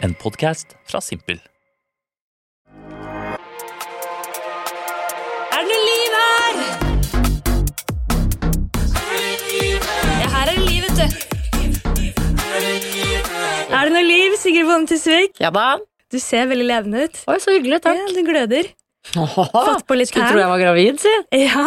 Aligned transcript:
En 0.00 0.14
podkast 0.14 0.76
fra 0.86 1.00
Simpel. 1.02 1.40
Er 5.50 5.58
det 5.58 5.68
noe 5.70 5.82
liv 5.88 6.16
her? 6.18 6.54
Ja, 10.22 10.28
her 10.34 10.44
er 10.44 10.54
det 10.54 10.62
liv, 10.62 10.86
vet 10.86 10.96
du. 10.98 11.06
Er 13.68 13.82
det 13.88 13.92
noe 13.96 14.06
liv, 14.06 14.38
Sigrid 14.38 14.66
Bonde 14.70 14.86
Tusvik? 14.92 15.34
Ja 15.42 15.50
da. 15.54 15.66
Du 16.08 16.18
ser 16.22 16.46
veldig 16.48 16.68
levende 16.70 17.04
ut. 17.08 17.22
Oi, 17.28 17.38
så 17.42 17.52
hyggelig, 17.56 17.82
takk. 17.84 17.98
Ja, 17.98 18.06
du 18.14 18.22
gløder. 18.26 18.70
Fått 19.12 19.86
på 19.88 19.96
litt 19.98 20.10
Skulle 20.12 20.30
tro 20.30 20.40
jeg 20.40 20.50
var 20.54 20.60
gravid, 20.62 20.98
si. 21.02 21.12
Ja. 21.42 21.66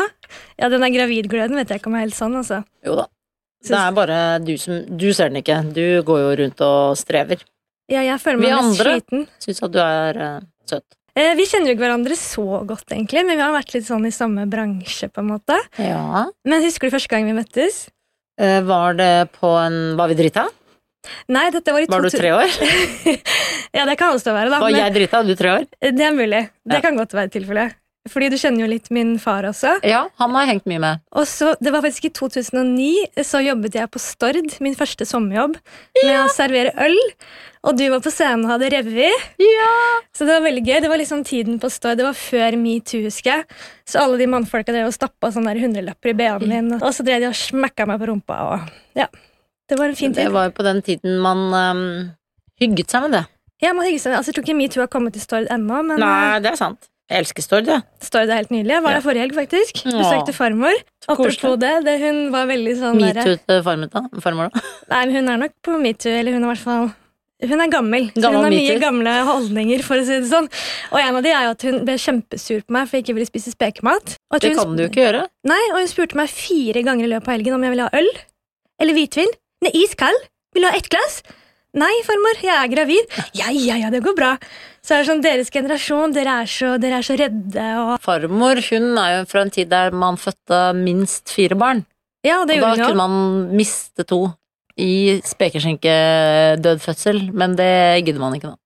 ja, 0.57 0.69
den 0.71 0.81
der 0.85 0.93
gravidgløden 0.93 1.57
vet 1.59 1.69
jeg 1.73 1.81
ikke 1.81 1.91
om 1.91 1.97
er 1.99 2.05
helt 2.07 2.17
sånn, 2.17 2.35
altså. 2.39 2.63
Jo 2.85 2.95
da. 3.03 3.05
Det 3.61 3.77
er 3.77 3.91
bare 3.93 4.17
du 4.41 4.55
som 4.57 4.79
Du 4.97 5.11
ser 5.13 5.29
den 5.29 5.37
ikke. 5.43 5.59
Du 5.75 5.83
går 6.05 6.17
jo 6.23 6.29
rundt 6.39 6.63
og 6.65 6.95
strever. 6.97 7.43
Ja, 7.91 8.01
jeg 8.07 8.19
føler 8.23 8.39
Vi 8.39 8.47
meg 8.47 8.55
mest 8.55 8.81
andre? 8.87 9.23
Syns 9.43 9.61
at 9.67 9.73
du 9.73 9.79
er 9.83 10.19
uh, 10.21 10.43
søt. 10.69 10.85
Eh, 11.19 11.33
vi 11.35 11.43
kjenner 11.49 11.67
jo 11.71 11.75
ikke 11.75 11.83
hverandre 11.83 12.15
så 12.15 12.45
godt, 12.63 12.85
egentlig, 12.95 13.25
men 13.27 13.35
vi 13.35 13.43
har 13.43 13.51
vært 13.51 13.73
litt 13.75 13.83
sånn 13.87 14.05
i 14.07 14.13
samme 14.15 14.45
bransje, 14.47 15.09
på 15.11 15.19
en 15.19 15.27
måte. 15.33 15.57
Ja. 15.75 16.23
Men 16.47 16.63
husker 16.63 16.87
du 16.87 16.95
første 16.95 17.11
gang 17.11 17.27
vi 17.27 17.35
møttes? 17.35 17.89
Eh, 18.39 18.61
var 18.63 18.95
det 18.95 19.11
på 19.35 19.51
en 19.59 19.97
Var 19.99 20.07
vi 20.13 20.15
drita? 20.21 20.45
Nei, 21.33 21.49
dette 21.51 21.73
var 21.73 21.83
i 21.83 21.89
Var 21.89 22.05
du 22.05 22.13
tre 22.13 22.31
år? 22.37 22.55
Ja, 23.75 23.85
det 23.87 23.95
kan 23.99 24.11
også 24.15 24.33
være, 24.35 24.49
da. 24.51 24.57
Var 24.59 24.71
men- 24.71 24.81
jeg 24.81 24.93
drita, 24.97 25.19
og 25.23 25.27
du 25.31 25.35
tre 25.39 25.51
år? 25.57 25.67
Det 25.79 26.03
er 26.07 26.11
mulig. 26.15 26.41
Det 26.67 26.79
Ja. 26.79 26.81
kan 26.83 26.97
godt 26.99 27.13
være 27.15 27.31
tilfellet. 27.31 27.75
Fordi 28.09 28.31
du 28.33 28.37
kjenner 28.41 28.63
jo 28.63 28.69
litt 28.71 28.87
min 28.89 29.13
far 29.21 29.45
også. 29.45 29.75
Ja, 29.85 30.07
han 30.17 30.33
har 30.33 30.47
hengt 30.49 30.65
mye 30.69 30.81
med. 30.81 31.03
Og 31.13 31.27
så, 31.29 31.51
Det 31.61 31.69
var 31.73 31.83
faktisk 31.85 32.07
i 32.09 32.13
2009 32.17 33.21
så 33.27 33.43
jobbet 33.45 33.77
jeg 33.77 33.91
på 33.93 34.01
Stord, 34.01 34.55
min 34.59 34.73
første 34.77 35.05
sommerjobb, 35.05 35.59
med 36.01 36.15
å 36.23 36.27
servere 36.33 36.73
øl. 36.81 36.97
Og 37.61 37.77
du 37.77 37.83
var 37.93 38.01
på 38.01 38.09
scenen 38.09 38.47
og 38.47 38.55
hadde 38.55 38.71
revy. 38.73 39.09
Ja. 39.37 39.73
Så 40.17 40.25
det 40.25 40.33
var 40.33 40.47
veldig 40.47 40.63
gøy. 40.65 40.79
Det 40.81 40.89
var 40.89 40.97
liksom 40.97 41.21
tiden 41.27 41.59
på 41.61 41.69
Stord. 41.69 41.99
Det 41.99 42.07
var 42.07 42.17
før 42.17 42.57
metoo, 42.57 43.03
husker 43.05 43.35
jeg. 43.35 43.59
Så 43.85 44.01
alle 44.01 44.17
de 44.17 44.29
mannfolka 44.33 44.73
drev 44.73 44.89
og 44.89 44.95
stappa 44.97 45.29
sånne 45.35 45.53
hundrelapper 45.59 46.09
i 46.09 46.15
BH-en 46.17 46.49
min. 46.49 46.71
Og 46.79 46.89
så 46.97 47.05
drev 47.05 47.21
de 47.21 47.29
og 47.29 47.37
smekka 47.37 47.85
meg 47.85 48.01
på 48.01 48.09
rumpa. 48.09 48.39
Og, 48.49 48.71
ja. 48.97 49.05
Det 49.69 49.77
var 49.77 49.93
en 49.93 49.95
fin 49.95 50.11
Det 50.17 50.25
var 50.33 50.49
jo 50.49 50.55
på 50.57 50.65
den 50.65 50.81
tiden 50.83 51.21
man 51.23 51.45
um, 51.53 51.85
hygget 52.59 52.91
seg 52.91 53.05
med 53.05 53.19
det. 53.19 53.23
Ja, 53.61 53.75
man 53.77 53.85
hygget 53.85 54.01
seg. 54.03 54.11
med 54.11 54.23
Altså, 54.23 54.33
jeg 54.33 54.39
tror 54.39 54.47
ikke 54.49 54.57
metoo 54.57 54.81
har 54.81 54.89
kommet 54.91 55.13
til 55.13 55.21
Stord 55.23 55.45
ennå, 55.53 55.83
men 55.85 56.01
Nei, 56.01 56.41
det 56.41 56.55
er 56.55 56.59
sant. 56.59 56.89
Jeg 57.11 57.25
elsker 57.25 57.43
Stord, 57.43 57.67
jeg. 57.67 57.83
Stord 58.07 58.29
er 58.31 58.39
helt 58.39 58.53
nydelig. 58.53 58.71
Jeg 58.77 58.83
var 58.85 58.93
Ja. 58.95 58.99
der 59.01 59.03
forrige 59.03 59.25
helg, 59.25 59.35
faktisk. 59.35 59.83
Besøkte 59.83 60.33
farmor. 60.33 60.77
Apropos 61.11 61.57
det, 61.59 61.73
det, 61.83 61.97
hun 61.99 62.31
var 62.31 62.47
veldig 62.47 62.75
sånn 62.79 63.01
Metoo 63.01 63.35
til 63.35 63.61
farmor, 63.65 63.91
da. 63.91 64.61
Nei, 64.93 65.05
men 65.05 65.15
hun 65.17 65.29
er 65.33 65.41
nok 65.43 65.53
på 65.65 65.75
metoo, 65.81 66.13
eller 66.15 66.37
hun 66.37 66.45
er 66.45 66.47
i 66.47 66.53
hvert 66.55 66.63
fall 66.63 66.91
hun 67.41 67.57
er 67.63 67.71
gammel, 67.73 68.03
så 68.13 68.21
Gammel 68.21 68.37
hun 68.37 68.45
har 68.45 68.53
mye 68.53 68.73
gamle 68.77 69.13
holdninger. 69.25 69.81
for 69.81 69.97
å 69.97 70.05
si 70.05 70.13
det 70.21 70.29
sånn. 70.29 70.45
Og 70.93 70.99
en 71.01 71.15
av 71.17 71.23
de 71.25 71.31
er 71.33 71.47
jo 71.47 71.53
at 71.55 71.63
hun 71.65 71.79
ble 71.87 71.95
kjempesur 71.97 72.61
på 72.61 72.75
meg 72.75 72.85
for 72.85 72.97
jeg 72.99 73.05
ikke 73.07 73.15
ville 73.17 73.29
spise 73.31 73.53
spekemat. 73.55 74.13
Det 74.37 74.51
kan 74.59 74.75
du 74.77 74.83
jo 74.83 74.89
ikke 74.91 75.01
gjøre. 75.07 75.23
Nei, 75.49 75.61
og 75.73 75.79
hun 75.81 75.89
spurte 75.89 76.19
meg 76.19 76.29
fire 76.29 76.83
ganger 76.85 77.07
i 77.07 77.11
løpet 77.15 77.31
av 77.31 77.33
helgen 77.33 77.57
om 77.57 77.65
jeg 77.65 77.73
ville 77.73 77.87
ha 77.89 77.97
øl 77.97 78.11
eller 78.77 78.93
hvitvin. 78.93 79.33
Nei, 79.65 79.71
iskald. 79.81 80.21
Vil 80.53 80.67
du 80.67 80.69
ha 80.69 80.77
ett 80.77 80.89
glass? 80.93 81.23
Nei, 81.71 81.93
farmor, 82.03 82.39
jeg 82.43 82.51
er 82.51 82.67
gravid. 82.67 83.13
Ja, 83.37 83.47
ja, 83.55 83.77
ja, 83.79 83.89
det 83.93 84.01
går 84.03 84.15
bra. 84.17 84.33
Så 84.83 84.95
er 84.95 85.03
det 85.03 85.07
sånn, 85.07 85.21
Deres 85.23 85.51
generasjon, 85.53 86.11
dere 86.11 86.41
er 86.43 86.49
så, 86.51 86.73
dere 86.81 86.99
er 86.99 87.05
så 87.05 87.15
redde. 87.15 87.67
Og, 87.79 87.93
Farmor 88.03 88.59
hun 88.67 88.97
er 88.99 89.13
jo 89.13 89.27
fra 89.31 89.45
en 89.45 89.53
tid 89.53 89.69
der 89.71 89.95
man 89.95 90.19
fødte 90.19 90.59
minst 90.75 91.31
fire 91.31 91.55
barn. 91.55 91.85
ja, 92.27 92.41
og 92.41 92.49
det 92.49 92.59
og 92.59 92.65
da 92.65 92.73
gjorde 92.73 92.89
hun 92.89 92.91
kunne 92.91 93.05
man 93.07 93.55
miste 93.55 94.03
to 94.09 94.25
i 94.81 95.19
spekeskinkedød 95.27 96.81
fødsel, 96.83 97.23
men 97.35 97.55
det 97.59 97.71
gidder 98.05 98.19
man 98.23 98.35
ikke 98.35 98.51
nå. 98.51 98.57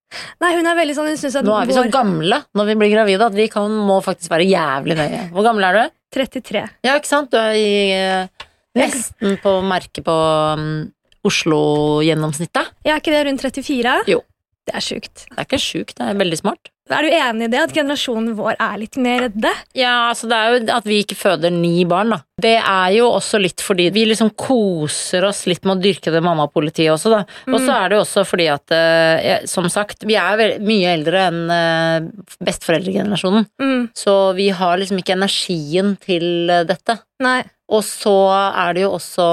Nei, 0.42 0.52
hun 0.56 0.66
er 0.70 0.78
veldig 0.78 0.96
sånn, 0.96 1.10
hun 1.12 1.20
synes 1.20 1.38
at 1.42 1.46
Nå 1.46 1.54
er 1.60 1.68
vi 1.68 1.76
så 1.76 1.84
vår 1.84 1.92
gamle 1.92 2.38
når 2.56 2.70
vi 2.70 2.76
blir 2.80 2.94
gravide 2.94 3.26
at 3.26 3.36
vi 3.36 3.48
kan, 3.52 3.74
må 3.86 4.00
faktisk 4.06 4.32
være 4.32 4.48
jævlig 4.48 4.98
nøye. 4.98 5.22
Hvor 5.36 5.46
gammel 5.46 5.66
er 5.68 5.78
du? 5.78 5.96
33. 6.16 6.62
Ja, 6.88 6.96
ikke 6.96 7.10
sant? 7.10 7.34
Du 7.34 7.38
er 7.42 7.58
i, 7.60 7.72
eh, 7.92 8.50
nesten 8.80 9.38
på 9.44 9.58
merket 9.66 10.06
på 10.08 10.16
um, 10.56 10.70
Oslo-gjennomsnittet. 11.26 12.72
Ja, 12.86 12.96
er 12.96 13.04
ikke 13.04 13.16
det 13.16 13.26
rundt 13.30 13.46
34? 13.46 13.98
Jo. 14.12 14.22
Det 14.66 14.74
er 14.74 14.82
sjukt. 14.82 15.28
Det 15.30 15.38
er 15.38 15.46
ikke 15.46 15.62
sjukt, 15.62 15.98
det 16.00 16.08
er 16.10 16.18
veldig 16.18 16.42
smart. 16.42 16.72
Er 16.86 17.02
du 17.02 17.10
enig 17.10 17.48
i 17.48 17.50
det, 17.50 17.62
at 17.66 17.72
generasjonen 17.74 18.36
vår 18.38 18.60
er 18.62 18.76
litt 18.78 18.98
mer 19.02 19.24
redde? 19.26 19.50
Ja, 19.78 20.12
altså 20.12 20.28
det 20.30 20.38
er 20.38 20.52
jo 20.52 20.58
at 20.76 20.86
vi 20.86 21.00
ikke 21.02 21.18
føder 21.18 21.54
ni 21.54 21.80
barn, 21.90 22.14
da. 22.14 22.20
Det 22.42 22.60
er 22.60 22.92
jo 22.94 23.08
også 23.10 23.40
litt 23.42 23.64
fordi 23.66 23.88
vi 23.96 24.04
liksom 24.12 24.30
koser 24.38 25.26
oss 25.26 25.46
litt 25.50 25.66
med 25.66 25.80
å 25.80 25.82
dyrke 25.82 26.14
det 26.14 26.22
mammapolitiet 26.26 26.94
også, 26.94 27.14
da. 27.16 27.24
Og 27.50 27.58
så 27.58 27.74
er 27.74 27.90
det 27.90 27.98
jo 27.98 28.04
også 28.04 28.26
fordi 28.30 28.48
at, 28.54 28.76
eh, 28.78 29.48
som 29.50 29.66
sagt, 29.74 30.06
vi 30.06 30.18
er 30.22 30.60
mye 30.62 30.94
eldre 30.94 31.26
enn 31.32 31.42
eh, 31.56 32.12
besteforeldregenerasjonen. 32.46 33.50
Mm. 33.62 33.90
Så 33.98 34.16
vi 34.38 34.52
har 34.54 34.78
liksom 34.78 35.02
ikke 35.02 35.18
energien 35.18 35.96
til 36.06 36.54
eh, 36.54 36.68
dette. 36.70 37.00
Nei. 37.26 37.40
Og 37.74 37.82
så 37.82 38.16
er 38.52 38.76
det 38.78 38.84
jo 38.84 38.94
også 39.00 39.26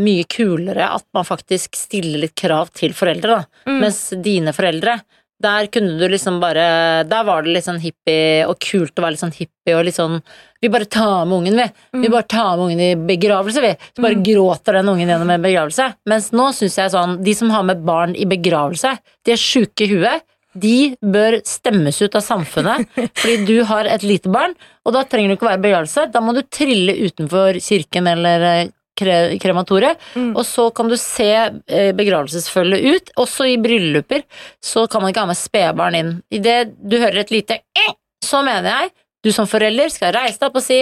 mye 0.00 0.24
kulere 0.30 0.88
at 0.94 1.04
man 1.16 1.26
faktisk 1.28 1.76
stiller 1.76 2.22
litt 2.24 2.36
krav 2.38 2.72
til 2.72 2.94
foreldre, 2.96 3.38
da. 3.38 3.68
Mm. 3.68 3.80
Mens 3.82 4.00
dine 4.24 4.54
foreldre, 4.56 4.98
der 5.38 5.68
kunne 5.70 5.94
du 6.00 6.08
liksom 6.10 6.40
bare 6.42 7.04
Der 7.06 7.26
var 7.26 7.44
det 7.44 7.52
litt 7.54 7.66
sånn 7.66 7.78
hippie 7.78 8.42
og 8.48 8.56
kult 8.58 8.98
å 8.98 9.04
være 9.04 9.14
litt 9.14 9.22
sånn 9.22 9.36
hippie 9.36 9.76
og 9.76 9.84
litt 9.86 9.94
sånn 9.94 10.16
Vi 10.58 10.70
bare 10.72 10.88
tar 10.90 11.28
med 11.28 11.36
ungen, 11.36 11.60
vi. 11.60 11.66
Vi 12.02 12.10
bare 12.10 12.26
tar 12.26 12.56
med 12.56 12.64
ungen 12.64 12.82
i 12.82 12.88
begravelse, 13.12 13.62
vi. 13.62 13.70
Så 13.94 14.02
bare 14.02 14.18
gråter 14.26 14.80
den 14.80 14.90
ungen 14.90 15.06
gjennom 15.06 15.30
en 15.30 15.44
begravelse. 15.44 15.92
Mens 16.10 16.32
nå 16.34 16.48
syns 16.56 16.80
jeg 16.80 16.94
sånn 16.94 17.20
De 17.22 17.36
som 17.38 17.52
har 17.54 17.62
med 17.68 17.84
barn 17.86 18.16
i 18.18 18.26
begravelse, 18.26 18.96
de 19.22 19.36
er 19.36 19.38
sjuke 19.38 19.86
i 19.86 19.92
huet. 19.92 20.26
De 20.60 20.96
bør 21.02 21.38
stemmes 21.46 22.00
ut 22.02 22.14
av 22.18 22.24
samfunnet 22.24 22.88
fordi 23.20 23.36
du 23.48 23.56
har 23.68 23.84
et 23.90 24.02
lite 24.06 24.30
barn, 24.32 24.54
og 24.86 24.94
da 24.96 25.04
trenger 25.04 25.32
du 25.32 25.36
ikke 25.38 25.50
være 25.50 25.62
begravelse. 25.66 26.08
Da 26.14 26.20
må 26.24 26.34
du 26.36 26.42
trille 26.42 26.94
utenfor 27.06 27.58
kirken 27.64 28.06
eller 28.10 28.46
eh, 28.52 28.68
kre 28.98 29.18
krematoriet, 29.38 30.00
Mm. 30.18 30.32
og 30.36 30.42
så 30.48 30.68
kan 30.74 30.88
du 30.90 30.96
se 30.98 31.28
eh, 31.30 31.92
begravelsesfølget 31.94 32.86
ut. 32.96 33.12
Også 33.22 33.46
i 33.46 33.56
brylluper 33.62 34.24
så 34.64 34.88
kan 34.90 35.02
man 35.04 35.12
ikke 35.12 35.22
ha 35.22 35.30
med 35.30 35.38
spedbarn 35.38 35.94
inn. 35.98 36.14
Idet 36.34 36.72
du 36.82 36.96
hører 36.98 37.20
et 37.22 37.30
lite 37.34 37.60
eh, 37.78 37.92
så 38.24 38.40
mener 38.42 38.66
jeg 38.72 38.90
du 39.24 39.30
som 39.34 39.46
forelder 39.50 39.90
skal 39.94 40.12
reise 40.14 40.38
deg 40.40 40.48
opp 40.50 40.58
og 40.60 40.64
si 40.66 40.80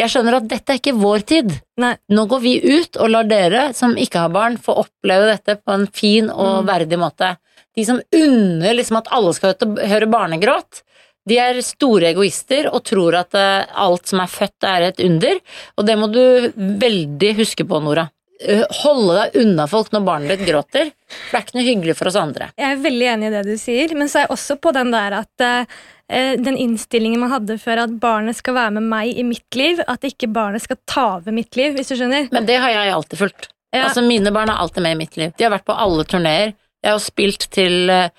jeg 0.00 0.08
skjønner 0.08 0.38
at 0.38 0.46
dette 0.48 0.72
er 0.72 0.78
ikke 0.80 0.94
vår 0.96 1.22
tid. 1.28 1.50
Nei. 1.78 1.92
Nå 2.10 2.22
går 2.30 2.40
vi 2.40 2.52
ut 2.80 2.96
og 2.96 3.10
lar 3.12 3.26
dere 3.28 3.64
som 3.76 3.92
ikke 4.00 4.22
har 4.24 4.30
barn, 4.32 4.54
få 4.58 4.74
oppleve 4.82 5.26
dette 5.28 5.58
på 5.60 5.74
en 5.74 5.84
fin 5.92 6.30
og 6.32 6.62
Mm. 6.64 6.68
verdig 6.70 6.98
måte. 6.98 7.28
De 7.76 7.84
som 7.88 8.00
unner 8.14 8.74
liksom 8.76 8.98
at 9.00 9.08
alle 9.14 9.32
skal 9.36 9.54
høre- 9.56 10.10
barnegråt, 10.12 10.82
de 11.28 11.36
er 11.38 11.60
store 11.62 12.10
egoister 12.10 12.66
og 12.72 12.82
tror 12.84 13.14
at 13.20 13.34
eh, 13.38 13.64
alt 13.78 14.10
som 14.10 14.20
er 14.24 14.30
født, 14.32 14.66
er 14.66 14.88
et 14.88 15.00
under. 15.06 15.38
Og 15.78 15.86
det 15.86 15.94
må 16.00 16.08
du 16.12 16.20
veldig 16.56 17.30
huske 17.38 17.64
på, 17.68 17.78
Nora. 17.84 18.08
Eh, 18.42 18.64
Holde 18.82 19.14
deg 19.20 19.36
unna 19.44 19.68
folk 19.70 19.92
når 19.94 20.02
barnet 20.08 20.32
ditt 20.34 20.48
gråter, 20.48 20.90
for 20.90 21.36
det 21.36 21.38
er 21.38 21.44
ikke 21.46 21.58
noe 21.60 21.66
hyggelig 21.68 21.94
for 22.00 22.10
oss 22.10 22.18
andre. 22.18 22.48
Jeg 22.58 22.74
er 22.74 22.82
veldig 22.82 23.08
enig 23.14 23.28
i 23.30 23.34
det 23.36 23.42
du 23.46 23.54
sier, 23.60 23.94
men 23.94 24.10
så 24.10 24.18
er 24.18 24.26
jeg 24.26 24.34
også 24.34 24.56
på 24.66 24.72
den 24.74 24.90
der 24.94 25.16
at 25.20 25.44
eh, 25.46 26.34
den 26.42 26.58
innstillingen 26.60 27.22
man 27.22 27.30
hadde 27.32 27.56
før 27.62 27.84
at 27.86 27.94
barnet 28.02 28.36
skal 28.36 28.58
være 28.58 28.74
med 28.80 28.88
meg 28.90 29.14
i 29.14 29.22
mitt 29.24 29.56
liv, 29.56 29.78
at 29.86 30.02
ikke 30.10 30.28
barnet 30.34 30.66
skal 30.66 30.80
ta 30.90 31.06
over 31.20 31.32
mitt 31.32 31.54
liv, 31.56 31.76
hvis 31.78 31.94
du 31.94 31.96
skjønner. 32.00 32.26
Men 32.34 32.50
det 32.50 32.58
har 32.60 32.74
jeg 32.74 32.92
alltid 32.98 33.22
fulgt. 33.22 33.48
Ja. 33.72 33.86
Altså, 33.86 34.02
mine 34.04 34.34
barn 34.34 34.50
er 34.52 34.58
alltid 34.60 34.84
med 34.84 34.98
i 34.98 35.00
mitt 35.06 35.16
liv. 35.16 35.30
De 35.38 35.46
har 35.46 35.54
vært 35.54 35.64
på 35.70 35.78
alle 35.86 36.04
turneer. 36.04 36.52
Jeg 36.82 36.94
har 36.96 37.02
spilt 37.02 37.46
til 37.54 37.90
eh, 37.92 38.10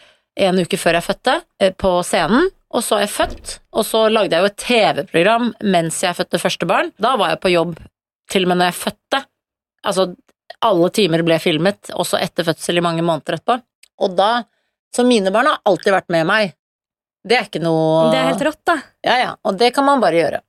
en 0.47 0.59
uke 0.63 0.79
før 0.79 0.97
jeg 0.97 1.07
fødte, 1.07 1.37
eh, 1.59 1.73
på 1.75 1.95
scenen. 2.07 2.49
Og 2.73 2.81
så 2.81 2.97
er 2.97 3.03
jeg 3.05 3.13
født, 3.13 3.51
og 3.77 3.85
så 3.85 4.07
lagde 4.09 4.33
jeg 4.33 4.41
jo 4.41 4.49
et 4.49 4.61
TV-program 4.63 5.51
mens 5.75 5.99
jeg 6.01 6.17
fødte 6.17 6.39
første 6.41 6.65
barn. 6.65 6.89
Da 6.97 7.11
var 7.21 7.35
jeg 7.35 7.41
på 7.43 7.51
jobb 7.53 7.75
til 8.33 8.47
og 8.47 8.49
med 8.49 8.61
når 8.63 8.71
jeg 8.71 8.79
fødte. 8.79 9.19
Altså, 9.85 10.07
alle 10.63 10.89
timer 10.95 11.21
ble 11.27 11.37
filmet, 11.43 11.91
også 11.93 12.17
etter 12.23 12.47
fødsel 12.47 12.79
i 12.79 12.85
mange 12.85 13.05
måneder 13.05 13.37
etterpå. 13.37 13.59
Og 14.01 14.17
da 14.17 14.31
Så 14.93 15.01
mine 15.01 15.31
barn 15.33 15.47
har 15.49 15.57
alltid 15.65 15.89
vært 15.89 16.11
med 16.13 16.27
meg. 16.29 16.51
Det 17.25 17.33
er 17.33 17.47
ikke 17.47 17.63
noe 17.63 18.11
Det 18.11 18.17
er 18.19 18.27
helt 18.27 18.43
rått, 18.45 18.59
da. 18.69 18.75
Ja, 19.01 19.15
ja, 19.17 19.31
og 19.41 19.57
det 19.57 19.71
kan 19.73 19.87
man 19.87 20.01
bare 20.03 20.19
gjøre. 20.19 20.41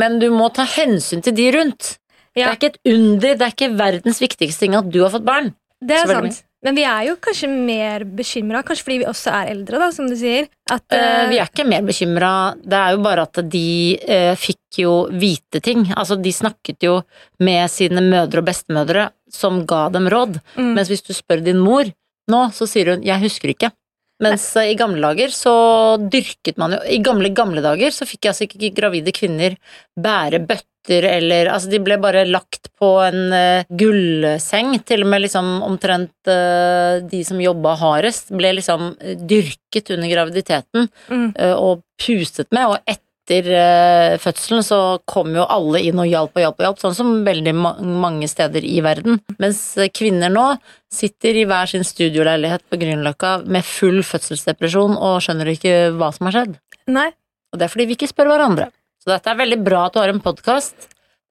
Men 0.00 0.18
du 0.22 0.30
må 0.32 0.46
ta 0.56 0.64
hensyn 0.64 1.20
til 1.20 1.34
de 1.36 1.50
rundt. 1.52 1.98
Det 2.32 2.46
er 2.46 2.54
ikke 2.56 2.70
et 2.72 2.78
under, 2.88 3.34
det 3.36 3.44
er 3.44 3.52
ikke 3.52 3.68
verdens 3.76 4.22
viktigste 4.22 4.64
ting 4.64 4.76
at 4.78 4.88
du 4.88 5.02
har 5.02 5.12
fått 5.12 5.26
barn. 5.26 5.52
Det 5.84 5.98
er 5.98 6.08
sant. 6.08 6.40
Men 6.60 6.76
vi 6.76 6.82
er 6.84 7.06
jo 7.08 7.14
kanskje 7.24 7.48
mer 7.48 8.04
bekymra, 8.04 8.60
kanskje 8.66 8.84
fordi 8.84 8.98
vi 9.00 9.08
også 9.08 9.32
er 9.32 9.52
eldre, 9.54 9.78
da, 9.80 9.88
som 9.96 10.08
du 10.10 10.16
sier. 10.18 10.50
At, 10.68 10.84
eh, 10.92 11.30
vi 11.30 11.38
er 11.40 11.48
ikke 11.48 11.64
mer 11.64 11.86
bekymra, 11.86 12.32
det 12.60 12.76
er 12.76 12.96
jo 12.96 13.00
bare 13.06 13.24
at 13.24 13.40
de 13.48 13.70
uh, 14.04 14.34
fikk 14.36 14.82
jo 14.82 14.92
vite 15.08 15.62
ting. 15.64 15.86
Altså, 15.96 16.18
de 16.20 16.32
snakket 16.36 16.84
jo 16.84 16.98
med 17.40 17.64
sine 17.72 18.04
mødre 18.04 18.44
og 18.44 18.50
bestemødre 18.50 19.08
som 19.32 19.64
ga 19.64 19.86
dem 19.94 20.10
råd. 20.12 20.36
mm, 20.58 20.74
Mens 20.76 20.92
hvis 20.92 21.06
du 21.06 21.14
spør 21.16 21.40
din 21.46 21.62
mor 21.64 21.88
nå, 22.30 22.42
så 22.52 22.68
sier 22.68 22.92
hun 22.92 23.02
'jeg 23.02 23.24
husker 23.24 23.54
ikke'. 23.54 23.72
Mens 24.20 24.44
eh, 24.60 24.72
i 24.72 24.78
gamle 24.78 25.00
dager 25.02 25.32
så 25.34 25.54
dyrket 26.00 26.58
man 26.60 26.76
jo 26.76 26.80
I 26.92 26.98
gamle, 27.04 27.30
gamle 27.36 27.62
dager 27.64 27.94
så 27.94 28.08
fikk 28.08 28.30
altså 28.30 28.46
ikke 28.46 28.72
gravide 28.76 29.14
kvinner 29.16 29.56
bære 29.98 30.42
bøtter 30.46 30.66
eller 31.04 31.50
Altså, 31.52 31.68
de 31.68 31.80
ble 31.84 31.98
bare 32.00 32.22
lagt 32.24 32.70
på 32.80 32.88
en 33.04 33.34
uh, 33.34 33.66
gullseng. 33.68 34.72
Til 34.88 35.04
og 35.04 35.10
med 35.12 35.20
liksom 35.26 35.50
omtrent 35.66 36.30
uh, 36.30 37.04
de 37.04 37.20
som 37.26 37.40
jobba 37.42 37.74
hardest, 37.76 38.32
ble 38.32 38.54
liksom 38.56 38.94
dyrket 39.28 39.92
under 39.92 40.08
graviditeten 40.08 40.88
Mm. 41.10 41.32
uh, 41.36 41.56
og 41.60 41.84
pustet 42.00 42.48
med, 42.54 42.72
og 42.72 42.78
etter 42.88 43.09
eh, 43.28 44.16
fødselen 44.18 44.64
så 44.64 44.98
kom 45.08 45.34
jo 45.36 45.44
alle 45.44 45.82
inn 45.86 46.00
og 46.00 46.08
hjalp 46.08 46.36
og 46.36 46.42
hjalp 46.44 46.60
og 46.60 46.66
hjalp, 46.66 46.80
sånn 46.82 46.96
som 46.96 47.10
veldig 47.26 47.54
ma 47.54 47.74
mange 47.80 48.28
steder 48.30 48.64
i 48.64 48.80
verden. 48.84 49.20
Mens 49.38 49.60
eh, 49.78 49.90
kvinner 49.92 50.32
nå 50.32 50.46
sitter 50.90 51.36
i 51.36 51.46
hver 51.46 51.70
sin 51.70 51.84
studioleilighet 51.86 52.64
på 52.70 52.80
Grünerløkka 52.80 53.44
med 53.46 53.66
full 53.66 54.02
fødselsdepresjon 54.06 54.96
og 54.96 55.20
skjønner 55.24 55.52
ikke 55.52 55.76
hva 55.98 56.10
som 56.16 56.30
har 56.30 56.38
skjedd. 56.38 56.56
Nei. 56.90 57.10
Og 57.52 57.58
det 57.58 57.66
er 57.66 57.72
fordi 57.72 57.88
vi 57.90 57.98
ikke 57.98 58.10
spør 58.10 58.32
hverandre. 58.32 58.70
Så 59.00 59.12
dette 59.12 59.30
er 59.32 59.38
veldig 59.38 59.60
bra 59.64 59.86
at 59.86 59.94
du 59.94 60.02
har 60.02 60.12
en 60.12 60.22
podkast. 60.22 60.90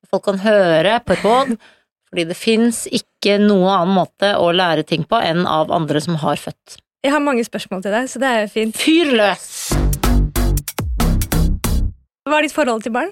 Folk 0.10 0.26
kan 0.26 0.40
høre 0.42 0.98
på 1.06 1.20
råd, 1.22 1.56
fordi 2.10 2.26
det 2.32 2.38
fins 2.38 2.86
ikke 2.90 3.38
noen 3.42 3.70
annen 3.76 3.98
måte 4.00 4.34
å 4.40 4.50
lære 4.56 4.88
ting 4.90 5.06
på 5.06 5.20
enn 5.22 5.46
av 5.46 5.72
andre 5.76 6.02
som 6.02 6.18
har 6.24 6.40
født. 6.42 6.80
Jeg 7.06 7.14
har 7.14 7.22
mange 7.24 7.46
spørsmål 7.48 7.84
til 7.86 7.94
deg, 7.96 8.10
så 8.12 8.20
det 8.20 8.30
er 8.36 8.50
fint. 8.52 8.76
Fyr 8.76 9.14
løs! 9.16 9.46
Hva 12.30 12.40
er 12.40 12.46
ditt 12.48 12.56
forhold 12.56 12.84
til 12.86 12.94
barn? 12.96 13.10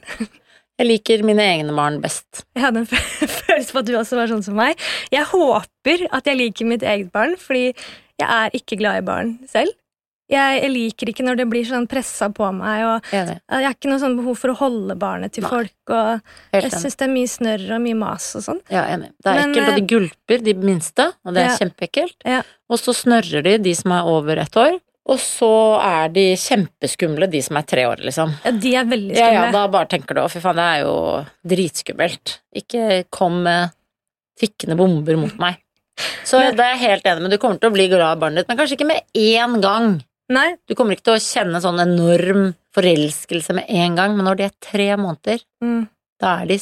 Jeg 0.78 0.86
liker 0.92 1.24
mine 1.26 1.42
egne 1.42 1.74
barn 1.74 1.96
best. 2.04 2.44
Jeg 2.54 2.62
hadde 2.68 2.84
en 2.84 2.90
følelse 3.42 3.74
på 3.74 3.82
at 3.82 3.88
du 3.90 3.96
også 3.98 4.20
var 4.20 4.30
sånn 4.30 4.44
som 4.46 4.58
meg. 4.60 4.78
Jeg 5.14 5.26
håper 5.32 6.06
at 6.14 6.30
jeg 6.30 6.38
liker 6.38 6.70
mitt 6.70 6.86
eget 6.86 7.10
barn, 7.16 7.34
fordi 7.42 7.72
jeg 7.74 8.28
er 8.30 8.54
ikke 8.58 8.78
glad 8.78 9.02
i 9.02 9.06
barn 9.08 9.36
selv. 9.50 9.74
Jeg, 10.28 10.58
jeg 10.60 10.70
liker 10.74 11.08
ikke 11.10 11.24
når 11.24 11.38
det 11.40 11.46
blir 11.48 11.64
sånn 11.64 11.86
pressa 11.88 12.28
på 12.36 12.50
meg, 12.52 12.82
og 12.84 13.14
jeg 13.16 13.38
har 13.48 13.72
ikke 13.72 13.88
noe 13.88 14.02
sånn 14.02 14.18
behov 14.20 14.36
for 14.42 14.52
å 14.52 14.58
holde 14.60 14.98
barnet 15.00 15.32
til 15.38 15.46
Nei. 15.46 15.52
folk, 15.54 15.94
og 15.96 16.58
jeg 16.58 16.72
syns 16.74 16.98
det 17.00 17.06
er 17.08 17.14
mye 17.14 17.30
snørr 17.32 17.64
og 17.78 17.84
mye 17.86 17.96
mas 18.02 18.26
og 18.36 18.44
sånn. 18.44 18.60
Ja, 18.68 18.82
enig. 18.92 19.14
Det 19.24 19.32
er 19.32 19.40
Men, 19.40 19.54
ekkelt, 19.56 19.70
og 19.72 19.78
de 19.80 19.86
gulper, 19.94 20.44
de 20.50 20.56
minste, 20.68 21.06
og 21.24 21.32
det 21.38 21.46
er 21.46 21.54
Ja. 21.54 21.56
kjempeekkelt. 21.62 22.18
Ja. 22.28 22.42
Og 22.68 22.82
så 22.84 22.92
snørrer 22.94 23.46
de, 23.48 23.56
de 23.70 23.74
som 23.80 23.96
er 23.96 24.04
over 24.12 24.44
ett 24.44 24.60
år. 24.60 24.76
Og 25.08 25.20
så 25.24 25.50
er 25.80 26.10
de 26.12 26.26
kjempeskumle, 26.36 27.30
de 27.32 27.40
som 27.46 27.56
er 27.60 27.68
tre 27.68 27.86
år, 27.88 28.02
liksom. 28.04 28.34
Ja, 28.44 28.52
de 28.52 28.74
er 28.76 28.90
veldig 28.90 29.16
skumle. 29.16 29.38
ja, 29.38 29.46
da 29.56 29.64
bare 29.72 29.88
tenker 29.94 30.18
du 30.18 30.22
å 30.26 30.30
fy 30.32 30.42
faen, 30.44 30.60
det 30.60 30.66
er 30.68 30.82
jo 30.84 30.96
dritskummelt. 31.48 32.34
Ikke 32.60 33.06
kom 33.14 33.40
med 33.46 33.72
tikkende 34.38 34.76
bomber 34.80 35.18
mot 35.18 35.40
meg. 35.40 35.62
Så 36.28 36.40
Men- 36.40 36.56
det 36.56 36.66
er 36.66 36.76
jeg 36.76 36.90
helt 36.90 37.04
enig 37.04 37.22
med, 37.22 37.32
du 37.32 37.38
kommer 37.38 37.60
til 37.60 37.72
å 37.72 37.74
bli 37.74 37.88
glad 37.88 38.18
i 38.18 38.22
barnet 38.22 38.36
ditt, 38.44 38.48
men 38.50 38.58
kanskje 38.58 38.78
ikke 38.78 38.92
med 38.92 39.02
én 39.16 39.62
gang. 39.62 40.04
Nei, 40.30 40.58
Du 40.68 40.76
kommer 40.76 40.92
ikke 40.92 41.08
til 41.08 41.16
å 41.16 41.24
kjenne 41.24 41.62
sånn 41.64 41.80
enorm 41.80 42.54
forelskelse 42.76 43.54
med 43.56 43.66
en 43.70 43.96
gang, 43.96 44.16
men 44.18 44.26
når 44.26 44.36
de 44.38 44.44
er 44.44 44.52
tre 44.60 44.90
måneder, 45.00 45.40
mm. 45.64 45.88
da, 46.20 46.42
er 46.42 46.48
de, 46.52 46.58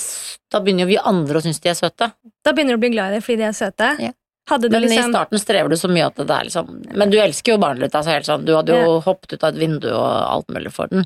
da 0.52 0.60
begynner 0.60 0.86
jo 0.86 0.92
vi 0.94 0.98
andre 1.02 1.40
å 1.40 1.42
synes 1.42 1.60
de 1.60 1.70
er 1.70 1.74
søte. 1.74 2.12
Da 2.46 2.54
begynner 2.54 2.78
du 2.78 2.78
å 2.78 2.84
bli 2.86 2.94
glad 2.94 3.10
i 3.10 3.18
dem 3.18 3.26
fordi 3.26 3.38
de 3.42 3.48
er 3.50 3.58
søte. 3.58 3.90
Ja. 4.00 4.12
Hadde 4.50 4.70
Men 4.70 4.84
i 4.84 4.88
liksom 4.92 5.10
starten 5.10 5.42
strever 5.42 5.74
du 5.74 5.76
så 5.80 5.90
mye 5.90 6.06
at 6.06 6.20
det 6.22 6.30
er 6.30 6.46
liksom 6.46 6.68
Men 6.94 7.10
du 7.10 7.18
elsker 7.18 7.56
jo 7.56 7.62
barnet 7.62 7.88
ditt, 7.88 7.96
altså 7.98 8.14
helt 8.14 8.28
sånn. 8.30 8.46
Du 8.46 8.54
hadde 8.54 8.78
jo 8.78 9.00
hoppet 9.06 9.34
ut 9.34 9.44
av 9.44 9.56
et 9.56 9.60
vindu 9.64 9.88
og 9.90 10.06
alt 10.06 10.52
mulig 10.54 10.72
for 10.76 10.92
den. 10.92 11.06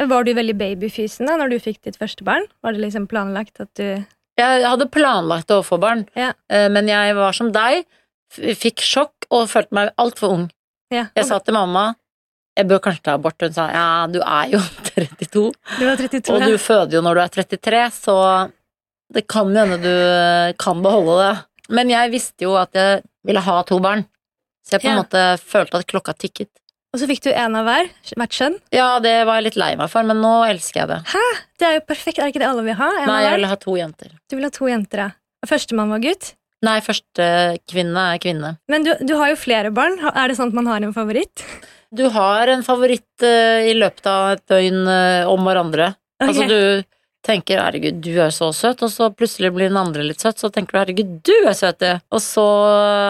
Var 0.00 0.24
du 0.24 0.32
veldig 0.34 0.54
babyfysen 0.58 1.28
da 1.28 1.36
når 1.38 1.52
du 1.52 1.58
fikk 1.60 1.82
ditt 1.84 1.98
første 2.00 2.24
barn? 2.24 2.46
Var 2.64 2.72
det 2.72 2.80
liksom 2.86 3.06
planlagt 3.10 3.60
at 3.60 3.68
du 3.76 3.84
Jeg 4.40 4.64
hadde 4.64 4.88
planlagt 4.88 5.52
å 5.52 5.60
få 5.62 5.76
barn, 5.78 6.06
Ja. 6.16 6.32
eh, 6.48 6.68
men 6.72 6.88
jeg 6.88 7.14
var 7.14 7.32
som 7.36 7.52
deg, 7.52 7.84
fikk 8.32 8.80
sjokk 8.80 9.28
og 9.30 9.50
følte 9.52 9.76
meg 9.76 9.90
altfor 10.00 10.32
ung. 10.32 10.46
Ja. 10.90 11.06
Jeg 11.14 11.28
sa 11.28 11.38
til 11.38 11.54
mamma 11.54 11.94
jeg 12.56 12.68
bør 12.68 12.82
kanskje 12.84 13.02
ta 13.06 13.12
abort, 13.16 13.40
hun 13.40 13.52
sa 13.56 13.68
ja, 13.72 13.84
du 14.12 14.18
er 14.20 14.50
jo 14.52 14.58
32, 14.92 15.52
Du 15.78 15.84
var 15.86 15.96
32, 15.96 16.34
og 16.34 16.42
ja. 16.42 16.48
du 16.50 16.58
føder 16.60 16.98
jo 16.98 17.00
når 17.04 17.14
du 17.14 17.20
er 17.22 17.30
33, 17.36 17.84
så 17.96 18.16
det 19.12 19.26
kan 19.28 19.54
hende 19.56 19.78
du 19.80 20.54
kan 20.60 20.82
beholde 20.84 21.16
det. 21.22 21.32
Men 21.70 21.90
jeg 21.92 22.10
visste 22.10 22.46
jo 22.46 22.56
at 22.58 22.74
jeg 22.74 23.02
ville 23.26 23.42
ha 23.44 23.60
to 23.68 23.78
barn, 23.82 24.06
så 24.66 24.76
jeg 24.76 24.84
på 24.84 24.90
en 24.90 24.96
Ja. 24.96 25.02
måte 25.02 25.22
følte 25.38 25.78
at 25.78 25.86
klokka 25.86 26.14
tikket. 26.18 26.50
Og 26.92 27.00
så 27.00 27.06
fikk 27.08 27.22
du 27.24 27.30
en 27.32 27.54
av 27.56 27.64
hver, 27.64 27.88
hvert 28.18 28.34
kjønn? 28.36 28.58
Ja, 28.74 28.98
det 29.00 29.24
var 29.24 29.38
jeg 29.40 29.44
litt 29.44 29.56
lei 29.56 29.70
meg 29.80 29.88
for, 29.88 30.04
men 30.04 30.20
nå 30.20 30.44
elsker 30.44 30.82
jeg 30.82 30.88
det. 30.90 30.98
Hæ? 31.08 31.22
Det 31.58 31.66
er 31.68 31.74
jo 31.78 31.84
perfekt, 31.88 32.18
er 32.18 32.26
det 32.26 32.34
ikke 32.34 32.42
det 32.42 32.50
alle 32.50 32.64
vil 32.66 32.76
ha? 32.76 32.88
En 33.00 33.08
Nei, 33.08 33.22
jeg 33.24 33.38
vil 33.38 33.48
ha 33.48 33.56
to 33.56 33.76
jenter. 33.78 34.10
Du 34.28 34.36
vil 34.36 34.44
ha 34.44 34.50
to 34.52 34.68
jenter, 34.68 34.98
ja. 35.06 35.10
Og 35.42 35.48
Førstemann 35.48 35.88
var 35.94 36.02
gutt. 36.04 36.34
Nei, 36.62 36.76
første 36.84 37.26
kvinne 37.66 38.02
er 38.12 38.20
kvinne. 38.22 38.52
Men 38.70 38.84
du, 38.86 38.92
du 39.02 39.16
har 39.18 39.32
jo 39.32 39.38
flere 39.40 39.72
barn. 39.74 39.96
Er 40.12 40.28
det 40.30 40.36
sånn 40.38 40.52
at 40.52 40.58
man 40.60 40.68
har 40.70 40.84
en 40.84 40.92
favoritt? 40.94 41.42
Du 41.90 42.04
har 42.14 42.48
en 42.52 42.62
favoritt 42.62 43.24
uh, 43.26 43.64
i 43.66 43.72
løpet 43.74 44.06
av 44.06 44.36
et 44.36 44.44
døgn 44.52 44.84
uh, 44.86 45.32
om 45.32 45.42
hverandre. 45.48 45.94
Altså, 46.22 46.46
du 46.46 46.84
tenker 47.22 47.60
'herregud, 47.62 48.00
du 48.02 48.12
er 48.20 48.32
så 48.34 48.50
søt', 48.54 48.82
og 48.82 48.90
så 48.90 49.08
plutselig 49.14 49.52
blir 49.54 49.70
den 49.70 49.78
andre 49.78 50.04
litt 50.06 50.22
søt, 50.22 50.40
så 50.40 50.50
tenker 50.50 50.72
du 50.72 50.78
'herregud, 50.80 51.12
du 51.22 51.34
er 51.48 51.54
søt', 51.54 51.78
du. 51.78 52.00
Og 52.10 52.20
så 52.20 52.46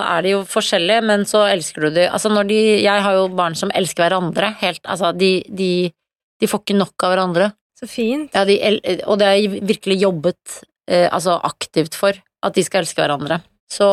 er 0.05 0.23
de 0.23 0.35
jo 0.35 0.43
forskjellige, 0.45 1.03
men 1.09 1.25
så 1.25 1.47
elsker 1.49 1.89
du 1.89 1.91
de 1.91 2.09
Altså, 2.09 2.29
når 2.29 2.49
de 2.49 2.83
Jeg 2.83 3.03
har 3.03 3.13
jo 3.15 3.29
barn 3.29 3.55
som 3.55 3.71
elsker 3.75 4.09
hverandre, 4.09 4.55
helt 4.61 4.81
Altså, 4.85 5.13
de, 5.17 5.43
de, 5.49 5.93
de 6.41 6.47
får 6.47 6.61
ikke 6.61 6.79
nok 6.79 6.95
av 7.03 7.15
hverandre. 7.15 7.53
Så 7.79 7.89
fint. 7.89 8.31
Ja, 8.35 8.45
de, 8.45 8.59
og 9.07 9.19
det 9.19 9.27
har 9.27 9.35
jeg 9.35 9.63
virkelig 9.63 10.03
jobbet 10.03 10.63
eh, 10.89 11.09
altså 11.11 11.41
aktivt 11.43 11.95
for, 11.95 12.13
at 12.43 12.55
de 12.55 12.63
skal 12.63 12.83
elske 12.83 13.01
hverandre. 13.03 13.41
Så 13.73 13.89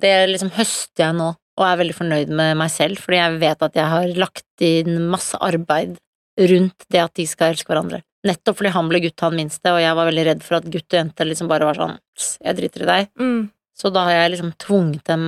det 0.00 0.28
liksom 0.30 0.52
høster 0.54 1.08
jeg 1.08 1.16
nå, 1.16 1.32
og 1.34 1.64
er 1.66 1.80
veldig 1.80 1.96
fornøyd 1.96 2.32
med 2.34 2.58
meg 2.60 2.70
selv, 2.70 3.00
fordi 3.00 3.20
jeg 3.20 3.38
vet 3.40 3.62
at 3.62 3.78
jeg 3.78 3.90
har 3.90 4.18
lagt 4.18 4.64
inn 4.66 5.08
masse 5.10 5.38
arbeid 5.40 5.96
rundt 6.38 6.86
det 6.90 7.00
at 7.00 7.14
de 7.16 7.26
skal 7.30 7.54
elske 7.54 7.70
hverandre. 7.70 8.02
Nettopp 8.24 8.56
fordi 8.60 8.72
han 8.72 8.88
ble 8.88 9.02
gutt, 9.04 9.20
han 9.20 9.36
minste, 9.36 9.72
og 9.72 9.82
jeg 9.82 9.96
var 9.98 10.08
veldig 10.08 10.24
redd 10.30 10.44
for 10.44 10.58
at 10.58 10.68
gutt 10.70 10.86
og 10.88 10.96
jente 11.00 11.26
liksom 11.28 11.50
bare 11.50 11.68
var 11.68 11.80
sånn 11.80 11.98
jeg 12.40 12.58
driter 12.60 12.84
i 12.84 12.88
deg. 12.88 13.10
Mm. 13.20 13.42
Så 13.76 13.90
da 13.92 14.06
har 14.08 14.16
jeg 14.16 14.32
liksom 14.34 14.54
tvunget 14.64 15.04
dem 15.10 15.26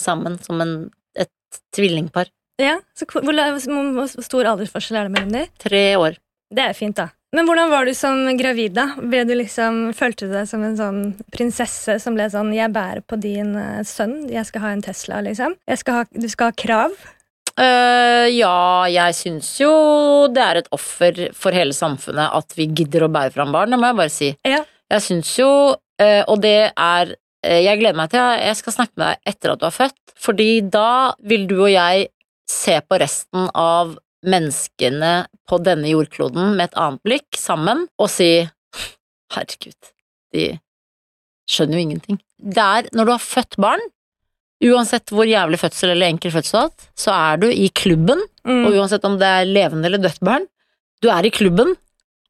sammen 0.00 0.38
som 0.42 0.60
en, 0.64 0.74
et 1.14 1.60
tvillingpar. 1.76 2.32
Ja, 2.60 2.80
så 2.96 3.06
hvor, 3.08 3.24
hvor, 3.24 4.10
stor 4.20 4.48
aldersforskjell 4.52 5.00
er 5.00 5.08
det 5.08 5.14
mellom 5.14 5.32
dem? 5.36 5.56
Tre 5.60 5.84
år. 6.00 6.18
Det 6.50 6.66
er 6.66 6.76
fint, 6.76 6.98
da. 6.98 7.10
Men 7.30 7.46
hvordan 7.46 7.70
var 7.70 7.86
du 7.86 7.92
som 7.94 8.24
gravid, 8.34 8.74
da? 8.74 8.88
Ble 8.98 9.22
du 9.28 9.36
liksom, 9.38 9.92
Følte 9.94 10.26
du 10.26 10.34
deg 10.34 10.48
som 10.50 10.64
en 10.66 10.74
sånn 10.78 11.00
prinsesse 11.30 12.00
som 12.02 12.16
ble 12.18 12.26
sånn 12.32 12.50
'Jeg 12.50 12.74
bærer 12.74 13.04
på 13.06 13.20
din 13.22 13.54
eh, 13.54 13.84
sønn. 13.86 14.26
Jeg 14.28 14.48
skal 14.48 14.64
ha 14.64 14.72
en 14.74 14.82
Tesla', 14.82 15.22
liksom? 15.22 15.54
Jeg 15.68 15.78
skal 15.78 15.94
ha, 15.94 16.04
du 16.10 16.28
skal 16.28 16.50
ha 16.50 16.58
krav? 16.58 16.96
Eh, 17.58 18.26
ja, 18.36 18.86
jeg 18.90 19.16
syns 19.18 19.48
jo 19.60 19.70
det 20.32 20.42
er 20.44 20.60
et 20.60 20.70
offer 20.74 21.26
for 21.36 21.56
hele 21.56 21.74
samfunnet 21.76 22.36
at 22.36 22.54
vi 22.58 22.68
gidder 22.68 23.06
å 23.06 23.12
bære 23.12 23.34
fram 23.34 23.54
barn, 23.54 23.72
det 23.72 23.80
må 23.80 23.90
jeg 23.90 23.98
bare 23.98 24.14
si. 24.14 24.30
Ja. 24.46 24.62
Jeg 24.90 25.04
syns 25.04 25.32
jo, 25.38 25.50
uh, 26.02 26.22
og 26.26 26.40
det 26.42 26.72
er 26.74 27.12
uh, 27.14 27.60
Jeg 27.62 27.78
gleder 27.78 27.98
meg 28.00 28.10
til 28.10 28.24
jeg 28.42 28.56
skal 28.58 28.74
snakke 28.74 28.98
med 28.98 29.04
deg 29.06 29.34
etter 29.34 29.52
at 29.52 29.60
du 29.60 29.66
har 29.68 29.76
født, 29.76 30.14
fordi 30.18 30.48
da 30.66 31.12
vil 31.22 31.46
du 31.50 31.60
og 31.60 31.70
jeg 31.70 32.08
se 32.50 32.74
på 32.82 32.98
resten 32.98 33.46
av 33.54 33.94
menneskene 34.26 35.12
på 35.48 35.60
denne 35.62 35.92
jordkloden 35.92 36.56
med 36.56 36.66
et 36.66 36.80
annet 36.80 37.04
blikk 37.06 37.38
sammen 37.38 37.86
og 38.02 38.10
si 38.12 38.32
herregud, 39.30 39.92
de 40.34 40.50
skjønner 41.50 41.78
jo 41.78 41.86
ingenting. 41.86 42.18
Det 42.40 42.66
er 42.66 42.90
når 42.96 43.06
du 43.06 43.14
har 43.14 43.24
født 43.24 43.58
barn, 43.62 43.82
uansett 44.62 45.08
hvor 45.14 45.24
jævlig 45.28 45.58
fødsel 45.60 45.90
eller 45.94 46.10
enkel 46.12 46.32
fødsel 46.34 46.52
du 46.52 46.58
har 46.58 46.68
hatt, 46.70 46.88
så 46.98 47.14
er 47.16 47.36
du 47.44 47.48
i 47.52 47.68
klubben, 47.70 48.20
Mm. 48.46 48.64
og 48.66 48.72
uansett 48.72 49.04
om 49.04 49.18
det 49.20 49.26
er 49.28 49.44
levende 49.44 49.84
eller 49.86 49.98
dødt 50.00 50.20
barn, 50.24 50.46
du 51.02 51.08
er 51.12 51.26
i 51.28 51.30
klubben, 51.30 51.74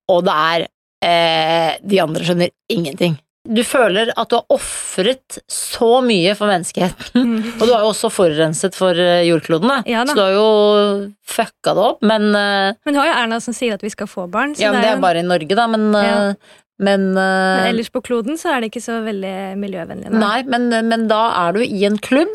og 0.08 0.25
det 0.26 0.32
er 0.34 0.66
eh, 1.02 1.76
De 1.87 2.00
andre 2.02 2.20
skjønner 2.26 2.50
ingenting. 2.68 3.14
Du 3.49 3.62
føler 3.64 4.10
at 4.18 4.28
du 4.28 4.34
har 4.37 4.44
ofret 4.52 5.38
så 5.49 6.02
mye 6.04 6.34
for 6.37 6.46
menneskeheten, 6.50 7.14
Mm. 7.14 7.38
og 7.60 7.66
du 7.66 7.72
har 7.72 7.80
jo 7.87 7.88
også 7.94 8.10
forurenset 8.12 8.75
for 8.76 8.90
eh, 8.92 9.22
jordkloden. 9.30 9.70
Ja 9.88 10.02
så 10.04 10.14
du 10.14 10.20
har 10.20 10.34
jo 10.34 11.12
fucka 11.25 11.72
det 11.78 11.87
opp, 11.87 12.02
men 12.02 12.28
eh, 12.34 12.75
Men 12.84 12.94
du 12.94 12.99
har 13.00 13.06
jo 13.08 13.14
Erna 13.22 13.38
som 13.40 13.54
sier 13.54 13.75
at 13.78 13.82
vi 13.87 13.88
skal 13.94 14.06
få 14.10 14.26
barn. 14.30 14.52
Så 14.54 14.60
Ja, 14.66 14.72
men 14.72 14.82
det 14.82 14.90
jo- 14.90 14.96
er 14.99 15.00
bare 15.06 15.22
i 15.22 15.26
Norge, 15.30 15.54
da, 15.56 15.66
men 15.66 15.92
Ja. 15.94 16.28
eh, 16.30 16.34
Men, 16.80 17.10
eh, 17.12 17.60
Men 17.60 17.70
ellers 17.75 17.90
på 17.92 18.00
kloden 18.04 18.38
så 18.40 18.54
er 18.54 18.62
det 18.62 18.70
ikke 18.72 18.84
så 18.84 19.00
veldig 19.04 19.34
miljøvennlig. 19.60 20.12
Nei, 20.16 20.40
men, 20.49 20.70
men 20.88 21.08
da 21.10 21.22
er 21.46 21.58
du 21.58 21.64
i 21.64 21.84
en 21.88 21.99
klubb, 22.00 22.32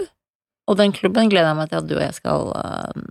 og 0.70 0.78
den 0.80 0.94
klubben 0.94 1.30
gleder 1.32 1.52
jeg 1.52 1.58
meg 1.60 1.72
til 1.72 1.82
at 1.82 1.88
du 1.90 1.96
og 1.98 2.04
jeg 2.04 2.16
skal 2.18 2.48
uh, 2.54 3.06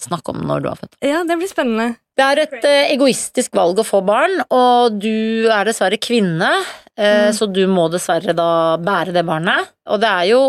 snakke 0.00 0.32
om 0.32 0.42
når 0.48 0.62
du 0.64 0.68
har 0.70 0.78
født. 0.80 0.96
Ja, 1.04 1.22
det 1.28 1.36
blir 1.40 1.50
spennende. 1.50 1.94
Det 2.16 2.24
er 2.24 2.40
et 2.44 2.56
uh, 2.64 2.92
egoistisk 2.94 3.56
valg 3.56 3.80
å 3.80 3.84
få 3.84 4.00
barn, 4.06 4.38
og 4.52 4.96
du 5.02 5.48
er 5.52 5.68
dessverre 5.68 6.00
kvinne, 6.00 6.52
uh, 6.60 6.82
Mm. 6.94 7.32
så 7.34 7.48
du 7.50 7.64
må 7.66 7.88
dessverre 7.90 8.32
da 8.38 8.76
bære 8.78 9.12
det 9.16 9.24
barnet. 9.26 9.72
Og 9.90 9.98
det 10.04 10.10
er 10.12 10.28
jo 10.30 10.42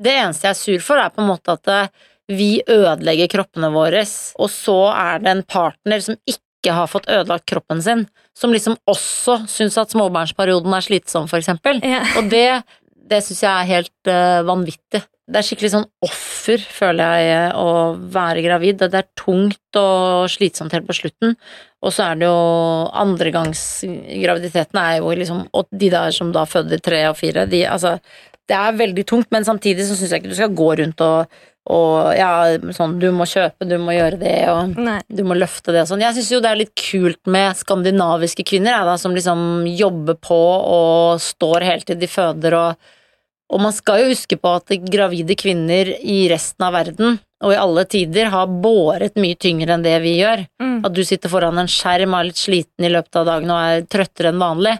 Det 0.00 0.14
eneste 0.16 0.46
jeg 0.46 0.54
er 0.54 0.56
sur 0.56 0.80
for, 0.80 0.96
er 0.96 1.10
på 1.12 1.20
en 1.20 1.28
måte 1.28 1.52
at 1.52 1.68
eh, 1.68 1.88
vi 2.32 2.62
ødelegger 2.64 3.28
kroppene 3.28 3.68
våre, 3.74 4.00
og 4.40 4.48
så 4.48 4.76
er 4.96 5.18
det 5.20 5.28
en 5.34 5.42
partner 5.44 6.00
som 6.00 6.16
ikke 6.24 6.40
har 6.68 6.90
fått 6.90 7.08
ødelagt 7.08 7.46
kroppen 7.48 7.80
sin, 7.80 8.04
som 8.36 8.52
liksom 8.52 8.76
også 8.90 9.40
syns 9.48 9.78
at 9.80 9.94
småbarnsperioden 9.94 10.74
er 10.76 10.84
slitsom, 10.84 11.28
for 11.30 11.40
eksempel. 11.40 11.80
Ja. 11.80 12.02
Og 12.20 12.28
det, 12.32 12.60
det 13.08 13.22
syns 13.24 13.40
jeg 13.46 13.50
er 13.50 13.70
helt 13.70 14.10
uh, 14.12 14.44
vanvittig. 14.44 15.00
det 15.30 15.40
er 15.40 15.46
skikkelig 15.46 15.72
sånn 15.72 15.88
offer, 16.04 16.60
føler 16.60 17.24
jeg, 17.24 17.50
å 17.56 17.96
være 18.12 18.44
gravid. 18.44 18.82
Det 18.82 19.00
er 19.00 19.08
tungt 19.16 19.78
og 19.80 20.28
slitsomt 20.28 20.74
helt 20.76 20.88
på 20.88 20.98
slutten. 21.00 21.36
Og 21.80 21.94
så 21.96 22.10
er 22.10 22.18
det 22.20 22.26
jo 22.28 22.40
andregangsgraviditeten 23.00 24.80
er 24.82 24.98
jo 24.98 25.14
liksom 25.16 25.46
Og 25.56 25.70
de 25.72 25.88
der 25.88 26.10
som 26.12 26.28
da 26.34 26.42
føder 26.44 26.82
tre 26.84 27.06
og 27.08 27.16
fire, 27.16 27.46
de 27.48 27.62
altså 27.64 27.94
Det 28.44 28.58
er 28.58 28.76
veldig 28.76 29.06
tungt, 29.08 29.30
men 29.32 29.46
samtidig 29.46 29.86
så 29.86 29.96
syns 29.96 30.12
jeg 30.12 30.20
ikke 30.20 30.34
du 30.34 30.36
skal 30.36 30.52
gå 30.58 30.68
rundt 30.82 31.00
og, 31.06 31.40
og 31.70 32.14
ja, 32.16 32.30
sånn 32.74 32.96
du 33.02 33.10
må 33.12 33.26
kjøpe, 33.28 33.66
du 33.68 33.76
må 33.78 33.92
gjøre 33.92 34.16
det, 34.22 34.38
og 34.48 34.78
Nei. 34.80 35.00
du 35.12 35.20
må 35.28 35.36
løfte 35.36 35.74
det 35.74 35.84
og 35.84 35.90
sånn. 35.90 36.04
Jeg 36.06 36.16
syns 36.16 36.30
jo 36.32 36.40
det 36.42 36.50
er 36.50 36.62
litt 36.62 36.72
kult 36.78 37.20
med 37.30 37.58
skandinaviske 37.58 38.46
kvinner, 38.48 38.78
jeg, 38.78 38.88
da, 38.88 38.96
som 38.98 39.14
liksom 39.16 39.44
jobber 39.68 40.16
på 40.24 40.40
og 40.40 41.20
står 41.22 41.68
helt 41.68 41.86
til 41.90 42.00
de 42.00 42.10
føder 42.10 42.58
og 42.58 42.90
og 43.50 43.58
man 43.58 43.74
skal 43.74 44.04
jo 44.04 44.12
huske 44.12 44.38
på 44.38 44.52
at 44.60 44.70
gravide 44.86 45.34
kvinner 45.38 45.88
i 45.98 46.22
resten 46.30 46.62
av 46.62 46.74
verden, 46.76 47.18
og 47.42 47.54
i 47.54 47.58
alle 47.58 47.82
tider, 47.88 48.28
har 48.30 48.50
båret 48.62 49.16
mye 49.18 49.38
tyngre 49.40 49.74
enn 49.74 49.84
det 49.84 49.96
vi 50.04 50.18
gjør. 50.20 50.44
Mm. 50.62 50.76
At 50.86 50.94
du 50.94 51.00
sitter 51.06 51.32
foran 51.32 51.58
en 51.58 51.70
skjerm 51.70 52.14
og 52.14 52.20
er 52.20 52.28
litt 52.28 52.40
sliten 52.40 52.86
i 52.86 52.92
løpet 52.92 53.18
av 53.18 53.26
dagen 53.26 53.50
og 53.50 53.62
er 53.64 53.86
trøttere 53.90 54.30
enn 54.30 54.42
vanlig, 54.42 54.76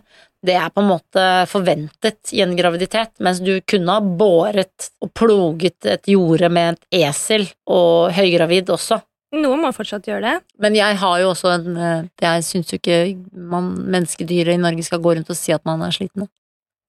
det 0.47 0.54
er 0.56 0.70
på 0.73 0.80
en 0.80 0.88
måte 0.88 1.25
forventet 1.50 2.30
i 2.32 2.40
en 2.40 2.54
graviditet, 2.56 3.12
mens 3.20 3.42
du 3.44 3.59
kunne 3.68 3.92
ha 3.92 4.00
båret 4.00 4.88
og 5.04 5.11
ploget 5.14 5.85
et 5.85 6.09
jorde 6.09 6.49
med 6.52 6.78
et 6.78 7.00
esel 7.11 7.44
og 7.68 8.12
høygravid 8.16 8.73
også. 8.73 9.00
Noen 9.37 9.61
må 9.62 9.70
fortsatt 9.76 10.09
gjøre 10.09 10.25
det. 10.25 10.37
Men 10.59 10.75
jeg 10.75 10.97
har 10.99 11.18
jo 11.23 11.28
også 11.30 11.52
en 11.54 11.76
eh, 11.78 12.06
Jeg 12.25 12.42
syns 12.49 12.73
jo 12.73 12.80
ikke 12.80 12.97
man, 13.37 13.68
menneskedyret 13.94 14.56
i 14.56 14.62
Norge 14.62 14.82
skal 14.82 14.99
gå 15.04 15.12
rundt 15.14 15.30
og 15.30 15.38
si 15.38 15.52
at 15.54 15.62
man 15.68 15.85
er 15.87 15.94
sliten. 15.94 16.26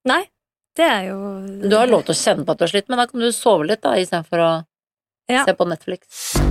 Nei, 0.10 0.24
det 0.80 0.88
er 0.88 1.04
jo 1.12 1.20
Du 1.70 1.76
har 1.78 1.92
lov 1.92 2.08
til 2.08 2.16
å 2.16 2.22
kjenne 2.24 2.48
på 2.48 2.56
at 2.56 2.64
du 2.64 2.66
er 2.66 2.74
sliten, 2.74 2.96
men 2.96 3.04
da 3.04 3.06
kan 3.12 3.22
du 3.22 3.30
sove 3.36 3.68
litt 3.70 3.84
da, 3.86 3.94
istedenfor 4.00 4.42
å 4.48 4.52
Ja. 5.30 5.46
se 5.46 5.54
på 5.54 5.68
Netflix. 5.70 6.51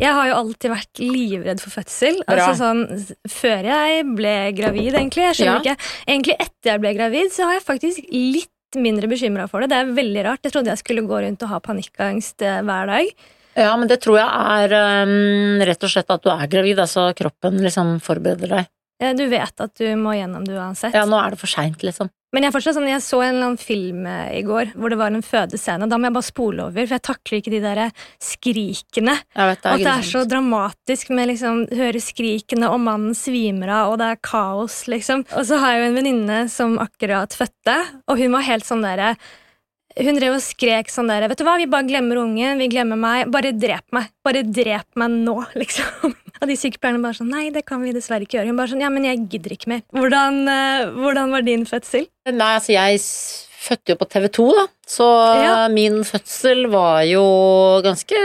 Jeg 0.00 0.10
har 0.10 0.26
jo 0.26 0.38
alltid 0.40 0.72
vært 0.72 1.00
livredd 1.00 1.60
for 1.62 1.74
fødsel. 1.78 2.16
Altså 2.26 2.54
sånn, 2.58 2.80
Før 3.30 3.68
jeg 3.68 4.02
ble 4.18 4.34
gravid, 4.56 4.96
egentlig. 4.98 5.22
Jeg 5.30 5.38
skjønner 5.38 5.60
Ja. 5.60 5.74
ikke. 5.74 5.92
Egentlig 6.08 6.34
etter 6.40 6.70
jeg 6.72 6.80
ble 6.82 6.94
gravid, 6.96 7.30
så 7.32 7.46
har 7.46 7.54
jeg 7.58 7.64
faktisk 7.68 8.10
litt 8.10 8.50
mindre 8.76 9.06
bekymra 9.06 9.48
for 9.48 9.60
det. 9.62 9.70
Det 9.70 9.78
er 9.78 9.94
veldig 9.94 10.24
rart. 10.26 10.42
Jeg 10.42 10.52
trodde 10.52 10.72
jeg 10.72 10.82
skulle 10.82 11.06
gå 11.06 11.22
rundt 11.22 11.42
og 11.46 11.48
ha 11.48 11.60
panikkangst 11.62 12.42
eh, 12.42 12.60
hver 12.66 12.90
dag. 12.90 13.06
Ja, 13.54 13.76
men 13.78 13.86
det 13.86 14.00
tror 14.02 14.18
jeg 14.18 14.26
er 14.26 15.04
um, 15.06 15.62
rett 15.62 15.84
og 15.86 15.90
slett 15.92 16.10
at 16.10 16.22
du 16.24 16.30
er 16.32 16.48
gravid, 16.50 16.80
altså 16.82 17.14
kroppen 17.14 17.60
liksom 17.62 18.00
forbereder 18.02 18.50
deg. 18.50 18.66
Eh, 19.04 19.14
Du 19.18 19.24
vet 19.30 19.64
at 19.66 19.74
du 19.80 19.86
må 20.00 20.16
gjennom 20.16 20.44
det 20.46 20.56
uansett. 20.56 20.96
Ja, 20.96 21.04
nå 21.08 21.18
er 21.20 21.34
det 21.34 21.40
for 21.42 21.50
seint, 21.50 21.82
liksom. 21.84 22.10
Men 22.34 22.42
jeg 22.42 22.50
fortsatt 22.56 22.74
sånn, 22.74 22.88
jeg 22.90 22.98
så 23.04 23.20
en 23.22 23.36
eller 23.36 23.46
annen 23.46 23.60
film 23.62 24.06
eh, 24.10 24.40
i 24.40 24.42
går 24.42 24.72
hvor 24.74 24.90
det 24.90 24.96
var 24.98 25.12
en 25.14 25.22
fødescene. 25.22 25.86
Da 25.86 25.98
må 26.00 26.08
jeg 26.08 26.16
bare 26.16 26.26
spole 26.26 26.64
over, 26.64 26.80
for 26.88 26.96
jeg 26.96 27.04
takler 27.06 27.38
ikke 27.38 27.52
de 27.54 27.60
der 27.62 27.82
skrikene. 28.18 29.14
Jeg 29.36 29.50
vet, 29.52 29.60
det 29.62 29.70
At 29.70 29.78
er 29.78 29.84
det 29.84 29.92
er 29.92 30.08
så 30.08 30.24
dramatisk 30.28 31.12
med 31.14 31.30
liksom 31.30 31.62
høre 31.78 32.02
skrikene, 32.02 32.72
og 32.74 32.82
mannen 32.82 33.14
svimer 33.18 33.70
av, 33.76 33.92
og 33.92 34.00
det 34.02 34.10
er 34.16 34.20
kaos, 34.26 34.80
liksom. 34.90 35.22
Og 35.38 35.46
så 35.46 35.60
har 35.62 35.76
jeg 35.76 35.84
jo 35.84 35.88
en 35.92 35.98
venninne 36.00 36.40
som 36.50 36.74
akkurat 36.82 37.36
fødte, 37.38 37.78
og 38.10 38.18
hun 38.18 38.34
var 38.34 38.48
helt 38.50 38.66
sånn 38.66 38.82
derre 38.82 39.14
hun 40.00 40.16
drev 40.18 40.34
og 40.36 40.42
skrek 40.42 40.88
sånn 40.90 41.06
der 41.12 41.28
Vet 41.30 41.38
du 41.38 41.44
hva, 41.46 41.56
vi 41.60 41.68
bare 41.70 41.86
glemmer 41.86 42.18
ungen, 42.24 42.58
vi 42.58 42.66
glemmer 42.72 42.98
meg. 42.98 43.28
Bare 43.34 43.52
drep 43.54 43.84
meg. 43.94 44.08
Bare 44.26 44.42
drep 44.42 44.86
meg 44.98 45.10
nå, 45.22 45.36
liksom. 45.60 46.14
Og 46.40 46.48
de 46.50 46.56
sykepleierne 46.58 47.00
bare 47.04 47.14
sånn 47.20 47.30
Nei, 47.30 47.46
det 47.54 47.62
kan 47.68 47.82
vi 47.84 47.92
dessverre 47.94 48.26
ikke 48.26 48.40
gjøre. 48.40 48.50
Hun 48.50 48.58
bare 48.58 48.72
sånn 48.74 48.82
Ja, 48.84 48.90
men 48.92 49.06
jeg 49.06 49.22
gidder 49.30 49.54
ikke 49.54 49.70
mer. 49.70 49.84
Hvordan, 49.94 50.40
eh, 50.50 50.86
hvordan 50.98 51.30
var 51.36 51.46
din 51.46 51.64
fødsel? 51.68 52.08
Nei, 52.30 52.50
altså 52.58 52.74
jeg 52.74 52.98
fødte 53.64 53.94
jo 53.94 54.00
på 54.02 54.08
TV 54.12 54.26
2, 54.28 54.46
da, 54.58 54.64
så 54.86 55.06
Ja. 55.40 55.52
min 55.72 56.02
fødsel 56.04 56.66
var 56.72 57.02
jo 57.08 57.22
ganske 57.86 58.18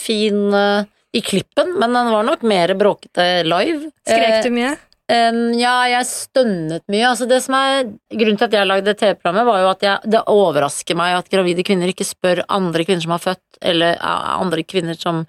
fin 0.00 0.38
eh, 0.56 0.84
i 1.16 1.20
klippen, 1.20 1.74
men 1.80 1.92
den 1.92 2.08
var 2.12 2.24
nok 2.24 2.42
mer 2.48 2.72
bråkete 2.76 3.26
live. 3.44 3.90
Skrek 4.08 4.42
du 4.46 4.50
mye? 4.56 4.72
Eh, 5.12 5.38
ja, 5.60 5.74
jeg 5.90 6.08
stønnet 6.08 6.82
mye. 6.90 7.04
Altså 7.12 7.28
det 7.30 7.38
som 7.44 7.54
er 7.58 7.92
Grunnen 8.10 8.38
til 8.40 8.48
at 8.48 8.56
jeg 8.58 8.70
lagde 8.70 8.96
TV-programmet, 8.98 9.46
var 9.46 9.62
jo 9.62 9.70
at 9.70 9.86
jeg, 9.86 10.12
det 10.16 10.24
overrasker 10.30 10.98
meg 10.98 11.16
at 11.18 11.30
gravide 11.30 11.64
kvinner 11.66 11.90
ikke 11.90 12.06
spør 12.06 12.44
andre 12.50 12.86
kvinner 12.86 13.04
som 13.04 13.14
har 13.14 13.22
født, 13.22 13.44
eller 13.62 13.98
andre 14.02 14.66
kvinner 14.66 14.98
som 14.98 15.24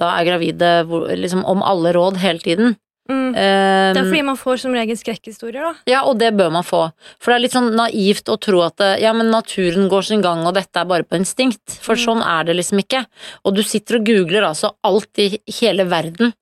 da 0.00 0.14
er 0.18 0.26
gravide, 0.26 0.72
hvor, 0.88 1.06
liksom 1.12 1.44
om 1.48 1.62
alle 1.64 1.92
råd 1.96 2.18
hele 2.22 2.42
tiden. 2.44 2.74
Mm. 3.10 3.32
Um, 3.34 3.34
Det 3.34 3.98
er 3.98 4.06
fordi 4.06 4.22
man 4.24 4.38
får 4.38 4.60
som 4.62 4.74
regel 4.76 4.96
skrekkhistorier, 4.96 5.64
da. 5.64 5.72
ja, 5.90 6.02
og 6.06 6.20
det 6.20 6.30
bør 6.38 6.52
man 6.54 6.66
få. 6.66 6.84
For 7.18 7.32
det 7.32 7.36
er 7.36 7.44
litt 7.44 7.56
sånn 7.56 7.72
naivt 7.76 8.30
å 8.30 8.38
tro 8.40 8.62
at 8.64 8.84
ja, 9.02 9.12
men 9.16 9.32
naturen 9.32 9.88
går 9.90 10.06
sin 10.06 10.22
gang, 10.24 10.44
og 10.46 10.54
dette 10.56 10.80
er 10.80 10.88
bare 10.88 11.06
på 11.06 11.18
instinkt. 11.18 11.78
For 11.82 11.98
sånn 11.98 12.22
er 12.24 12.46
det 12.48 12.56
liksom 12.60 12.80
ikke. 12.84 13.04
Og 13.44 13.58
du 13.58 13.64
sitter 13.66 13.98
og 13.98 14.06
googler 14.06 14.46
altså 14.52 14.72
alt 14.86 15.22
i 15.22 15.32
hele 15.60 15.88
verden. 15.90 16.32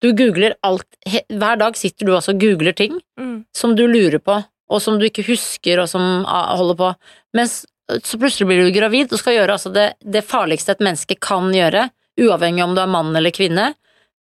Du 0.00 0.12
googler 0.16 0.54
alt. 0.64 0.86
Hver 1.28 1.58
dag 1.60 1.76
sitter 1.76 2.06
du 2.08 2.14
altså 2.16 2.32
og 2.34 2.40
googler 2.40 2.72
ting 2.76 3.00
Mm. 3.18 3.44
som 3.54 3.74
du 3.76 3.86
lurer 3.86 4.18
på, 4.18 4.38
og 4.70 4.80
som 4.82 4.98
du 4.98 5.04
ikke 5.04 5.26
husker, 5.26 5.80
og 5.82 5.88
som 5.88 6.24
holder 6.24 6.74
på. 6.78 6.94
Mens 7.36 7.66
så 7.90 8.16
plutselig 8.18 8.46
blir 8.46 8.64
du 8.64 8.70
gravid 8.78 9.12
og 9.12 9.18
skal 9.18 9.34
gjøre 9.34 9.56
altså 9.58 9.72
det, 9.74 9.94
det 10.00 10.22
farligste 10.24 10.72
et 10.72 10.80
menneske 10.80 11.16
kan 11.20 11.50
gjøre, 11.52 11.88
uavhengig 12.20 12.62
om 12.64 12.74
du 12.76 12.80
er 12.80 12.86
mann 12.90 13.14
eller 13.16 13.30
kvinne. 13.34 13.74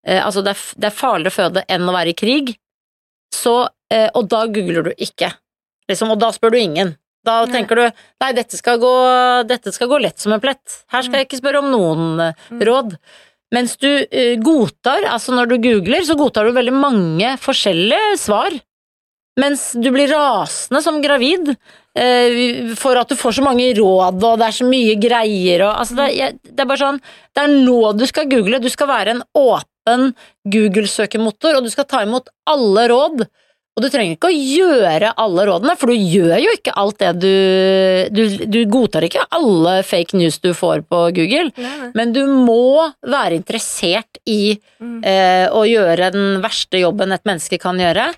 Eh, 0.06 0.18
altså 0.24 0.42
det 0.42 0.54
er, 0.56 0.62
det 0.80 0.88
er 0.88 0.96
farligere 0.96 1.30
å 1.34 1.36
føde 1.36 1.64
enn 1.68 1.84
å 1.88 1.92
være 1.94 2.14
i 2.14 2.16
krig. 2.16 2.54
Så, 3.34 3.68
eh, 3.92 4.08
og 4.16 4.28
da 4.32 4.46
googler 4.46 4.88
du 4.88 4.92
ikke, 4.96 5.30
liksom, 5.90 6.10
og 6.14 6.18
da 6.22 6.30
spør 6.32 6.54
du 6.56 6.58
ingen. 6.62 6.96
Da 7.26 7.42
Nei. 7.44 7.52
tenker 7.58 7.76
du 7.76 7.82
nei, 8.22 8.32
dette 8.32 8.56
skal, 8.56 8.78
gå, 8.80 8.92
dette 9.46 9.72
skal 9.74 9.88
gå 9.90 9.98
lett 10.00 10.18
som 10.22 10.32
en 10.32 10.40
plett. 10.40 10.78
Her 10.88 11.02
skal 11.04 11.18
jeg 11.20 11.28
ikke 11.28 11.42
spørre 11.42 11.60
om 11.60 11.70
noen 11.70 12.34
Mm. 12.50 12.62
råd. 12.64 12.96
Mens 13.54 13.78
du 13.80 13.88
eh, 13.88 14.36
godtar, 14.44 15.06
altså 15.08 15.32
når 15.32 15.52
du 15.52 15.56
googler, 15.64 16.04
så 16.04 16.16
godtar 16.18 16.48
du 16.48 16.56
veldig 16.56 16.74
mange 16.76 17.34
forskjellige 17.40 18.18
svar. 18.20 18.56
Mens 19.38 19.70
du 19.78 19.88
blir 19.94 20.10
rasende 20.10 20.82
som 20.82 20.98
gravid 21.00 21.52
eh, 21.52 22.74
for 22.78 22.98
at 22.98 23.08
du 23.08 23.16
får 23.16 23.38
så 23.38 23.44
mange 23.46 23.70
råd, 23.78 24.18
og 24.18 24.40
det 24.40 24.48
er 24.48 24.56
så 24.56 24.66
mye 24.68 24.96
greier 25.00 25.64
og 25.68 25.72
altså 25.84 25.98
det, 26.00 26.08
det 26.42 26.64
er 26.64 26.68
bare 26.68 26.82
sånn 26.82 26.98
Det 27.36 27.44
er 27.44 27.52
nå 27.54 27.92
du 27.96 28.04
skal 28.10 28.28
google. 28.30 28.60
Du 28.60 28.68
skal 28.72 28.90
være 28.90 29.14
en 29.14 29.24
åpen 29.38 30.10
Google-søkemotor, 30.44 31.56
og 31.56 31.64
du 31.64 31.72
skal 31.72 31.86
ta 31.88 32.02
imot 32.04 32.28
alle 32.50 32.88
råd. 32.90 33.28
Og 33.78 33.84
du 33.84 33.86
trenger 33.94 34.16
ikke 34.16 34.26
å 34.32 34.34
gjøre 34.34 35.12
alle 35.22 35.44
rådene, 35.46 35.76
for 35.78 35.92
du 35.92 35.94
gjør 36.02 36.40
jo 36.42 36.54
ikke 36.56 36.72
alt 36.82 36.98
det 36.98 37.12
du 37.22 37.34
Du, 38.10 38.22
du 38.50 38.58
godtar 38.66 39.04
ikke 39.06 39.22
alle 39.38 39.76
fake 39.86 40.18
news 40.18 40.40
du 40.42 40.50
får 40.56 40.82
på 40.90 41.02
Google, 41.14 41.52
Nei, 41.54 41.74
nei. 41.84 41.90
men 41.94 42.12
du 42.16 42.24
må 42.26 42.88
være 43.06 43.38
interessert 43.38 44.18
i 44.26 44.58
Mm. 44.80 45.00
eh, 45.04 45.46
å 45.50 45.62
gjøre 45.66 46.10
den 46.14 46.40
verste 46.42 46.78
jobben 46.78 47.10
et 47.14 47.24
menneske 47.26 47.58
kan 47.58 47.78
gjøre, 47.78 48.08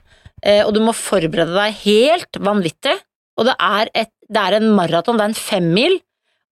eh, 0.43 0.61
og 0.65 0.75
du 0.77 0.81
må 0.85 0.93
forberede 0.97 1.55
deg 1.57 1.77
helt 1.85 2.37
vanvittig. 2.41 2.97
Og 3.41 3.47
det 3.49 3.55
er, 3.61 3.89
et, 3.95 4.11
det 4.29 4.41
er 4.43 4.57
en 4.59 4.69
maraton, 4.77 5.17
det 5.17 5.25
er 5.25 5.33
en 5.33 5.39
femmil, 5.39 5.99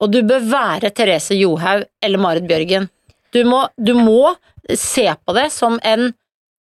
og 0.01 0.13
du 0.13 0.23
bør 0.23 0.41
være 0.49 0.91
Therese 0.97 1.37
Johaug 1.37 1.85
eller 2.03 2.19
Marit 2.23 2.47
Bjørgen. 2.49 2.89
Du 3.33 3.43
må, 3.45 3.67
du 3.77 3.93
må 3.99 4.35
se 4.73 5.05
på 5.27 5.35
det 5.37 5.51
som 5.53 5.77
en, 5.85 6.15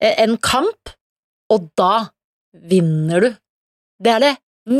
en 0.00 0.36
kamp, 0.38 0.94
og 1.50 1.66
da 1.78 2.08
vinner 2.54 3.20
du. 3.20 3.30
Det 4.02 4.12
er 4.16 4.20
det 4.20 4.34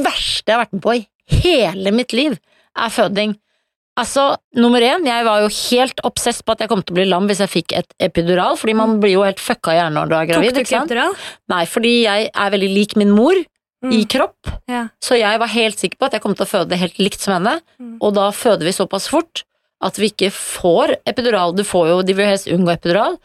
verste 0.05 0.47
jeg 0.51 0.57
har 0.57 0.65
vært 0.65 0.73
med 0.77 0.83
på 0.85 0.95
i 0.99 1.07
hele 1.43 1.93
mitt 1.95 2.13
liv, 2.13 2.39
er 2.77 2.91
føding. 2.93 3.35
Altså, 3.97 4.37
nummer 4.59 4.83
én, 4.83 5.05
jeg 5.07 5.25
var 5.25 5.45
jo 5.45 5.49
helt 5.71 6.01
obsess 6.03 6.41
på 6.43 6.53
at 6.57 6.65
jeg 6.65 6.69
kom 6.73 6.81
til 6.83 6.95
å 6.95 6.99
bli 6.99 7.05
lam 7.07 7.29
hvis 7.31 7.39
jeg 7.45 7.53
fikk 7.53 7.75
et 7.79 7.93
epidural, 8.03 8.57
fordi 8.59 8.75
man 8.75 8.97
blir 9.03 9.13
jo 9.15 9.23
helt 9.23 9.39
fucka 9.39 9.71
i 9.71 9.79
hjernen 9.79 9.95
når 10.01 10.09
du 10.11 10.15
er 10.17 10.25
Tok 10.27 10.33
gravid, 10.33 10.55
du 10.57 10.61
ikke 10.65 10.73
sant? 10.73 10.91
epidural? 10.91 11.15
Nei, 11.53 11.61
fordi 11.71 11.93
jeg 12.03 12.31
er 12.35 12.51
veldig 12.57 12.71
lik 12.75 12.97
min 12.99 13.13
mor 13.15 13.35
i 13.39 13.45
Mm. 13.85 14.09
kropp, 14.09 14.49
Ja. 14.67 14.89
så 14.99 15.15
jeg 15.19 15.39
var 15.39 15.47
helt 15.47 15.79
sikker 15.79 15.99
på 15.99 16.07
at 16.07 16.13
jeg 16.13 16.23
kom 16.23 16.35
til 16.35 16.47
å 16.47 16.49
føde 16.49 16.77
helt 16.81 16.99
likt 16.99 17.21
som 17.21 17.35
henne, 17.35 17.61
Mm. 17.79 17.99
og 18.01 18.15
da 18.15 18.31
føder 18.33 18.65
vi 18.65 18.73
såpass 18.73 19.07
fort 19.09 19.45
at 19.83 19.95
vi 19.97 20.09
ikke 20.09 20.31
får 20.33 20.97
epidural. 21.07 21.55
Du 21.55 21.63
får 21.63 21.89
jo, 21.89 22.03
de 22.03 22.15
vil 22.15 22.27
helst 22.27 22.49
unngå 22.49 22.73
epidural, 22.73 23.19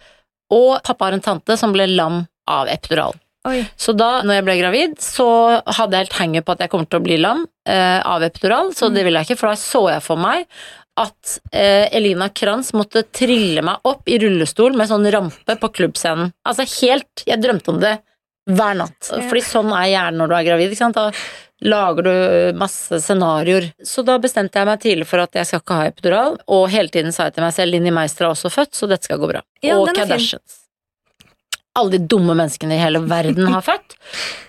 og 0.52 0.84
pappa 0.84 1.06
har 1.06 1.14
en 1.14 1.22
tante 1.22 1.58
som 1.58 1.72
ble 1.72 1.88
lam 1.88 2.28
av 2.46 2.68
epidural. 2.68 3.14
Oi. 3.48 3.62
Så 3.80 3.94
da 3.96 4.20
når 4.26 4.40
jeg 4.40 4.46
ble 4.48 4.58
gravid, 4.60 4.98
så 5.00 5.30
hadde 5.64 5.96
jeg 5.96 6.08
helt 6.08 6.20
hanget 6.20 6.46
på 6.46 6.56
at 6.56 6.66
jeg 6.66 6.72
kommer 6.74 6.90
til 6.90 7.00
å 7.00 7.06
bli 7.06 7.18
lam 7.22 7.46
eh, 7.70 8.02
av 8.04 8.26
epidural, 8.26 8.74
så 8.76 8.92
det 8.92 9.06
ville 9.08 9.22
jeg 9.22 9.30
ikke, 9.30 9.40
for 9.40 9.54
da 9.54 9.60
så 9.62 9.86
jeg 9.94 10.04
for 10.04 10.20
meg 10.20 10.44
at 11.00 11.38
eh, 11.56 11.88
Elina 11.96 12.28
Kranz 12.36 12.74
måtte 12.76 13.06
trille 13.16 13.64
meg 13.64 13.88
opp 13.88 14.10
i 14.12 14.18
rullestol 14.20 14.76
med 14.76 14.90
sånn 14.90 15.08
rampe 15.14 15.56
på 15.62 15.70
klubbscenen. 15.78 16.34
Altså 16.44 16.68
helt 16.82 17.24
Jeg 17.28 17.40
drømte 17.40 17.72
om 17.72 17.80
det 17.80 17.96
hver 18.50 18.76
natt. 18.82 19.12
Ja. 19.12 19.22
Fordi 19.30 19.44
sånn 19.46 19.72
er 19.78 19.88
hjernen 19.94 20.20
når 20.24 20.32
du 20.32 20.36
er 20.36 20.48
gravid. 20.48 20.74
ikke 20.74 20.82
sant? 20.82 20.98
Da 20.98 21.12
lager 21.70 22.08
du 22.08 22.58
masse 22.58 23.00
scenarioer. 23.04 23.70
Så 23.86 24.04
da 24.08 24.18
bestemte 24.22 24.60
jeg 24.60 24.68
meg 24.70 24.82
tidlig 24.84 25.08
for 25.10 25.24
at 25.24 25.36
jeg 25.36 25.48
skal 25.48 25.64
ikke 25.64 25.80
ha 25.80 25.90
epidural, 25.92 26.40
og 26.48 26.70
hele 26.74 26.92
tiden 26.92 27.16
sa 27.16 27.28
jeg 27.28 27.38
til 27.38 27.46
meg 27.46 27.56
selv 27.56 27.76
Linni 27.76 27.94
Meister 27.96 28.28
er 28.28 28.34
også 28.34 28.52
født, 28.54 28.74
så 28.76 28.90
dette 28.90 29.08
skal 29.10 29.22
gå 29.22 29.30
bra. 29.32 29.44
Ja, 29.64 29.78
og. 29.78 29.92
Kardashians. 29.96 30.66
Alle 31.80 31.96
de 31.98 32.02
dumme 32.12 32.36
menneskene 32.36 32.76
i 32.78 32.82
hele 32.84 33.02
verden 33.08 33.50
har 33.54 33.64
født. 33.66 33.98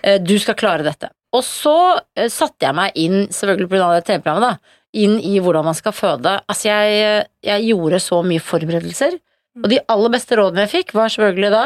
Eh, 0.03 0.19
Du 0.19 0.35
skal 0.41 0.57
klare 0.59 0.85
dette. 0.87 1.09
Og 1.33 1.43
så 1.47 1.73
eh, 2.19 2.27
satte 2.31 2.67
jeg 2.67 2.75
meg 2.75 2.97
inn, 2.99 3.27
selvfølgelig 3.31 3.69
pga. 3.71 3.89
det 3.95 4.05
TV-programmet, 4.09 4.47
da, 4.49 4.77
inn 4.99 5.13
i 5.23 5.37
hvordan 5.39 5.63
man 5.69 5.77
skal 5.77 5.95
føde. 5.95 6.33
Altså, 6.51 6.67
jeg, 6.67 7.27
jeg 7.47 7.67
gjorde 7.71 7.99
så 8.03 8.19
mye 8.27 8.43
forberedelser, 8.43 9.15
og 9.63 9.69
de 9.71 9.79
aller 9.91 10.11
beste 10.13 10.35
rådene 10.39 10.65
jeg 10.65 10.73
fikk, 10.75 10.93
var 10.95 11.11
selvfølgelig 11.11 11.51
da 11.55 11.63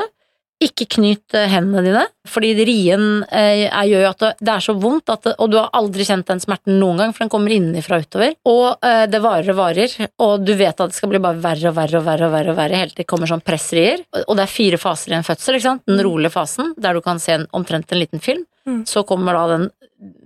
ikke 0.64 0.88
knyt 0.96 1.36
eh, 1.36 1.50
hendene 1.52 1.84
dine, 1.84 2.04
fordi 2.32 2.54
rien 2.68 3.04
eh, 3.28 3.66
gjør 3.90 4.06
jo 4.06 4.12
at 4.14 4.24
det, 4.40 4.54
er 4.54 4.64
så 4.64 4.76
vondt, 4.80 5.12
at 5.12 5.28
det, 5.28 5.34
og 5.44 5.52
du 5.52 5.58
har 5.60 5.68
aldri 5.76 6.06
kjent 6.08 6.28
den 6.30 6.42
smerten 6.42 6.80
noen 6.80 7.02
gang, 7.02 7.14
for 7.16 7.26
den 7.26 7.32
kommer 7.34 7.56
innenfra 7.56 8.00
utover. 8.04 8.36
Og 8.48 8.86
eh, 8.86 9.04
det 9.12 9.22
varer 9.24 9.52
og 9.52 9.60
varer, 9.60 9.96
og 10.24 10.46
du 10.48 10.54
vet 10.56 10.80
at 10.80 10.94
det 10.94 10.98
skal 10.98 11.12
bli 11.12 11.22
bare 11.24 11.42
verre 11.44 11.72
og 11.72 11.78
verre 11.78 12.00
og 12.00 12.08
verre, 12.08 12.30
og 12.30 12.36
verre, 12.38 12.56
og 12.56 12.60
verre 12.62 12.82
helt 12.82 12.96
til 12.96 13.04
det 13.04 13.10
kommer 13.12 13.30
sånn 13.30 13.44
pressrier. 13.46 14.06
Og 14.26 14.36
det 14.38 14.46
er 14.48 14.56
fire 14.56 14.80
faser 14.82 15.14
i 15.14 15.20
en 15.20 15.28
fødsel, 15.28 15.60
ikke 15.60 15.68
sant? 15.68 15.86
Den 15.92 16.04
rolige 16.08 16.34
fasen, 16.34 16.72
der 16.80 16.96
du 16.96 17.04
kan 17.06 17.20
se 17.22 17.36
en, 17.36 17.48
omtrent 17.56 17.92
en 17.92 18.02
liten 18.02 18.24
film. 18.24 18.46
Mm. 18.66 18.82
Så 18.90 19.04
kommer 19.06 19.36
da 19.38 19.46
den, 19.52 19.70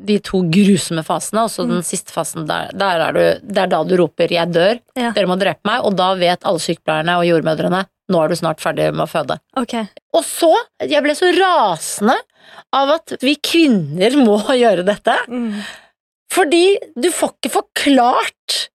de 0.07 0.21
to 0.23 0.45
grusomme 0.47 1.03
fasene, 1.03 1.47
og 1.47 1.51
så 1.51 1.65
den 1.67 1.81
siste 1.83 2.13
fasen, 2.13 2.45
der, 2.47 2.69
der 2.77 3.07
er 3.09 3.17
du, 3.17 3.23
det 3.49 3.65
er 3.65 3.71
da 3.73 3.81
du 3.83 3.97
roper 3.99 4.29
'jeg 4.29 4.53
dør', 4.53 4.79
Ja. 4.95 5.11
dere 5.11 5.27
må 5.27 5.39
drepe 5.39 5.65
meg, 5.65 5.81
og 5.83 5.97
da 5.97 6.13
vet 6.13 6.45
alle 6.45 6.61
sykepleierne 6.61 7.17
og 7.17 7.25
jordmødrene 7.25 7.87
nå 8.09 8.23
er 8.23 8.31
du 8.31 8.39
snart 8.39 8.63
ferdig 8.63 8.89
med 8.93 9.05
å 9.05 9.09
føde. 9.09 9.39
Okay. 9.59 9.85
Og 10.17 10.25
så, 10.25 10.51
jeg 10.81 11.03
ble 11.05 11.15
så 11.17 11.29
rasende 11.35 12.17
av 12.75 12.95
at 12.97 13.19
vi 13.21 13.35
kvinner 13.37 14.17
må 14.19 14.39
gjøre 14.63 14.87
dette. 14.87 15.15
Mm. 15.29 15.61
Fordi 16.33 16.65
du 16.97 17.09
får 17.13 17.37
ikke 17.37 17.55
forklart 17.59 18.65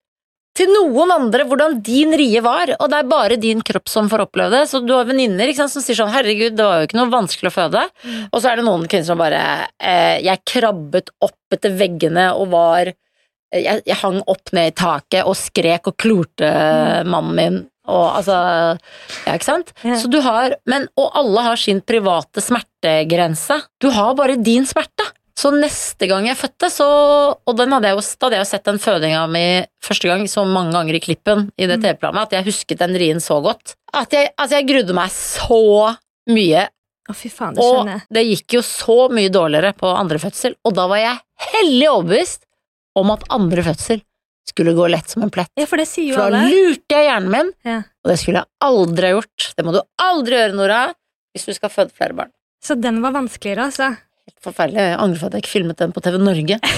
til 0.55 0.71
noen 0.71 1.11
andre 1.11 1.45
hvordan 1.49 1.81
din 1.83 2.15
rie 2.15 2.39
var, 2.43 2.71
og 2.79 2.91
det 2.91 2.99
er 3.01 3.09
bare 3.11 3.39
din 3.43 3.63
kropp 3.67 3.91
som 3.91 4.07
får 4.11 4.27
oppleve 4.29 4.55
det. 4.55 4.65
Så 4.71 4.81
du 4.87 4.93
har 4.95 5.07
venninner 5.09 5.51
som 5.59 5.71
sier 5.73 5.99
sånn 5.99 6.13
'herregud, 6.15 6.55
det 6.55 6.67
var 6.67 6.83
jo 6.83 6.89
ikke 6.89 7.01
noe 7.01 7.11
vanskelig 7.11 7.51
å 7.51 7.57
føde', 7.57 7.87
og 8.31 8.39
så 8.39 8.51
er 8.51 8.61
det 8.61 8.67
noen 8.69 8.87
kvinner 8.87 9.09
som 9.09 9.19
bare 9.19 9.41
eh, 9.81 10.23
'jeg 10.23 10.45
krabbet 10.47 11.11
opp 11.27 11.59
etter 11.59 11.75
veggene 11.75 12.31
og 12.39 12.53
var 12.55 12.93
jeg, 13.55 13.83
jeg 13.87 13.99
hang 14.01 14.21
opp 14.31 14.51
ned 14.55 14.73
i 14.73 14.75
taket 14.79 15.27
og 15.27 15.37
skrek 15.39 15.91
og 15.91 15.97
klorte 15.99 16.51
mannen 17.07 17.35
min. 17.39 17.61
Og 17.91 18.05
altså 18.17 18.35
Ja, 19.27 19.35
ikke 19.35 19.45
sant? 19.49 19.73
Ja. 19.85 19.99
Så 20.01 20.09
du 20.11 20.21
har 20.25 20.57
Men, 20.71 20.89
og 20.97 21.11
alle 21.19 21.43
har 21.51 21.61
sin 21.61 21.83
private 21.85 22.41
smertegrense. 22.45 23.61
Du 23.81 23.91
har 23.93 24.15
bare 24.19 24.37
din 24.41 24.65
smerte. 24.67 25.07
Så 25.37 25.51
neste 25.51 26.07
gang 26.07 26.29
jeg 26.29 26.39
fødte, 26.39 26.71
så 26.71 26.87
Og 27.45 27.57
den 27.59 27.73
hadde 27.75 27.91
jo, 27.91 28.01
da 28.01 28.27
hadde 28.29 28.37
jeg 28.39 28.45
jo 28.45 28.51
sett 28.53 28.69
den 28.71 28.79
fødinga 28.79 29.25
mi 29.29 29.47
første 29.85 30.09
gang 30.09 30.23
så 30.31 30.45
mange 30.47 30.73
ganger 30.73 30.95
i 30.95 31.03
klippen 31.03 31.49
i 31.59 31.67
det 31.67 31.81
TV-programmet 31.83 32.29
at 32.31 32.37
jeg 32.39 32.47
husket 32.49 32.79
den 32.81 32.95
rien 32.97 33.21
så 33.21 33.41
godt. 33.43 33.75
At 33.93 34.15
jeg, 34.15 34.31
altså 34.39 34.61
jeg 34.61 34.69
grudde 34.71 34.95
meg 34.97 35.11
så 35.13 35.59
mye 36.31 36.69
Å, 37.11 37.13
fy 37.13 37.29
faen, 37.29 37.53
det 37.53 37.61
og 37.61 37.75
skjønner 37.83 37.93
jeg. 37.99 38.07
det 38.17 38.25
gikk 38.31 38.55
jo 38.57 38.63
så 38.65 38.99
mye 39.13 39.29
dårligere 39.35 39.75
på 39.77 39.91
andre 39.93 40.23
fødsel, 40.23 40.55
og 40.65 40.73
da 40.79 40.87
var 40.89 41.03
jeg 41.03 41.19
hellig 41.53 41.91
overbevist 41.91 42.47
om 42.97 43.11
at 43.13 43.27
andre 43.35 43.65
fødsel 43.67 44.01
skulle 44.47 44.75
gå 44.77 44.87
lett 44.93 45.09
som 45.11 45.23
en 45.25 45.31
plett. 45.33 45.51
Ja, 45.59 45.67
for 45.67 45.81
det 45.81 45.87
sier 45.89 46.11
jo 46.13 46.19
For 46.19 46.31
da 46.31 46.43
alle. 46.45 46.53
lurte 46.53 46.95
jeg 46.99 47.09
hjernen 47.09 47.31
min, 47.33 47.53
Ja. 47.65 47.79
og 48.05 48.11
det 48.13 48.19
skulle 48.21 48.43
jeg 48.43 48.51
aldri 48.69 49.09
ha 49.11 49.15
gjort. 49.19 49.47
Det 49.57 49.65
må 49.65 49.73
du 49.73 49.81
aldri 50.05 50.37
gjøre, 50.41 50.55
Nora, 50.59 50.81
hvis 51.35 51.47
du 51.49 51.55
skal 51.57 51.71
føde 51.73 51.93
flere 51.97 52.15
barn. 52.15 52.31
Så 52.65 52.77
den 52.81 53.01
var 53.05 53.13
vanskeligere, 53.17 53.67
altså. 53.71 53.91
Helt 54.25 54.41
forferdelig. 54.45 54.81
Jeg 54.81 54.99
angrer 55.01 55.19
for 55.21 55.27
at 55.27 55.33
jeg 55.37 55.43
ikke 55.45 55.55
filmet 55.59 55.77
den 55.81 55.93
på 55.93 56.01
TV 56.05 56.17
Norge. 56.21 56.57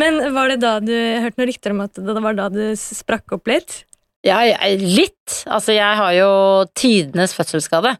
Men 0.00 0.20
var 0.34 0.48
det 0.52 0.60
da 0.62 0.76
du 0.82 0.92
hørte 0.94 1.38
noen 1.40 1.48
rykter 1.50 1.74
om 1.74 1.80
at 1.84 1.98
det 1.98 2.22
var 2.22 2.36
da 2.38 2.48
du 2.52 2.62
sprakk 2.78 3.32
opp 3.36 3.50
litt? 3.50 3.80
Ja, 4.26 4.38
litt. 4.78 5.40
Altså, 5.48 5.72
jeg 5.74 5.96
har 5.98 6.12
jo 6.14 6.30
tidenes 6.78 7.32
fødselsskade. 7.36 7.94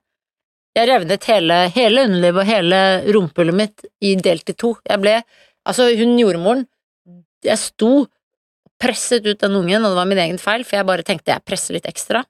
Jeg 0.77 0.87
revnet 0.91 1.25
hele, 1.27 1.57
hele 1.75 2.05
underlivet 2.07 2.45
og 2.45 2.47
hele 2.51 2.81
rumpehullet 3.17 3.57
mitt 3.59 3.87
i 4.07 4.15
delt 4.23 4.53
i 4.53 4.55
to. 4.55 4.77
Jeg 4.87 5.03
ble 5.03 5.17
Altså, 5.69 5.91
hun 5.93 6.15
jordmoren 6.17 6.63
Jeg 7.47 7.61
sto 7.61 7.93
presset 8.81 9.27
ut 9.27 9.41
den 9.41 9.57
ungen, 9.59 9.85
og 9.85 9.93
det 9.93 9.99
var 9.99 10.09
min 10.09 10.21
egen 10.23 10.41
feil, 10.41 10.65
for 10.65 10.79
jeg 10.79 10.89
bare 10.89 11.05
tenkte 11.07 11.35
jeg 11.35 11.45
presser 11.47 11.77
litt 11.77 11.89
ekstra. 11.89 12.25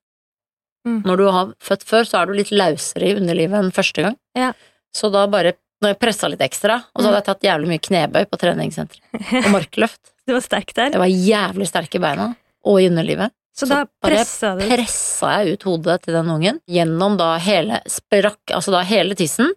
Mm. 0.87 1.03
Når 1.07 1.21
du 1.21 1.25
har 1.29 1.51
født 1.63 1.85
før, 1.87 2.07
så 2.09 2.21
er 2.21 2.31
du 2.31 2.39
litt 2.39 2.53
løsere 2.55 3.11
i 3.11 3.17
underlivet 3.19 3.59
enn 3.59 3.75
første 3.75 4.07
gang. 4.07 4.17
Ja. 4.39 4.53
Så 4.97 5.13
da 5.13 5.27
bare 5.31 5.59
Når 5.81 5.95
jeg 5.95 5.97
pressa 5.97 6.29
litt 6.29 6.43
ekstra, 6.45 6.75
og 6.93 7.01
så 7.01 7.09
hadde 7.09 7.19
jeg 7.23 7.25
tatt 7.25 7.45
jævlig 7.47 7.69
mye 7.71 7.81
knebøy 7.81 8.27
på 8.29 8.39
treningssenteret, 8.43 9.15
og 9.39 9.47
markløft 9.55 10.11
Du 10.29 10.35
var 10.35 10.43
sterk 10.45 10.75
der. 10.77 10.91
Jeg 10.93 11.01
var 11.01 11.09
jævlig 11.09 11.69
sterk 11.71 11.95
i 11.97 12.01
beina, 12.03 12.27
og 12.69 12.83
i 12.83 12.89
underlivet. 12.91 13.33
Så 13.57 13.65
da 13.65 13.79
bare 13.89 14.19
pressa 14.19 14.51
du 14.59 14.67
pressa 14.69 15.31
jeg 15.39 15.57
ut 15.57 15.65
hodet 15.71 15.97
til 16.05 16.19
den 16.19 16.29
ungen 16.35 16.61
gjennom 16.69 17.17
da 17.17 17.31
hele 17.41 17.81
sprakk, 17.89 18.53
altså 18.53 18.75
da 18.77 18.83
hele 18.91 19.17
tissen, 19.17 19.49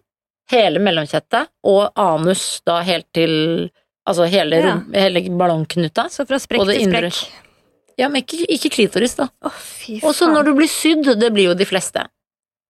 hele 0.51 0.79
mellomkjettet 0.79 1.51
og 1.67 1.91
anus 1.99 2.61
da 2.63 2.79
helt 2.87 3.09
til 3.11 3.35
Altså 4.09 4.25
hele, 4.27 4.59
Ja. 4.59 4.75
hele 4.93 5.21
ballongknuta. 5.39 6.09
Så 6.11 6.25
fra 6.27 6.39
sprekk 6.41 6.65
til 6.67 6.89
sprekk. 6.89 7.21
Ja, 7.97 8.09
men 8.09 8.23
ikke, 8.23 8.41
ikke 8.49 8.71
klitoris, 8.73 9.15
da. 9.15 9.29
Oh. 9.45 9.53
Og 10.01 10.13
så 10.17 10.27
når 10.27 10.45
du 10.49 10.53
blir 10.57 10.67
sydd, 10.71 11.05
det 11.19 11.29
blir 11.33 11.51
jo 11.51 11.53
de 11.53 11.65
fleste. 11.65 12.03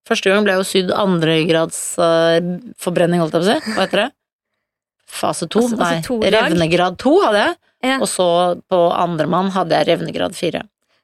Første 0.08 0.30
gang 0.30 0.43
ble 0.43 0.52
jeg 0.52 0.60
jo 0.60 0.67
sydd 0.67 0.91
andregrads 1.00 1.78
uh, 1.98 2.39
forbrenning, 2.78 3.22
holdt 3.24 3.38
jeg 3.38 3.41
på 3.41 3.48
å 3.48 3.54
si. 3.54 3.72
Hva 3.72 3.86
heter 3.86 4.02
det? 4.02 4.10
Fase 5.08 5.48
to? 5.48 5.62
Altså- 5.63 5.78
altså 5.80 5.93
Nei, 5.93 6.02
to 6.02 6.19
revnegrad 6.36 6.98
to 7.00 7.13
hadde 7.24 7.39
jeg. 7.46 7.56
Ja. 7.84 7.98
Og 8.00 8.08
så 8.12 8.28
på 8.72 8.82
andremann 8.91 9.52
hadde 9.56 9.80
jeg 9.80 9.88
revnegrad 9.93 10.36
fire. 10.36 10.63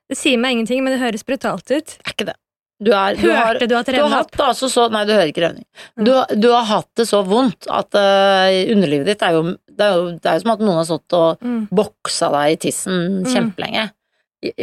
Det 0.10 0.18
sier 0.18 0.38
meg 0.42 0.58
ingenting, 0.58 0.84
men 0.84 0.96
det 0.96 1.02
høres 1.04 1.24
brutalt 1.24 1.70
ut. 1.72 1.98
Er 2.04 2.12
ikke 2.13 2.30
det. 2.32 2.36
Du 2.80 2.92
er, 2.96 3.18
du 3.20 3.26
har, 3.28 3.50
Hørte 3.54 3.68
du 3.68 3.74
at 3.76 3.86
det 3.89 3.96
revna 3.98 4.22
hatt 4.22 4.30
opp? 4.30 4.38
det 4.39 4.46
altså 4.46 4.70
så 4.72 4.86
Nei, 4.94 5.02
du 5.04 5.12
hører 5.12 5.32
ikke 5.34 5.44
revning. 5.44 5.65
Du, 6.00 6.12
du 6.39 6.48
har 6.54 6.63
hatt 6.70 6.88
det 6.96 7.06
så 7.10 7.20
vondt 7.28 7.68
at 7.68 7.98
uh, 8.00 8.48
underlivet 8.72 9.10
ditt 9.12 9.26
er 9.28 9.36
jo 9.36 9.42
det, 9.52 9.84
er 9.84 9.96
jo 9.98 10.06
det 10.15 10.30
er 10.32 10.38
jo 10.38 10.44
som 10.46 10.54
at 10.54 10.63
noen 10.63 10.80
har 10.80 10.88
stått 10.88 11.15
og 11.20 11.44
Mm. 11.44 11.62
boksa 11.76 12.30
deg 12.36 12.54
i 12.56 12.60
tissen 12.68 13.26
kjempelenge. 13.28 13.89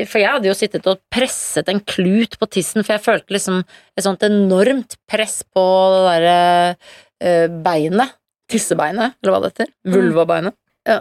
For 0.09 0.21
jeg 0.23 0.31
hadde 0.33 0.49
jo 0.49 0.57
sittet 0.57 0.87
og 0.89 1.03
presset 1.13 1.69
en 1.69 1.81
klut 1.85 2.39
på 2.41 2.49
tissen, 2.49 2.81
for 2.85 2.97
jeg 2.97 3.05
følte 3.05 3.37
liksom 3.37 3.59
et 3.61 4.05
sånt 4.05 4.25
enormt 4.25 4.97
press 5.09 5.43
på 5.53 5.65
det 5.93 6.05
derre 6.09 6.39
uh, 6.73 7.49
beinet. 7.65 8.17
Tissebeinet, 8.49 9.17
eller 9.21 9.35
hva 9.35 9.41
det 9.43 9.51
heter. 9.53 9.73
Vulvabeinet. 9.91 10.55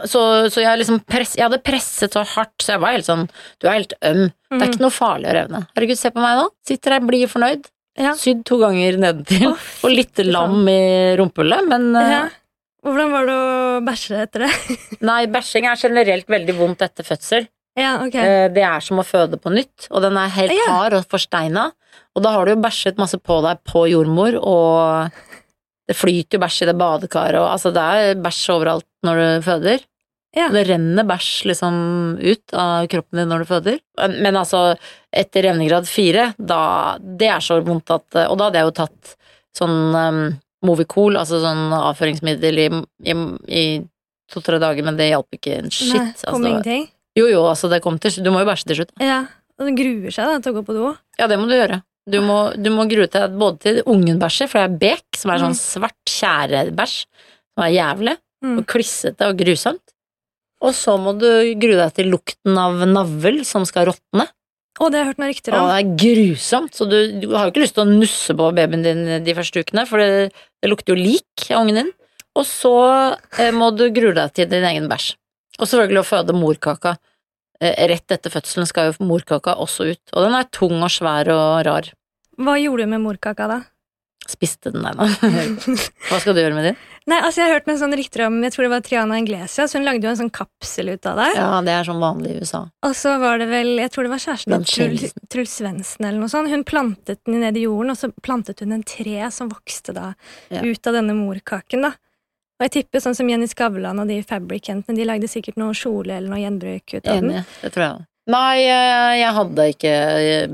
Så, 0.09 0.21
så 0.49 0.63
jeg, 0.63 0.79
liksom 0.81 0.97
press, 1.05 1.35
jeg 1.37 1.45
hadde 1.45 1.59
presset 1.61 2.15
så 2.17 2.23
hardt, 2.25 2.55
så 2.63 2.71
jeg 2.73 2.81
var 2.81 2.95
helt 2.95 3.05
sånn 3.05 3.27
Du 3.61 3.67
er 3.67 3.75
helt 3.77 3.93
øm. 4.01 4.23
Det 4.49 4.61
er 4.63 4.71
ikke 4.71 4.81
noe 4.85 4.95
farlig 4.95 5.29
å 5.29 5.35
revne. 5.37 5.59
Herregud, 5.75 5.99
se 5.99 6.09
på 6.15 6.23
meg 6.23 6.39
nå. 6.39 6.45
Sitter 6.65 6.95
her 6.95 7.03
blid 7.05 7.27
og 7.27 7.31
fornøyd. 7.35 7.67
Ja. 8.01 8.13
Sydd 8.19 8.41
to 8.49 8.57
ganger 8.59 8.97
nedentil. 8.99 9.45
Oh, 9.53 9.67
og 9.87 9.93
litt 9.93 10.19
lam 10.25 10.65
i 10.67 10.79
rumpehullet, 11.19 11.67
men 11.69 11.85
eh, 12.01 12.09
Ja. 12.15 12.23
Hvordan 12.85 13.13
var 13.15 13.25
det 13.29 13.35
å 13.41 13.77
bæsje 13.85 14.17
etter 14.25 14.43
det? 14.45 14.49
nei, 15.09 15.21
bæsjing 15.33 15.65
er 15.69 15.79
generelt 15.81 16.27
veldig 16.29 16.53
vondt 16.59 16.83
etter 16.85 17.07
fødsel. 17.07 17.47
ja, 17.79 17.95
ok. 18.03 18.17
Eh, 18.21 18.47
Det 18.53 18.61
er 18.65 18.83
som 18.85 18.99
å 19.01 19.05
føde 19.07 19.39
på 19.41 19.53
nytt, 19.53 19.87
og 19.91 20.03
den 20.05 20.17
er 20.21 20.33
helt 20.35 20.59
hard 20.69 20.93
og 20.99 21.07
forsteina. 21.09 21.69
Og 22.15 22.23
da 22.23 22.31
har 22.35 22.45
du 22.45 22.53
jo 22.53 22.59
bæsjet 22.61 22.97
masse 23.01 23.17
på 23.19 23.39
deg 23.45 23.63
på 23.67 23.85
jordmor, 23.89 24.37
og 24.37 25.34
det 25.85 25.97
flyter 25.97 26.37
jo 26.37 26.41
bæsj 26.41 26.63
i 26.63 26.69
det 26.69 26.77
badekaret, 26.79 27.41
og 27.41 27.51
altså 27.51 27.71
det 27.75 27.83
er 27.83 28.23
bæsj 28.23 28.45
overalt 28.55 28.87
når 29.05 29.21
du 29.21 29.45
føder. 29.45 29.83
Ja. 30.35 30.49
Det 30.51 30.65
renner 30.67 31.07
bæsj 31.07 31.29
liksom 31.47 31.75
ut 32.19 32.55
av 32.59 32.87
kroppen 32.91 33.21
din 33.21 33.29
når 33.31 33.43
du 33.43 33.49
føder. 33.49 33.77
Men, 34.17 34.35
altså, 34.35 34.73
etter 35.15 35.47
revnegrad 35.47 35.87
fire, 35.87 36.33
da 36.35 36.97
Det 36.99 37.29
er 37.31 37.43
så 37.43 37.61
vondt 37.63 37.93
at 37.95 38.17
Og 38.25 38.35
da 38.35 38.49
hadde 38.49 38.59
jeg 38.59 38.67
jo 38.67 38.73
tatt 38.81 39.13
sånn 39.55 39.77
um, 39.95 40.19
Movicol, 40.65 41.15
altså 41.15 41.39
sånn 41.39 41.69
avføringsmiddel 41.77 42.59
i, 42.59 42.67
i, 43.07 43.15
i 43.47 43.63
to-tre 44.33 44.59
dager, 44.59 44.83
men 44.83 44.99
det 44.99 45.11
hjalp 45.11 45.37
ikke 45.37 45.59
en 45.61 45.71
shit. 45.71 45.93
Nei, 45.93 46.11
kom 46.25 46.41
altså, 46.41 46.49
ingenting. 46.49 46.87
jo, 47.15 47.29
jo, 47.31 47.45
altså 47.47 47.69
det 47.71 47.83
kom 47.85 47.99
til 48.01 48.17
Du 48.25 48.31
må 48.33 48.43
jo 48.43 48.49
bæsje 48.49 48.71
til 48.71 48.81
slutt. 48.81 48.95
Ja. 48.99 49.23
Og 49.55 49.69
den 49.69 49.77
gruer 49.79 50.11
seg 50.11 50.27
da 50.27 50.39
til 50.43 50.51
å 50.51 50.57
gå 50.57 50.65
på 50.67 50.75
do. 50.75 50.89
Ja, 51.21 51.29
det 51.31 51.39
må 51.39 51.47
du 51.47 51.55
gjøre. 51.55 51.79
Du 52.05 52.19
må, 52.21 52.53
du 52.61 52.69
må 52.69 52.85
grue 52.89 53.07
deg 53.09 53.33
både 53.39 53.57
til 53.63 53.79
ungen 53.89 54.19
bæsjer, 54.21 54.49
for 54.51 54.61
det 54.61 54.67
er 54.67 54.77
bek, 54.83 55.05
som 55.17 55.31
er 55.33 55.41
sånn 55.41 55.55
Mm. 55.55 55.61
svart 55.61 55.97
tjærebæsj, 56.05 57.05
som 57.55 57.63
er 57.65 57.71
jævlig, 57.73 58.17
Mm. 58.43 58.57
og 58.59 58.65
klissete 58.67 59.27
og 59.29 59.37
grusomt. 59.39 59.81
Og 60.61 60.73
så 60.73 60.97
må 61.01 61.17
du 61.17 61.25
grue 61.59 61.77
deg 61.81 61.93
til 61.97 62.11
lukten 62.11 62.57
av 62.57 62.77
navl 62.87 63.43
som 63.45 63.65
skal 63.65 63.87
råtne. 63.89 64.27
Å, 64.77 64.89
det 64.91 64.99
har 64.99 65.05
jeg 65.05 65.07
hørt 65.07 65.19
noen 65.21 65.31
rykter 65.33 65.53
Og 65.55 65.69
det 65.71 65.77
er 65.79 65.95
grusomt, 66.03 66.73
så 66.75 66.85
du, 66.89 66.97
du 67.21 67.29
har 67.33 67.45
jo 67.47 67.51
ikke 67.53 67.63
lyst 67.63 67.75
til 67.77 67.85
å 67.85 67.99
nusse 67.99 68.35
på 68.35 68.49
babyen 68.53 68.83
din 68.83 69.23
de 69.23 69.33
første 69.33 69.63
ukene, 69.63 69.85
for 69.87 69.97
det, 70.03 70.33
det 70.61 70.69
lukter 70.69 70.93
jo 70.93 70.99
lik 71.01 71.47
av 71.49 71.61
ungen 71.63 71.75
din. 71.79 71.91
Og 72.35 72.43
så 72.43 72.73
eh, 73.39 73.51
må 73.55 73.71
du 73.75 73.89
grue 73.95 74.13
deg 74.13 74.33
til 74.35 74.49
din 74.51 74.63
egen 74.67 74.89
bæsj. 74.91 75.15
Og 75.59 75.65
selvfølgelig 75.71 76.01
å 76.03 76.09
føde 76.09 76.35
morkaka. 76.35 76.97
Eh, 77.61 77.87
rett 77.87 78.11
etter 78.11 78.33
fødselen 78.33 78.67
skal 78.67 78.91
jo 78.91 79.05
morkaka 79.07 79.55
også 79.63 79.87
ut, 79.93 80.01
og 80.13 80.25
den 80.27 80.35
er 80.35 80.49
tung 80.51 80.75
og 80.83 80.91
svær 80.91 81.29
og 81.31 81.61
rar. 81.67 81.87
Hva 82.35 82.57
gjorde 82.59 82.83
du 82.83 82.91
med 82.91 83.01
morkaka 83.05 83.47
da? 83.47 83.61
Spiste 84.27 84.71
den 84.73 84.81
der 84.81 84.95
da. 84.97 85.05
Hva 86.09 86.17
skal 86.19 86.33
du 86.33 86.41
gjøre 86.41 86.55
med 86.57 86.65
din? 86.71 86.77
Nei, 87.05 87.19
altså 87.21 87.43
Jeg 87.43 87.45
har 87.51 87.59
hørt 87.59 87.67
noen 87.69 87.77
sånn 87.77 87.93
rykter 87.93 88.23
om 88.25 88.39
Jeg 88.41 88.55
tror 88.55 88.65
det 88.65 88.69
var 88.71 88.81
Triana 88.81 89.19
Inglesias. 89.21 89.75
Hun 89.77 89.83
lagde 89.85 90.07
jo 90.07 90.09
en 90.09 90.17
sånn 90.17 90.31
kapsel 90.33 90.89
ut 90.95 91.05
av 91.05 91.19
det. 91.21 91.27
Ja, 91.37 91.49
det 91.61 91.75
er 91.75 91.85
sånn 91.85 92.01
vanlig 92.01 92.31
i 92.33 92.39
USA. 92.41 92.63
Og 92.89 92.95
så 92.97 93.13
var 93.21 93.37
det 93.37 93.45
vel 93.51 93.75
Jeg 93.77 93.91
tror 93.93 94.07
det 94.07 94.13
var 94.15 94.23
kjæresten 94.23 94.65
til. 94.65 94.95
Truls 95.29 95.53
Svendsen 95.61 96.07
eller 96.09 96.17
noe 96.23 96.33
sånt. 96.33 96.49
Hun 96.49 96.65
plantet 96.65 97.21
den 97.29 97.37
ned 97.45 97.59
i 97.61 97.67
jorden, 97.67 97.93
og 97.93 97.99
så 98.01 98.09
plantet 98.25 98.65
hun 98.65 98.73
en 98.79 98.83
tre 98.89 99.29
som 99.35 99.53
vokste 99.53 99.93
da 99.93 100.07
Ja. 100.49 100.65
ut 100.65 100.89
av 100.89 100.97
denne 100.97 101.13
morkaken. 101.13 101.85
da 101.85 101.93
Og 102.55 102.65
jeg 102.67 102.71
tipper 102.77 103.03
sånn 103.03 103.15
som 103.17 103.27
Jenny 103.29 103.47
Skavlan 103.51 103.99
og 103.99 104.07
de 104.07 104.21
Fabric-jentene, 104.23 104.95
de 104.95 105.07
lagde 105.07 105.27
sikkert 105.27 105.57
noe 105.59 105.75
kjole 105.75 106.15
eller 106.15 106.31
noe 106.31 106.39
gjenbruk 106.39 106.93
ut 106.93 107.01
av 107.03 107.19
den. 107.19 107.31
Enig, 107.33 107.45
det 107.61 107.71
tror 107.75 107.83
jeg. 107.85 108.05
Nei, 108.31 108.59
eh, 108.63 109.11
jeg 109.19 109.33
hadde 109.37 109.65
ikke 109.69 109.95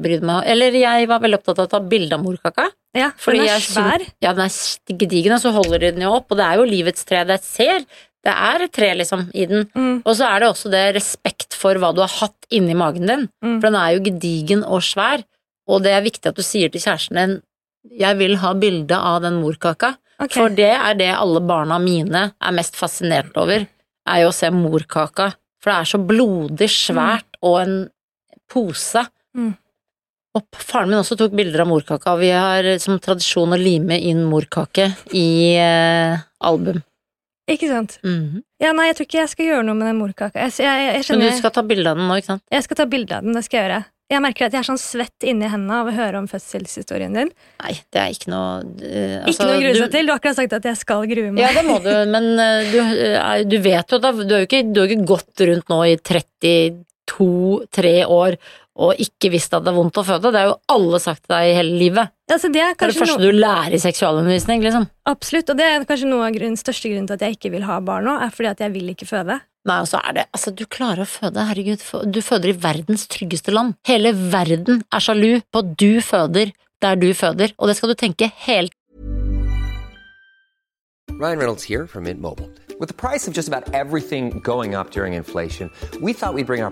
brydd 0.03 0.25
meg 0.27 0.47
Eller 0.51 0.75
jeg 0.75 1.05
var 1.07 1.21
veldig 1.23 1.37
opptatt 1.37 1.61
av 1.61 1.69
å 1.69 1.71
ta 1.71 1.79
bilde 1.79 2.17
av 2.17 2.23
morkaka. 2.25 2.65
Ja, 2.97 3.13
for 3.15 3.37
den 3.37 3.47
er 3.47 3.63
svær. 3.63 4.03
Ja, 4.19 4.33
den 4.35 4.43
er 4.43 4.97
gedigen, 4.99 5.37
og 5.37 5.39
så 5.39 5.53
holder 5.55 5.79
de 5.79 5.91
den 5.95 6.03
jo 6.03 6.11
opp, 6.17 6.27
og 6.33 6.41
det 6.41 6.47
er 6.49 6.59
jo 6.59 6.67
livets 6.67 7.07
tre. 7.07 7.23
Det 7.27 7.39
ser 7.45 7.85
Det 8.21 8.33
er 8.37 8.61
et 8.61 8.71
tre, 8.71 8.91
liksom, 8.93 9.31
i 9.33 9.47
den. 9.49 9.63
Mm, 9.73 10.03
Og 10.05 10.13
så 10.13 10.27
er 10.27 10.39
det 10.43 10.49
også 10.51 10.69
det 10.69 10.93
respekt 10.93 11.55
for 11.57 11.73
hva 11.81 11.89
du 11.95 12.03
har 12.03 12.11
hatt 12.19 12.45
inni 12.51 12.75
magen 12.77 13.07
din. 13.09 13.23
mm. 13.41 13.55
For 13.61 13.71
den 13.71 13.77
er 13.79 13.95
jo 13.95 14.03
gedigen 14.05 14.61
og 14.63 14.83
svær, 14.85 15.23
og 15.67 15.81
det 15.81 15.95
er 15.95 16.03
viktig 16.05 16.29
at 16.29 16.35
du 16.37 16.43
sier 16.45 16.69
til 16.69 16.83
kjæresten 16.83 17.17
din 17.17 17.41
jeg 17.97 18.17
vil 18.19 18.35
ha 18.37 18.53
bilde 18.53 18.93
av 18.93 19.23
den 19.23 19.39
morkaka, 19.41 19.95
Ok. 20.21 20.36
for 20.38 20.53
det 20.53 20.69
er 20.69 20.97
det 20.99 21.10
alle 21.15 21.41
barna 21.41 21.79
mine 21.81 22.27
er 22.38 22.53
mest 22.53 22.77
fascinert 22.77 23.38
over, 23.41 23.65
er 23.65 24.21
jo 24.21 24.29
å 24.29 24.36
se 24.36 24.51
morkaka. 24.53 25.31
For 25.62 25.71
det 25.71 25.77
er 25.79 25.89
så 25.89 25.99
blodig 26.01 26.69
svært 26.73 27.39
og 27.45 27.57
en 27.62 27.75
pose. 28.51 29.03
Mm. 29.38 29.55
Og 30.38 30.62
faren 30.63 30.91
min 30.91 31.01
også 31.01 31.17
tok 31.19 31.34
bilder 31.36 31.65
av 31.65 31.69
morkaka, 31.71 32.15
vi 32.21 32.29
har 32.31 32.69
som 32.79 32.99
tradisjon 33.03 33.51
å 33.51 33.60
lime 33.60 33.97
inn 33.99 34.23
morkake 34.29 34.88
i 35.17 35.57
eh, 35.60 36.21
album. 36.39 36.79
Ikke 37.51 37.67
sant? 37.67 37.97
Mhm. 38.05 38.43
Ja, 38.62 38.71
nei, 38.77 38.91
jeg 38.91 38.99
tror 38.99 39.07
ikke 39.10 39.19
jeg 39.19 39.31
skal 39.31 39.47
gjøre 39.47 39.65
noe 39.67 39.75
med 39.79 39.89
den 39.89 39.97
morkaka. 39.99 40.45
Jeg, 40.45 40.53
jeg, 40.62 40.86
jeg, 41.01 41.05
Men 41.17 41.25
du 41.25 41.39
skal 41.39 41.53
ta 41.55 41.63
bilde 41.65 41.91
av 41.91 41.97
den 41.97 42.07
nå, 42.07 42.19
ikke 42.21 42.36
sant? 42.36 42.43
jeg 42.53 42.67
skal 42.67 42.79
ta 42.79 42.86
bilde 42.88 43.17
av 43.17 43.25
den, 43.25 43.36
det 43.36 43.43
skal 43.47 43.57
jeg 43.57 43.67
gjøre. 43.67 43.81
Jeg 44.12 44.19
merker 44.24 44.50
at 44.50 44.56
jeg 44.56 44.60
er 44.60 44.67
sånn 44.67 44.80
svett 44.82 45.24
inni 45.24 45.47
hendene 45.47 45.78
av 45.82 45.88
å 45.88 45.95
høre 45.95 46.19
om 46.19 46.28
fødselshistorien 46.28 47.15
din. 47.15 47.30
Nei, 47.63 47.74
det 47.95 48.02
er 48.02 48.12
ikke 48.12 48.32
noe 48.34 48.60
ikke 48.67 49.30
altså, 49.30 49.47
noe 49.47 49.56
å 49.56 49.62
grue 49.63 49.76
seg 49.78 49.93
til. 49.93 50.08
Du 50.08 50.12
har 50.12 50.19
akkurat 50.19 50.39
sagt 50.41 50.56
at 50.58 50.67
jeg 50.67 50.80
skal 50.82 51.06
grue 51.08 51.32
meg. 51.32 51.43
Ja, 51.45 51.52
det 51.56 51.63
må 51.67 51.78
du, 51.84 51.91
men 52.12 52.32
uh, 52.36 52.62
du, 52.67 52.80
uh, 52.82 53.36
du 53.47 53.58
vet 53.63 53.95
jo 53.95 54.02
da, 54.04 54.12
du 54.12 54.36
har 54.36 54.43
jo 54.43 54.50
ikke, 54.50 54.65
du 54.67 54.82
har 54.84 54.91
ikke 54.91 55.12
gått 55.13 55.45
rundt 55.47 55.71
nå 55.71 55.80
i 55.88 55.95
32-3 56.12 57.93
år 58.12 58.38
og 58.82 59.00
ikke 59.04 59.32
visst 59.34 59.54
at 59.54 59.63
det 59.65 59.71
er 59.71 59.78
vondt 59.78 60.00
å 60.00 60.04
føde. 60.08 60.32
Det 60.32 60.41
har 60.41 60.50
jo 60.50 60.58
alle 60.74 61.00
sagt 61.04 61.26
til 61.26 61.34
deg 61.36 61.50
i 61.50 61.56
hele 61.58 61.78
livet. 61.78 62.12
Altså, 62.32 62.50
det 62.52 62.62
er 62.63 62.76
Det 62.76 62.88
er 62.88 62.93
det 62.93 63.00
første 63.02 63.17
noe, 63.19 63.32
du 63.32 63.39
lærer 63.43 63.76
i 63.76 63.82
seksualundervisning, 63.84 64.63
liksom. 64.63 64.88
absolutt, 65.12 65.52
og 65.52 65.60
det 65.60 65.67
er 65.67 65.88
kanskje 65.88 66.08
noe 66.10 66.28
av 66.30 66.36
grunnen, 66.36 66.60
største 66.60 66.91
grunnen 66.91 67.10
til 67.10 67.19
at 67.19 67.26
jeg 67.28 67.38
ikke 67.38 67.52
vil 67.56 67.67
ha 67.67 67.80
barn 67.84 68.08
nå, 68.08 68.15
er 68.24 68.32
fordi 68.34 68.52
at 68.54 68.63
jeg 68.63 68.74
vil 68.76 68.93
ikke 68.93 69.10
føde. 69.10 69.41
Nei, 69.69 69.78
og 69.84 69.88
så 69.89 70.00
er 70.02 70.15
det 70.15 70.26
Altså, 70.34 70.52
du 70.52 70.65
klarer 70.65 71.04
å 71.04 71.10
føde, 71.10 71.45
herregud. 71.45 71.84
Du 72.10 72.21
føder 72.26 72.50
i 72.50 72.58
verdens 72.58 73.06
tryggeste 73.12 73.54
land. 73.54 73.76
Hele 73.88 74.13
verden 74.17 74.82
er 74.89 75.04
sjalu 75.04 75.41
på 75.54 75.62
at 75.62 75.74
du 75.78 76.02
føder 76.02 76.54
der 76.82 76.95
du 76.95 77.12
føder, 77.13 77.54
og 77.58 77.69
det 77.69 77.78
skal 77.78 77.93
du 77.93 77.95
tenke 78.00 78.32
helt 78.47 78.74
Ryan 81.21 81.38
Reynolds 81.38 81.63
here 81.63 81.86
from 81.86 82.06
Mint 82.06 82.19
Mobile. 82.19 82.50
With 82.80 82.89
the 82.89 82.95
alt 82.95 83.19
som 83.19 83.34
går 83.34 83.54
opp 83.54 83.69
everything 83.76 84.39
going 84.43 84.74
up 84.74 84.89
vi 84.89 85.13
inflation, 85.13 85.69
vi 86.02 86.13
skulle 86.13 86.34
bringe 86.34 86.47
bring 86.47 86.63
our 86.63 86.71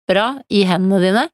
slapper 0.11 0.19
av 0.19 0.41
i 0.49 0.63
hendene 0.67 0.99
dine, 1.01 1.29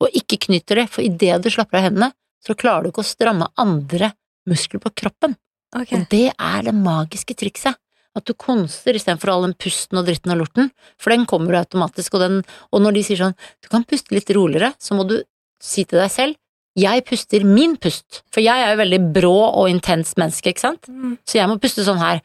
og 0.00 0.10
ikke 0.16 0.48
knytter 0.48 0.82
det, 0.82 0.88
for 0.90 1.02
idet 1.04 1.42
du 1.42 1.50
slapper 1.50 1.78
av 1.78 1.84
hendene, 1.90 2.12
så 2.42 2.54
klarer 2.54 2.84
du 2.84 2.90
ikke 2.90 3.04
å 3.04 3.06
stramme 3.06 3.48
andre 3.56 4.12
muskler 4.48 4.80
på 4.82 4.90
kroppen. 4.90 5.36
Okay. 5.72 5.98
Og 5.98 6.08
det 6.10 6.32
er 6.32 6.62
det 6.66 6.74
magiske 6.74 7.34
trikset. 7.34 7.76
At 8.14 8.26
du 8.26 8.34
konster 8.34 8.92
istedenfor 8.92 9.30
all 9.32 9.46
den 9.46 9.54
pusten 9.56 9.96
og 9.96 10.04
dritten 10.04 10.32
og 10.34 10.42
lorten, 10.42 10.70
for 11.00 11.14
den 11.14 11.24
kommer 11.24 11.52
du 11.52 11.60
automatisk, 11.60 12.14
og, 12.14 12.20
den, 12.20 12.42
og 12.72 12.82
når 12.82 12.92
de 12.98 13.04
sier 13.06 13.20
sånn, 13.22 13.36
du 13.62 13.70
kan 13.72 13.86
puste 13.88 14.12
litt 14.12 14.28
roligere, 14.34 14.74
så 14.78 14.96
må 14.98 15.06
du 15.08 15.22
si 15.62 15.84
til 15.84 16.02
deg 16.02 16.12
selv, 16.12 16.38
Jeg 16.72 17.04
puster 17.04 17.42
min 17.44 17.74
pust, 17.76 18.22
for 18.32 18.40
jeg 18.40 18.56
er 18.64 18.70
jo 18.72 18.78
veldig 18.80 18.98
brå 19.12 19.34
og 19.44 19.66
intens 19.68 20.14
menneske, 20.16 20.54
ikke 20.54 20.62
sant? 20.62 20.86
Mm. 20.88 21.18
Så 21.28 21.36
jeg 21.36 21.50
må 21.50 21.58
puste 21.60 21.84
sånn 21.84 22.00
her. 22.00 22.22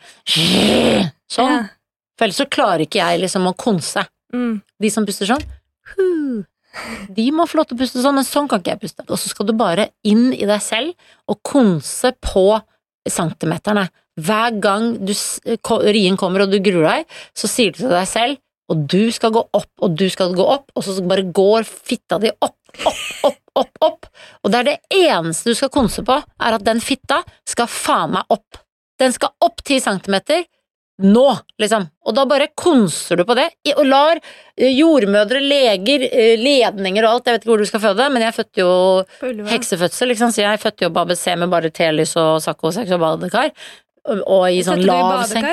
Sånn. 1.28 1.66
For 2.16 2.24
ellers 2.24 2.40
så 2.40 2.48
klarer 2.48 2.86
ikke 2.86 3.02
jeg 3.02 3.20
liksom 3.26 3.50
å 3.50 3.52
konse. 3.60 4.06
Mm. 4.32 4.62
De 4.80 4.92
som 4.94 5.04
puster 5.04 5.28
sånn, 5.28 5.44
de 7.18 7.28
må 7.34 7.48
få 7.50 7.60
lov 7.60 7.70
til 7.70 7.78
å 7.78 7.82
puste 7.82 8.02
sånn, 8.04 8.18
men 8.20 8.28
sånn 8.28 8.50
kan 8.50 8.62
ikke 8.62 8.76
jeg 8.76 8.84
puste. 8.84 9.06
Og 9.08 9.20
så 9.20 9.32
skal 9.32 9.48
du 9.48 9.54
bare 9.58 9.90
inn 10.08 10.30
i 10.36 10.46
deg 10.46 10.62
selv 10.64 10.94
og 11.32 11.40
konse 11.48 12.12
på 12.22 12.50
centimeterne. 13.08 13.88
Hver 14.18 14.58
gang 14.62 14.92
du, 15.06 15.14
rien 15.88 16.18
kommer 16.20 16.44
og 16.44 16.52
du 16.52 16.60
gruer 16.64 16.90
deg, 16.90 17.18
så 17.38 17.50
sier 17.50 17.74
du 17.74 17.84
til 17.84 17.94
deg 17.94 18.10
selv 18.10 18.42
og 18.68 18.84
du 18.92 19.08
skal 19.16 19.32
gå 19.36 19.44
opp, 19.56 19.72
og 19.80 19.96
du 19.96 20.08
skal 20.12 20.34
gå 20.36 20.44
opp, 20.44 20.72
og 20.76 20.84
så 20.84 20.98
bare 21.08 21.24
går 21.32 21.64
fitta 21.64 22.20
di 22.20 22.32
opp, 22.34 22.58
opp, 22.84 23.04
opp, 23.30 23.40
opp, 23.62 23.84
opp. 23.88 24.10
Og 24.44 24.52
det 24.52 24.60
er 24.60 24.68
det 24.68 25.04
eneste 25.08 25.54
du 25.54 25.58
skal 25.58 25.72
konse 25.74 26.04
på, 26.06 26.18
er 26.18 26.58
at 26.58 26.66
den 26.68 26.84
fitta 26.84 27.22
skal 27.48 27.70
faen 27.72 28.18
meg 28.18 28.34
opp. 28.34 28.60
Den 29.00 29.16
skal 29.16 29.32
opp 29.46 29.64
ti 29.64 29.80
centimeter, 29.84 30.44
nå, 31.04 31.26
liksom. 31.62 31.86
Og 32.10 32.16
da 32.18 32.26
bare 32.30 32.50
konser 32.58 33.20
du 33.20 33.24
på 33.28 33.36
det, 33.38 33.48
og 33.76 33.84
lar 33.86 34.18
eh, 34.18 34.72
jordmødre, 34.74 35.42
leger, 35.44 36.08
eh, 36.08 36.34
ledninger 36.42 37.06
og 37.06 37.12
alt, 37.12 37.30
jeg 37.30 37.38
vet 37.38 37.46
ikke 37.46 37.52
hvor 37.52 37.62
du 37.62 37.70
skal 37.70 37.84
føde, 37.84 38.10
men 38.14 38.26
jeg 38.26 38.36
fødte 38.38 38.64
jo 38.64 38.72
heksefødsel, 39.52 40.12
liksom, 40.14 40.34
så 40.34 40.46
jeg 40.46 40.64
fødte 40.64 40.88
jo 40.88 40.92
på 40.96 41.04
ABC 41.06 41.26
med 41.38 41.54
bare 41.54 41.74
telys 41.74 42.16
og 42.18 42.42
saccosex 42.46 42.94
og 42.98 43.04
badekar. 43.04 43.54
Og, 44.08 44.44
i 44.50 44.62
sånn 44.64 44.86
lav 44.88 45.26
seng. 45.28 45.50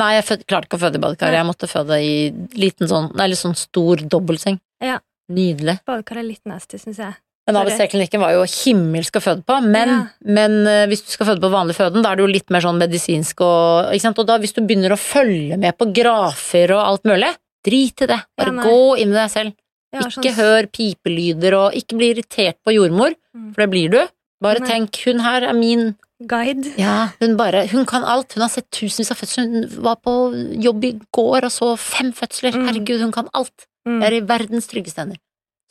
Nei, 0.00 0.08
jeg 0.16 0.24
fød, 0.26 0.40
klarte 0.50 0.66
ikke 0.66 0.78
å 0.80 0.82
føde 0.82 0.98
i 0.98 1.02
badekar. 1.04 1.30
Nei. 1.30 1.38
Jeg 1.38 1.46
måtte 1.46 1.70
føde 1.70 1.98
i 2.02 2.14
liten 2.58 2.90
sånn, 2.90 3.12
nei, 3.14 3.28
litt 3.30 3.38
sånn 3.38 3.54
stor 3.56 4.02
dobbeltseng. 4.02 4.58
Ja. 4.82 4.98
Nydelig. 5.30 5.78
Badekar 5.86 6.18
er 6.20 6.26
litt 6.26 6.42
nasty, 6.50 6.80
syns 6.82 6.98
jeg. 7.00 7.14
Men. 7.46 7.56
ABC-klinikken 7.66 8.20
var 8.20 8.32
jo 8.32 8.44
himmelsk 8.48 9.18
å 9.18 9.20
føde 9.20 9.44
på, 9.44 9.58
men, 9.62 9.88
Ja. 9.88 10.06
men 10.24 10.66
eh, 10.66 10.86
hvis 10.88 11.02
du 11.04 11.10
skal 11.12 11.26
føde 11.26 11.40
på 11.44 11.50
vanlig 11.52 11.74
føden, 11.76 12.02
da 12.02 12.12
er 12.12 12.16
det 12.16 12.24
jo 12.24 12.32
litt 12.32 12.48
mer 12.50 12.60
sånn 12.64 12.78
medisinsk 12.80 13.40
og 13.44 13.92
ikke 13.92 14.00
sant? 14.00 14.18
Og 14.18 14.26
da 14.26 14.38
hvis 14.38 14.54
du 14.54 14.62
begynner 14.62 14.94
å 14.94 15.00
følge 15.00 15.58
med 15.58 15.76
på 15.76 15.90
grafer 15.92 16.72
og 16.72 16.80
alt 16.86 17.04
mulig, 17.04 17.34
drit 17.64 18.00
i 18.00 18.06
det. 18.06 18.20
Bare 18.38 18.54
Ja, 18.54 18.62
gå 18.64 18.98
inn 18.98 19.10
i 19.12 19.18
deg 19.20 19.30
selv. 19.30 19.52
Ja, 19.92 20.00
har 20.00 20.08
Ikke 20.10 20.32
sånn- 20.32 20.40
hør 20.40 20.66
pipelyder, 20.72 21.52
og 21.54 21.72
ikke 21.74 21.96
bli 21.96 22.14
irritert 22.14 22.56
på 22.66 22.72
jordmor, 22.74 23.14
Mm. 23.36 23.54
for 23.54 23.60
det 23.66 23.70
blir 23.70 23.90
du. 23.90 24.08
Bare 24.40 24.58
Nei. 24.60 24.68
tenk, 24.68 24.96
hun 25.04 25.20
her 25.20 25.42
er 25.44 25.52
min 25.52 25.96
Guide. 26.26 26.72
Ja, 26.78 27.10
hun 27.20 27.36
bare 27.36 27.66
Hun 27.68 27.84
kan 27.84 28.02
alt. 28.04 28.32
Hun 28.32 28.40
har 28.42 28.48
sett 28.48 28.70
tusenvis 28.70 29.10
av 29.10 29.18
fødsler. 29.18 29.44
Hun 29.50 29.82
var 29.82 29.96
på 29.96 30.32
jobb 30.62 30.84
i 30.84 30.92
går 31.12 31.44
og 31.44 31.50
så 31.52 31.76
fem 31.78 32.12
fødsler. 32.12 32.52
Mm. 32.54 32.66
Herregud, 32.68 33.00
hun 33.00 33.12
kan 33.12 33.28
alt. 33.34 33.66
Mm. 33.86 34.00
Jeg 34.00 34.12
er 34.12 34.16
i 34.16 34.26
verdens 34.26 34.66
tryggeste 34.66 34.96
hender. 35.02 35.16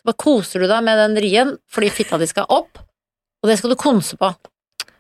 Så 0.04 0.12
bare 0.12 0.20
koser 0.20 0.60
du 0.60 0.68
deg 0.68 0.84
med 0.84 1.00
den 1.00 1.16
rien 1.24 1.54
fordi 1.72 1.90
fitta 1.96 2.20
di 2.20 2.28
skal 2.28 2.50
opp, 2.52 2.82
og 3.40 3.48
det 3.48 3.56
skal 3.60 3.72
du 3.72 3.80
konse 3.80 4.18
på. 4.20 4.28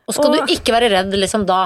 Og 0.07 0.15
skal 0.15 0.31
Åh. 0.31 0.45
du 0.47 0.53
ikke 0.55 0.71
være 0.71 0.89
redd 0.93 1.11
liksom 1.19 1.43
da. 1.47 1.65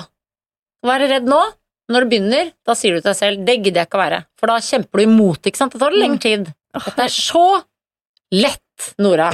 Være 0.86 1.10
redd 1.12 1.30
nå. 1.30 1.40
Når 1.88 2.04
du 2.04 2.12
begynner, 2.12 2.50
da 2.68 2.74
sier 2.76 2.98
du 2.98 3.00
til 3.00 3.08
deg 3.14 3.16
selv 3.16 3.46
'det 3.46 3.56
gidder 3.62 3.80
jeg 3.80 3.88
ikke 3.88 4.00
å 4.00 4.04
være', 4.04 4.24
for 4.36 4.52
da 4.52 4.58
kjemper 4.60 5.00
du 5.00 5.04
imot, 5.06 5.40
ikke 5.48 5.62
sant. 5.62 5.72
Det 5.72 5.80
tar 5.80 5.96
lengre 5.96 6.20
tid. 6.20 6.50
Åh, 6.76 6.84
Dette 6.84 7.06
er 7.06 7.14
så 7.14 7.64
lett, 8.34 8.90
Nora. 9.00 9.30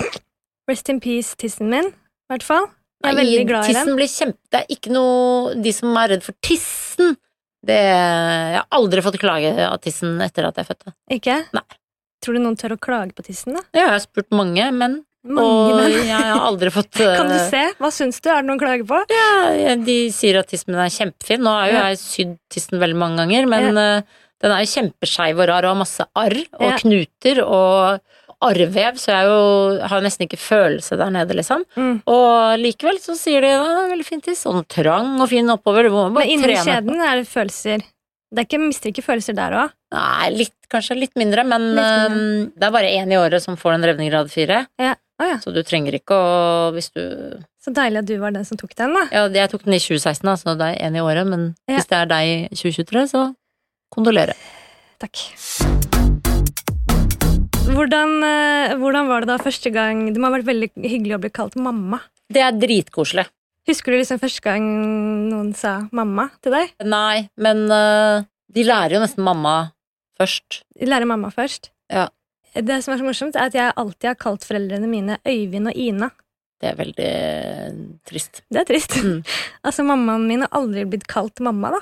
Rest 0.70 0.90
in 0.90 1.00
peace, 1.00 1.34
tissen 1.36 1.72
min, 1.72 1.88
i 1.88 2.30
hvert 2.30 2.46
fall. 2.46 2.68
Jeg 3.04 3.16
er 3.16 3.18
veldig 3.18 3.48
glad 3.48 3.64
i 3.64 3.74
tissen 3.74 3.88
den. 3.88 3.96
blir 3.98 4.12
kjempe... 4.12 4.40
Det 4.52 4.60
er 4.62 4.68
ikke 4.70 4.92
noe 4.96 5.56
De 5.60 5.72
som 5.76 5.98
er 5.98 6.14
redd 6.14 6.24
for 6.24 6.36
tissen 6.46 7.18
det, 7.66 7.76
Jeg 7.76 8.60
har 8.60 8.68
aldri 8.76 9.04
fått 9.04 9.20
klage 9.20 9.52
av 9.66 9.80
tissen 9.84 10.22
etter 10.24 10.48
at 10.48 10.60
jeg 10.60 10.70
fødte. 10.70 10.94
Ikke? 11.12 11.40
Nei. 11.56 11.66
Tror 12.24 12.38
du 12.38 12.44
noen 12.44 12.56
tør 12.60 12.78
å 12.78 12.80
klage 12.80 13.12
på 13.18 13.26
tissen, 13.28 13.58
da? 13.58 13.64
Ja, 13.76 13.82
Jeg 13.86 13.92
har 13.98 14.04
spurt 14.06 14.30
mange 14.32 14.70
menn, 14.72 15.02
Mange 15.24 15.44
og 15.44 15.78
menn. 15.82 15.94
jeg 16.08 16.16
har 16.20 16.40
aldri 16.48 16.72
fått 16.72 16.98
Kan 17.20 17.30
du 17.32 17.36
eh, 17.38 17.50
se? 17.52 17.64
Hva 17.80 17.92
syns 17.96 18.20
du? 18.24 18.30
Er 18.32 18.42
det 18.42 18.50
noen 18.50 18.62
klager 18.64 18.88
på? 18.88 19.02
ja, 19.12 19.76
De 19.80 19.98
sier 20.16 20.40
at 20.40 20.48
tissen 20.52 20.72
min 20.74 20.82
er 20.84 20.92
kjempefin. 20.94 21.44
Nå 21.44 21.52
har 21.58 21.68
jo 21.72 21.78
Ja. 21.78 21.86
jeg 21.94 22.02
sydd 22.04 22.34
tissen 22.52 22.80
veldig 22.80 23.00
mange 23.00 23.24
ganger, 23.24 23.48
men 23.52 23.70
ja. 23.76 24.02
den 24.44 24.52
er 24.56 24.64
jo 24.66 24.72
kjempeskeiv 24.74 25.40
og 25.44 25.48
rar 25.52 25.68
og 25.68 25.76
har 25.76 25.80
masse 25.84 26.08
arr 26.16 26.40
og 26.60 26.68
Ja. 26.72 26.76
knuter 26.82 27.44
og 27.46 28.02
arrvev, 28.44 28.98
så 29.00 29.14
jeg 29.14 29.28
jo, 29.30 29.88
har 29.88 30.02
nesten 30.04 30.26
ikke 30.28 30.40
følelse 30.42 30.98
der 31.00 31.12
nede, 31.16 31.32
liksom. 31.38 31.62
Mm. 31.80 32.02
Og 32.12 32.60
likevel 32.60 33.00
så 33.00 33.16
sier 33.16 33.40
de 33.46 33.54
ja, 33.54 33.88
veldig 33.88 34.04
fin 34.08 34.20
tiss, 34.26 34.42
er 34.46 34.64
trang 34.68 35.14
og 35.24 35.30
fin 35.32 35.48
oppover. 35.54 35.88
Men 36.12 36.28
inni 36.28 36.58
kjeden 36.60 37.00
er 37.00 37.22
det 37.22 37.30
følelser. 37.32 37.86
Det 38.34 38.44
ikke, 38.48 38.60
mister 38.60 38.90
ikke 38.92 39.06
følelser 39.06 39.36
der 39.38 39.56
òg. 39.62 39.72
Nei, 39.94 40.30
litt, 40.34 40.56
kanskje 40.74 40.98
litt 40.98 41.14
mindre, 41.20 41.44
men 41.46 41.70
Litt 41.76 41.78
mindre. 41.78 42.18
Um, 42.18 42.52
det 42.58 42.68
er 42.68 42.74
bare 42.74 42.92
én 42.98 43.12
i 43.14 43.20
året 43.20 43.44
som 43.44 43.58
får 43.60 43.76
en 43.76 43.86
revning 43.86 44.10
grad 44.10 44.32
fire. 44.34 44.64
Ja. 44.82 44.96
Oh, 45.22 45.28
ja. 45.30 45.38
Så 45.44 45.54
du 45.54 45.60
trenger 45.62 45.94
ikke 45.94 46.16
å 46.18 46.72
Hvis 46.74 46.90
du 46.96 47.04
Så 47.62 47.70
deilig 47.76 48.02
at 48.02 48.08
du 48.10 48.16
var 48.18 48.34
den 48.34 48.48
som 48.48 48.58
tok 48.58 48.74
den, 48.76 48.96
da. 48.98 49.06
Ja, 49.14 49.28
jeg 49.30 49.52
tok 49.52 49.68
den 49.68 49.78
i 49.78 49.82
2016, 49.84 50.26
da, 50.26 50.34
så 50.40 50.56
det 50.58 50.72
er 50.74 50.90
én 50.90 50.98
i 50.98 51.04
året, 51.04 51.30
men 51.30 51.54
Ja. 51.70 51.78
hvis 51.78 51.88
det 51.92 52.00
er 52.00 52.10
deg 52.10 52.32
i 52.32 52.58
2023, 52.58 53.06
så 53.14 53.22
kondolerer. 53.94 54.34
Takk. 55.00 55.22
Hvordan, 57.74 58.18
eh, 58.26 58.74
hvordan 58.82 59.08
var 59.08 59.22
det 59.24 59.30
da 59.32 59.38
første 59.42 59.72
gang 59.74 60.12
Det 60.14 60.20
må 60.20 60.28
ha 60.30 60.36
vært 60.36 60.50
veldig 60.50 60.70
hyggelig 60.84 61.16
å 61.16 61.22
bli 61.24 61.32
kalt 61.34 61.56
mamma. 61.56 62.02
Det 62.30 62.42
er 62.42 62.52
dritkoselig. 62.58 63.26
Husker 63.70 63.94
du 63.94 64.02
liksom 64.02 64.20
første 64.20 64.42
gang 64.44 64.66
noen 65.30 65.54
sa 65.56 65.88
mamma 65.96 66.30
til 66.44 66.52
deg? 66.52 66.74
Nei, 66.84 67.30
men 67.38 67.64
uh, 67.72 68.26
de 68.52 68.66
lærer 68.68 68.98
jo 68.98 69.04
nesten 69.04 69.24
mamma 69.24 69.72
først. 70.24 70.64
Lære 70.82 71.10
mamma 71.10 71.32
først. 71.34 71.72
Ja. 71.92 72.10
Det 72.54 72.84
som 72.86 72.94
er 72.94 73.00
så 73.02 73.06
morsomt, 73.06 73.38
er 73.38 73.50
at 73.50 73.56
jeg 73.58 73.74
alltid 73.82 74.12
har 74.12 74.20
kalt 74.20 74.46
foreldrene 74.46 74.90
mine 74.90 75.18
Øyvind 75.26 75.72
og 75.72 75.78
Ina. 75.78 76.12
Det 76.62 76.70
er 76.70 76.78
veldig 76.80 77.08
øh, 77.12 77.80
trist. 78.08 78.44
Det 78.48 78.62
er 78.62 78.68
trist. 78.70 78.96
Mm. 79.04 79.24
altså, 79.68 79.84
mammaen 79.84 80.30
min 80.30 80.46
har 80.46 80.54
aldri 80.56 80.86
blitt 80.88 81.10
kalt 81.12 81.42
mamma, 81.44 81.74
da. 81.76 81.82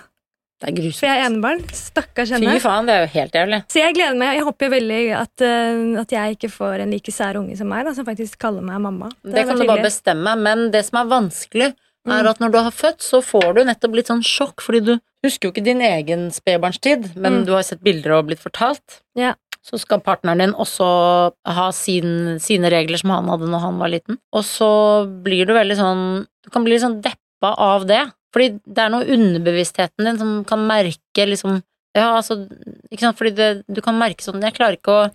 Det 0.61 0.69
er 0.69 0.75
grusomt. 0.77 0.99
For 1.01 1.09
jeg 1.09 1.19
er 1.19 1.27
enebarn. 1.27 1.61
Stakkars 1.73 2.31
henne. 2.33 2.53
Fy 2.53 2.61
faen, 2.61 2.89
det 2.89 2.95
er 2.95 3.03
jo 3.03 3.11
helt 3.15 3.37
jævlig. 3.37 3.59
Så 3.73 3.81
jeg 3.81 3.95
gleder 3.97 4.17
meg. 4.17 4.35
Jeg 4.37 4.45
håper 4.45 4.67
jo 4.67 4.73
veldig 4.75 4.99
at, 5.17 5.45
uh, 5.45 6.01
at 6.01 6.15
jeg 6.15 6.37
ikke 6.37 6.51
får 6.53 6.83
en 6.83 6.93
like 6.93 7.13
sær 7.13 7.39
unge 7.41 7.57
som 7.57 7.69
meg, 7.69 7.85
da, 7.87 7.93
som 7.97 8.07
faktisk 8.07 8.37
kaller 8.41 8.65
meg 8.65 8.81
mamma. 8.83 9.09
Det, 9.21 9.33
det 9.39 9.45
kan 9.49 9.61
du 9.61 9.65
bare 9.69 9.87
bestemme, 9.87 10.35
men 10.37 10.67
det 10.73 10.83
som 10.85 11.01
er 11.01 11.09
vanskelig, 11.13 11.71
er 12.07 12.23
Mm. 12.23 12.29
at 12.29 12.39
når 12.39 12.51
du 12.51 12.57
har 12.57 12.71
født, 12.71 12.99
så 13.01 13.21
får 13.21 13.55
du 13.55 13.63
nettopp 13.63 13.95
litt 13.95 14.07
sånn 14.07 14.23
sjokk, 14.23 14.61
fordi 14.61 14.85
du 14.85 14.99
husker 15.23 15.47
jo 15.47 15.51
ikke 15.51 15.63
din 15.63 15.81
egen 15.81 16.31
spedbarnstid, 16.31 17.15
men 17.15 17.41
Mm. 17.41 17.45
du 17.45 17.51
har 17.53 17.61
sett 17.63 17.83
bilder 17.83 18.13
og 18.17 18.27
blitt 18.27 18.39
fortalt. 18.39 19.01
Ja. 19.15 19.35
Så 19.63 19.77
skal 19.79 19.99
partneren 20.01 20.39
din 20.39 20.53
også 20.53 21.31
ha 21.45 21.71
sin, 21.71 22.39
sine 22.39 22.69
regler 22.71 22.97
som 22.97 23.11
han 23.11 23.27
hadde 23.27 23.47
når 23.47 23.59
han 23.61 23.77
var 23.77 23.89
liten. 23.89 24.17
Og 24.33 24.43
så 24.43 25.05
blir 25.23 25.45
du 25.45 25.53
veldig 25.53 25.77
sånn 25.77 26.27
Du 26.43 26.49
kan 26.49 26.63
bli 26.63 26.73
litt 26.73 26.81
sånn 26.81 27.01
deppa 27.03 27.55
av 27.55 27.85
det. 27.85 28.11
Fordi 28.33 28.59
det 28.65 28.77
er 28.79 28.89
noe 28.89 29.05
underbevisstheten 29.05 30.03
din 30.03 30.17
som 30.17 30.43
kan 30.43 30.59
merke 30.67 31.27
liksom 31.27 31.61
Ja, 31.93 32.15
altså 32.17 32.47
Ikke 32.91 33.01
sant, 33.01 33.17
fordi 33.17 33.35
det, 33.35 33.63
du 33.71 33.79
kan 33.81 33.93
merke 33.99 34.21
sånn 34.23 34.41
Jeg 34.41 34.55
klarer 34.55 34.77
ikke 34.79 34.87
å 35.05 35.11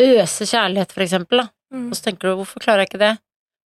øse 0.00 0.46
kjærlighet, 0.48 0.90
for 0.90 1.02
eksempel, 1.02 1.38
da. 1.42 1.48
Mm. 1.74 1.88
Og 1.90 1.94
så 1.94 2.02
tenker 2.04 2.20
du, 2.30 2.36
hvorfor 2.36 2.58
klarer 2.62 2.78
jeg 2.86 2.88
ikke 2.90 2.98
det? 3.00 3.18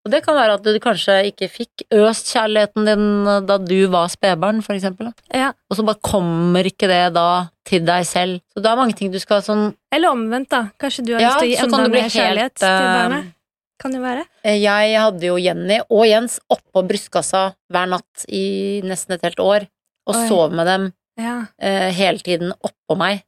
Og 0.08 0.12
det 0.14 0.22
kan 0.24 0.38
være 0.38 0.54
at 0.56 0.64
du 0.64 0.78
kanskje 0.80 1.14
ikke 1.28 1.50
fikk 1.52 1.82
øst 1.92 2.30
kjærligheten 2.32 2.86
din 2.88 3.02
da 3.44 3.58
du 3.60 3.76
var 3.92 4.08
spedbarn, 4.08 4.62
for 4.64 4.72
eksempel. 4.72 5.10
Ja. 5.36 5.50
Og 5.68 5.76
så 5.76 5.84
bare 5.84 6.00
kommer 6.00 6.64
ikke 6.64 6.88
det 6.88 7.12
da 7.12 7.26
til 7.68 7.84
deg 7.84 8.06
selv. 8.08 8.38
Så 8.56 8.62
det 8.64 8.70
er 8.70 8.78
mange 8.80 8.96
ting 8.96 9.12
du 9.12 9.18
skal 9.20 9.42
sånn 9.44 9.66
Eller 9.92 10.08
omvendt, 10.16 10.48
da. 10.54 10.62
Kanskje 10.80 11.04
du 11.04 11.12
har 11.12 11.20
Ja, 11.20 11.34
lyst 11.34 11.42
til 11.44 11.50
å 11.50 11.52
gi 11.52 11.58
enda 11.66 11.82
mer 11.92 12.08
kjærlighet 12.08 12.54
helt, 12.56 12.62
til 12.62 12.70
eh, 12.88 12.96
barnet. 12.96 13.34
Kan 13.78 13.92
det 13.94 14.00
være? 14.02 14.24
Eh, 14.48 14.56
Jeg 14.64 14.96
hadde 14.98 15.28
jo 15.28 15.36
Jenny 15.38 15.76
og 15.84 16.06
Jens 16.08 16.38
oppå 16.50 16.82
brystkassa 16.88 17.42
hver 17.70 17.92
natt 17.92 18.24
i 18.32 18.80
nesten 18.88 19.14
et 19.18 19.28
helt 19.28 19.44
år, 19.44 19.68
og 20.08 20.16
Oi. 20.16 20.24
sov 20.32 20.56
med 20.56 20.66
dem 20.72 20.88
Ja. 21.20 21.42
eh, 21.60 21.90
hele 21.92 22.18
tiden 22.24 22.56
oppå 22.64 22.96
meg. 22.96 23.24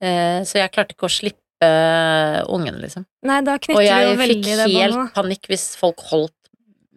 Eh, 0.00 0.40
så 0.48 0.64
jeg 0.64 0.72
klarte 0.72 0.96
ikke 0.96 1.10
å 1.10 1.12
slippe 1.12 1.44
eh, 1.64 2.40
ungen, 2.52 2.80
liksom. 2.82 3.06
Nei, 3.26 3.40
da 3.46 3.56
Og 3.56 3.64
knytter 3.66 3.82
du 3.82 3.88
jeg 3.88 4.08
jo 4.08 4.16
fikk 4.16 4.24
veldig 4.24 4.56
det 4.60 4.66
helt 4.74 5.14
panikk 5.16 5.48
hvis 5.52 5.68
folk 5.80 6.02
holdt 6.10 6.34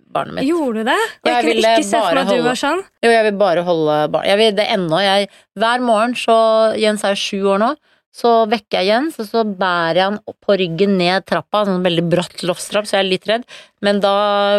barnet 0.09 0.39
mitt. 0.39 0.47
Gjorde 0.49 0.81
du 0.81 0.89
det? 0.89 0.97
Og 0.97 1.29
Jeg 1.29 1.35
jeg 1.35 1.45
kunne 1.45 1.75
ikke 1.75 1.85
se 1.85 2.01
for 2.01 2.17
meg 2.17 2.23
at 2.25 2.33
du 2.33 2.47
var 2.47 2.59
sånn. 2.63 2.81
Jo, 3.05 3.11
jeg 3.13 3.27
vil 3.29 3.37
bare 3.39 3.63
holde 3.67 3.99
barnet 4.15 4.31
Jeg 4.31 4.41
vil 4.41 4.57
det 4.57 4.67
ennå. 4.73 5.03
Jeg, 5.05 5.29
hver 5.59 5.85
morgen 5.85 6.17
så 6.17 6.39
Jens 6.81 7.05
er 7.05 7.15
jo 7.15 7.23
sju 7.23 7.53
år 7.55 7.63
nå. 7.65 7.71
Så 8.19 8.29
vekker 8.49 8.81
jeg 8.81 8.89
Jens, 8.89 9.19
og 9.21 9.27
så 9.29 9.43
bærer 9.45 9.99
jeg 9.99 10.07
han 10.07 10.17
på 10.41 10.55
ryggen 10.57 10.97
ned 10.97 11.27
trappa. 11.29 11.61
Sånn 11.67 11.85
veldig 11.85 12.07
bratt 12.09 12.41
loftstrapp, 12.43 12.89
så 12.89 12.97
jeg 12.97 13.05
er 13.05 13.11
litt 13.11 13.27
redd. 13.29 13.45
Men 13.85 14.01
da 14.03 14.15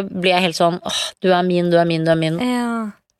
blir 0.06 0.36
jeg 0.36 0.46
helt 0.46 0.58
sånn 0.60 0.78
åh, 0.86 1.00
du 1.20 1.32
er 1.34 1.42
min, 1.44 1.68
du 1.72 1.76
er 1.80 1.88
min, 1.88 2.06
du 2.06 2.12
er 2.14 2.20
min. 2.20 2.38
Ja, 2.38 2.70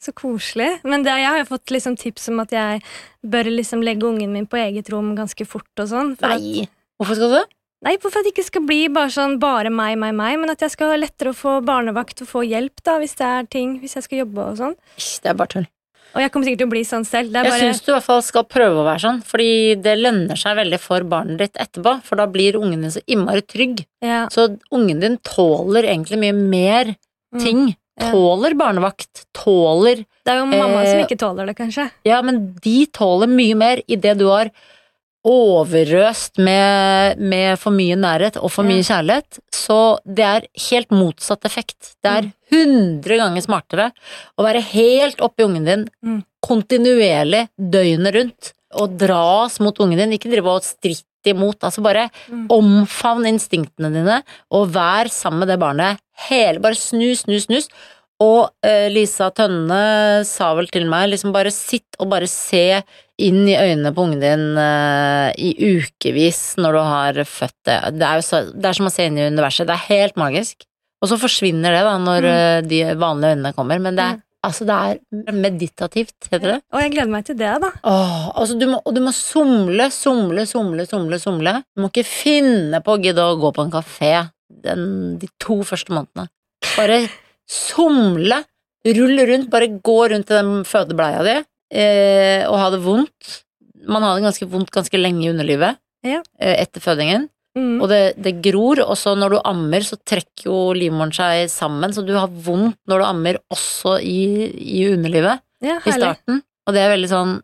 så 0.01 0.13
koselig. 0.17 0.81
Men 0.85 1.03
det, 1.05 1.13
jeg 1.21 1.29
har 1.29 1.39
jo 1.43 1.49
fått 1.51 1.71
liksom 1.75 1.97
tips 2.01 2.29
om 2.33 2.41
at 2.41 2.51
jeg 2.57 2.83
bør 3.27 3.51
liksom 3.53 3.83
legge 3.85 4.07
ungen 4.09 4.33
min 4.33 4.47
på 4.49 4.57
eget 4.57 4.89
rom 4.93 5.15
ganske 5.17 5.47
fort 5.47 5.69
og 5.79 5.89
sånn. 5.89 6.17
for 6.19 6.27
at- 6.27 6.41
Nei. 6.41 6.69
Hvorfor 7.01 7.15
skal 7.17 7.31
du? 7.31 7.43
Nei, 7.83 7.97
for 7.97 8.09
at 8.13 8.25
det 8.25 8.35
ikke 8.35 8.45
skal 8.45 8.63
bli 8.69 8.89
bare 8.89 9.09
sånn 9.09 9.39
bare 9.41 9.71
meg, 9.73 9.97
meg, 9.99 10.13
meg, 10.15 10.39
men 10.39 10.51
at 10.51 10.61
jeg 10.61 10.71
skal 10.71 10.91
ha 10.91 10.97
lettere 11.01 11.33
å 11.33 11.37
få 11.37 11.65
barnevakt 11.65 12.21
og 12.21 12.29
få 12.29 12.43
hjelp 12.47 12.83
da, 12.85 12.99
hvis 13.01 13.15
det 13.17 13.25
er 13.27 13.45
ting, 13.49 13.79
hvis 13.81 13.95
jeg 13.97 14.03
skal 14.05 14.19
jobbe 14.27 14.39
og 14.51 14.57
sånn. 14.59 14.75
Det 14.97 15.31
er 15.31 15.35
bare 15.35 15.49
tull. 15.49 15.67
Og 16.13 16.21
jeg 16.21 16.33
kommer 16.33 16.45
sikkert 16.45 16.59
til 16.59 16.67
å 16.67 16.71
bli 16.75 16.83
sånn 16.85 17.07
selv. 17.07 17.31
Det 17.33 17.41
Jeg 17.45 17.51
bare 17.53 17.61
syns 17.61 17.81
du 17.87 17.93
i 17.93 17.95
hvert 17.95 18.03
fall 18.05 18.23
skal 18.27 18.45
prøve 18.45 18.83
å 18.83 18.85
være 18.85 19.01
sånn, 19.01 19.23
fordi 19.25 19.81
det 19.81 19.97
lønner 19.97 20.37
seg 20.37 20.57
veldig 20.59 20.81
for 20.83 21.01
barnet 21.09 21.39
ditt 21.39 21.55
etterpå, 21.55 22.03
for 22.03 22.17
da 22.17 22.27
blir 22.27 22.53
ungen 22.59 22.83
din 22.83 22.91
så 22.91 23.01
innmari 23.07 23.43
trygg. 23.47 23.87
ja, 24.03 24.27
Så 24.29 24.59
ungen 24.73 25.01
din 25.01 25.17
tåler 25.19 25.85
egentlig 25.85 26.19
mye 26.19 26.35
mer 26.35 26.97
Mm. 27.33 27.41
ting. 27.45 27.67
Ja. 27.69 27.75
Tåler 28.01 28.55
barnevakt, 28.59 29.27
tåler 29.37 30.05
Det 30.25 30.33
er 30.33 30.39
jo 30.41 30.47
mamma 30.51 30.83
som 30.87 30.99
Eh, 30.99 31.05
ikke 31.07 31.19
tåler 31.21 31.47
det, 31.47 31.57
kanskje. 31.59 31.91
Ja, 32.09 32.21
men 32.23 32.55
de 32.65 32.87
tåler 32.87 33.29
mye 33.29 33.55
mer 33.57 33.83
idet 33.89 34.17
du 34.19 34.27
har 34.29 34.51
overøst 35.27 36.39
med, 36.41 37.19
med 37.21 37.59
for 37.61 37.75
mye 37.77 37.97
nærhet 38.01 38.39
og 38.41 38.49
for 38.55 38.65
mye 38.65 38.81
kjærlighet. 38.87 39.41
Så 39.53 39.99
det 40.09 40.25
er 40.25 40.47
helt 40.71 40.91
motsatt 40.97 41.45
effekt. 41.45 41.95
Det 42.03 42.11
er 42.11 42.23
Mm. 42.23 42.33
hundre 42.51 43.17
ganger 43.21 43.43
smartere 43.45 43.93
å 44.39 44.43
være 44.47 44.63
helt 44.73 45.21
oppi 45.21 45.45
ungen 45.45 45.65
din 45.65 45.89
Mm. 46.03 46.25
kontinuerlig 46.43 47.49
døgnet 47.59 48.15
rundt 48.15 48.53
og 48.73 48.97
dras 48.97 49.61
mot 49.61 49.77
ungen 49.79 49.99
din, 49.99 50.13
ikke 50.19 50.31
drive 50.31 50.47
og 50.47 50.63
stritte 51.21 51.37
imot. 51.37 51.59
Altså 51.63 51.83
bare 51.83 52.11
Mm. 52.31 52.47
omfavn 52.51 53.27
instinktene 53.29 53.93
dine 53.93 54.23
og 54.53 54.69
vær 54.73 55.09
sammen 55.11 55.41
med 55.41 55.49
det 55.49 55.59
barnet 55.61 55.99
hele 56.29 56.61
Bare 56.61 56.75
snus, 56.75 57.23
snus, 57.25 57.47
snus. 57.47 57.69
Og 58.21 58.51
eh, 58.63 58.89
Lisa 58.91 59.31
Tønne 59.31 60.25
sa 60.27 60.55
vel 60.55 60.67
til 60.69 60.85
meg 60.87 61.09
liksom 61.11 61.33
bare 61.33 61.51
sitt 61.51 61.97
og 61.99 62.11
bare 62.11 62.27
se 62.29 62.83
inn 63.19 63.47
i 63.49 63.55
øynene 63.57 63.95
på 63.95 64.05
ungen 64.05 64.21
din 64.21 64.59
eh, 64.59 65.33
i 65.39 65.55
ukevis 65.81 66.57
når 66.59 66.73
du 66.73 66.81
har 66.85 67.13
født 67.25 67.57
det. 67.65 67.79
Det 67.99 68.03
er 68.07 68.17
jo 68.21 68.27
så, 68.27 68.43
det 68.53 68.65
er 68.69 68.73
som 68.77 68.87
å 68.87 68.93
se 68.93 69.07
inn 69.09 69.17
i 69.19 69.29
universet. 69.31 69.67
Det 69.67 69.77
er 69.77 69.89
helt 69.89 70.17
magisk. 70.21 70.67
Og 71.03 71.09
så 71.09 71.17
forsvinner 71.17 71.73
det 71.73 71.85
da 71.87 71.97
når 71.97 72.21
Mm. 72.21 72.35
eh, 72.37 72.61
de 72.69 72.83
vanlige 73.01 73.37
øynene 73.37 73.55
kommer, 73.57 73.81
men 73.81 73.97
det 73.97 74.05
er, 74.05 74.17
Mm. 74.17 74.23
Altså 74.47 74.65
det 74.69 74.77
er 74.77 75.37
meditativt, 75.37 76.17
heter 76.33 76.47
det. 76.55 76.59
Og 76.73 76.81
jeg 76.85 76.93
gleder 76.95 77.13
meg 77.13 77.25
til 77.29 77.37
det, 77.41 77.51
da. 77.63 77.71
Åh, 77.85 78.27
altså 78.41 78.57
du 78.61 78.67
må, 78.71 78.81
og 78.85 78.95
du 78.97 79.01
må 79.05 79.13
somle, 79.17 79.91
somle, 79.95 80.47
somle, 80.49 80.87
somle, 80.89 81.19
somle. 81.23 81.55
Du 81.77 81.83
må 81.85 81.91
ikke 81.93 82.07
finne 82.09 82.81
på 82.85 82.97
å 82.97 83.01
gidde 83.03 83.27
å 83.27 83.39
gå 83.41 83.51
på 83.57 83.67
en 83.67 83.75
kafé 83.75 84.13
den, 84.65 85.19
de 85.21 85.29
to 85.43 85.61
første 85.67 85.93
månedene. 85.95 86.29
Bare 86.77 87.03
somle, 87.51 88.43
rulle 88.87 89.27
rundt, 89.29 89.51
bare 89.53 89.69
gå 89.85 89.99
rundt 90.13 90.31
i 90.33 90.39
den 90.39 90.65
fødebleia 90.69 91.23
di 91.27 91.37
eh, 91.37 92.47
og 92.49 92.57
ha 92.63 92.71
det 92.73 92.81
vondt. 92.85 93.37
Man 93.91 94.05
har 94.05 94.17
det 94.19 94.25
ganske 94.27 94.49
vondt 94.51 94.73
ganske 94.75 95.01
lenge 95.01 95.25
i 95.27 95.31
underlivet 95.33 95.79
Ja. 96.07 96.23
eh, 96.41 96.57
etter 96.63 96.81
fødingen. 96.85 97.29
Mm. 97.59 97.81
Og 97.83 97.89
det, 97.91 98.01
det 98.23 98.37
gror, 98.45 98.83
og 98.85 98.95
så 98.99 99.17
når 99.19 99.35
du 99.35 99.39
ammer, 99.43 99.83
så 99.83 99.99
trekker 100.07 100.47
jo 100.47 100.59
livmoren 100.77 101.13
seg 101.15 101.49
sammen, 101.51 101.91
så 101.95 102.05
du 102.07 102.13
har 102.15 102.31
vondt 102.31 102.79
når 102.91 103.03
du 103.03 103.07
ammer 103.09 103.41
også 103.51 103.97
i, 104.07 104.51
i 104.55 104.85
underlivet 104.93 105.43
Ja, 105.65 105.81
i 105.83 105.97
starten. 105.97 106.45
Og 106.67 106.77
det 106.77 106.85
er 106.85 106.93
veldig 106.95 107.11
sånn 107.11 107.39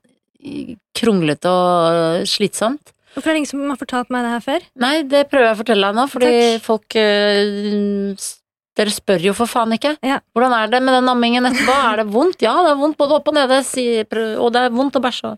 kronglete 0.97 1.51
og 1.51 2.29
slitsomt. 2.31 2.93
Hvorfor 3.17 3.33
er 3.33 3.35
det 3.35 3.41
ingen 3.43 3.51
som 3.51 3.71
har 3.73 3.79
fortalt 3.81 4.11
meg 4.13 4.27
det 4.27 4.33
her 4.35 4.43
før? 4.45 4.65
Nei, 4.85 4.95
det 5.09 5.23
prøver 5.31 5.49
jeg 5.49 5.57
å 5.57 5.61
fortelle 5.63 5.89
deg 5.89 5.97
nå, 5.97 6.05
fordi 6.13 6.33
Takk. 6.37 6.65
folk 6.67 6.97
øh, 7.01 8.27
Dere 8.77 8.93
spør 8.93 9.23
jo 9.25 9.33
for 9.33 9.49
faen 9.49 9.73
ikke. 9.73 9.95
Ja. 10.05 10.19
Hvordan 10.37 10.53
er 10.53 10.69
det 10.69 10.83
med 10.85 10.93
den 10.99 11.09
ammingen 11.09 11.49
etterpå? 11.49 11.73
Er 11.91 12.03
det 12.03 12.07
vondt? 12.13 12.43
Ja, 12.45 12.53
det 12.67 12.75
er 12.75 12.81
vondt 12.81 12.99
både 13.01 13.15
opp 13.17 13.29
og 13.31 13.37
nede, 13.37 13.61
og 14.37 14.51
det 14.53 14.61
er 14.67 14.75
vondt 14.75 14.99
å 14.99 15.01
bæsje. 15.01 15.31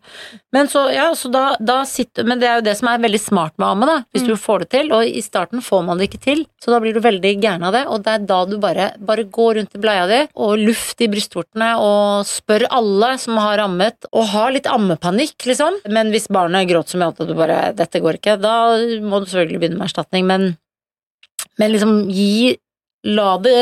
Men 0.54 0.66
så, 0.72 0.82
ja, 0.90 1.06
så 1.14 1.30
da, 1.30 1.42
da 1.60 1.76
sitter 1.86 2.26
Men 2.26 2.40
det 2.40 2.48
er 2.48 2.56
jo 2.58 2.64
det 2.66 2.74
som 2.80 2.88
er 2.90 2.98
veldig 3.04 3.20
smart 3.22 3.54
med 3.56 3.66
å 3.68 3.70
amme, 3.76 3.86
da. 3.86 3.96
Hvis 4.10 4.24
Mm. 4.24 4.28
du 4.32 4.34
får 4.42 4.58
det 4.64 4.68
til. 4.74 4.90
Og 4.92 5.04
i 5.06 5.22
starten 5.22 5.62
får 5.62 5.84
man 5.86 5.98
det 5.98 6.08
ikke 6.10 6.20
til, 6.24 6.44
så 6.58 6.74
da 6.74 6.80
blir 6.82 6.94
du 6.96 7.00
veldig 7.04 7.32
gæren 7.40 7.62
av 7.68 7.72
det. 7.76 7.84
Og 7.86 8.02
det 8.02 8.14
er 8.16 8.26
da 8.26 8.40
du 8.44 8.58
bare, 8.58 8.90
bare 8.98 9.24
går 9.24 9.54
rundt 9.60 9.74
i 9.78 9.82
bleia 9.86 10.06
di 10.10 10.20
og 10.34 10.58
luft 10.58 11.00
i 11.00 11.08
brystvortene 11.08 11.70
og 11.78 12.26
spør 12.26 12.66
alle 12.74 13.14
som 13.22 13.38
har 13.38 13.62
ammet, 13.62 14.08
og 14.12 14.26
har 14.34 14.50
litt 14.50 14.66
ammepanikk, 14.66 15.36
liksom. 15.46 15.78
Men 15.88 16.10
hvis 16.10 16.26
barnet 16.28 16.66
gråter 16.68 16.96
så 16.96 16.98
mye 16.98 17.14
at 17.14 17.22
du 17.28 17.34
bare 17.38 17.72
'dette 17.72 18.02
går 18.02 18.18
ikke', 18.18 18.40
da 18.42 18.74
må 19.06 19.20
du 19.22 19.26
selvfølgelig 19.30 19.60
begynne 19.60 19.78
med 19.78 19.86
erstatning. 19.88 20.26
Men, 20.26 20.56
men 21.58 21.70
liksom 21.72 22.08
gi 22.10 22.58
La 23.08 23.36
det 23.40 23.56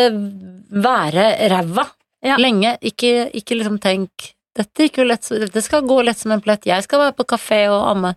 være 0.75 1.27
ræva 1.53 1.87
Ja. 2.25 2.37
lenge. 2.41 2.77
Ikke, 2.83 3.31
ikke 3.33 3.57
liksom 3.61 3.79
tenk 3.81 4.33
dette, 4.57 4.89
lett, 5.05 5.29
dette 5.29 5.63
skal 5.63 5.83
gå 5.87 6.03
lett 6.05 6.19
som 6.19 6.33
en 6.33 6.41
plett. 6.41 6.65
Jeg 6.67 6.83
skal 6.87 6.99
være 7.05 7.17
på 7.19 7.27
kafé 7.29 7.67
og 7.71 7.85
amme. 7.93 8.15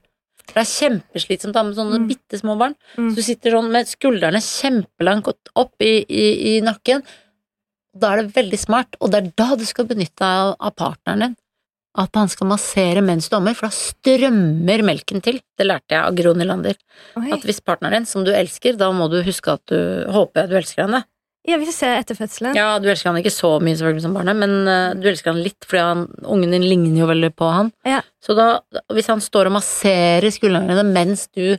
Det 0.49 0.55
er 0.57 0.65
kjempeslitsomt 0.65 1.53
å 1.53 1.59
amme 1.61 1.75
sånne 1.77 1.99
Mm. 1.99 2.07
bitte 2.09 2.39
små 2.39 2.57
barn. 2.57 2.73
Mm. 2.97 3.11
Så 3.11 3.15
du 3.15 3.21
sitter 3.21 3.51
sånn 3.51 3.69
med 3.71 3.85
skuldrene 3.85 4.39
kjempelangt 4.41 5.27
opp 5.55 5.75
i, 5.81 6.05
i, 6.09 6.57
i 6.57 6.61
nakken. 6.61 7.03
Da 7.95 8.13
er 8.13 8.23
det 8.23 8.33
veldig 8.33 8.57
smart, 8.57 8.95
og 9.01 9.11
det 9.11 9.17
er 9.23 9.31
da 9.35 9.55
du 9.55 9.65
skal 9.65 9.85
benytte 9.85 10.17
deg 10.17 10.55
av, 10.59 10.73
partneren 10.75 11.19
din. 11.19 11.35
At 11.97 12.15
han 12.15 12.29
skal 12.29 12.47
massere 12.47 13.01
mens 13.03 13.27
du 13.29 13.35
ammer, 13.35 13.53
for 13.57 13.67
da 13.67 13.73
strømmer 13.75 14.81
melken 14.85 15.21
til. 15.21 15.39
Det 15.57 15.65
lærte 15.67 15.89
jeg 15.97 16.01
av 16.05 16.15
Gro 16.15 16.33
Nylander. 16.33 16.75
At 17.17 17.41
hvis 17.45 17.59
partneren 17.61 17.99
din, 17.99 18.05
som 18.05 18.23
du 18.23 18.31
elsker, 18.31 18.77
da 18.77 18.91
må 18.91 19.09
du 19.11 19.21
huske 19.25 19.51
at 19.53 19.65
du 19.67 20.05
håper 20.09 20.47
du 20.49 20.55
elsker 20.55 20.85
henne. 20.87 21.03
Ja, 21.49 21.57
vi 21.57 21.67
får 21.67 21.75
se 21.75 21.91
etter 21.97 22.17
fødselen. 22.17 22.57
Ja, 22.57 22.71
du 22.81 22.87
elsker 22.91 23.11
han 23.11 23.19
ikke 23.21 23.33
så 23.33 23.55
mye 23.63 23.77
selvfølgelig 23.79 24.05
som 24.05 24.15
barnet, 24.17 24.37
men 24.37 24.55
uh, 24.69 24.97
du 24.97 25.07
elsker 25.09 25.33
han 25.33 25.41
litt, 25.41 25.59
fordi 25.65 25.85
han, 25.85 26.03
ungen 26.23 26.53
din 26.53 26.67
ligner 26.67 27.01
jo 27.01 27.09
veldig 27.09 27.31
på 27.39 27.49
han. 27.49 27.71
Ja. 27.87 28.03
Så 28.23 28.35
da, 28.37 28.51
hvis 28.93 29.09
han 29.09 29.23
står 29.23 29.49
og 29.49 29.57
masserer 29.57 30.29
skuldrene 30.33 30.69
dine 30.69 30.85
mens 30.93 31.27
du 31.33 31.57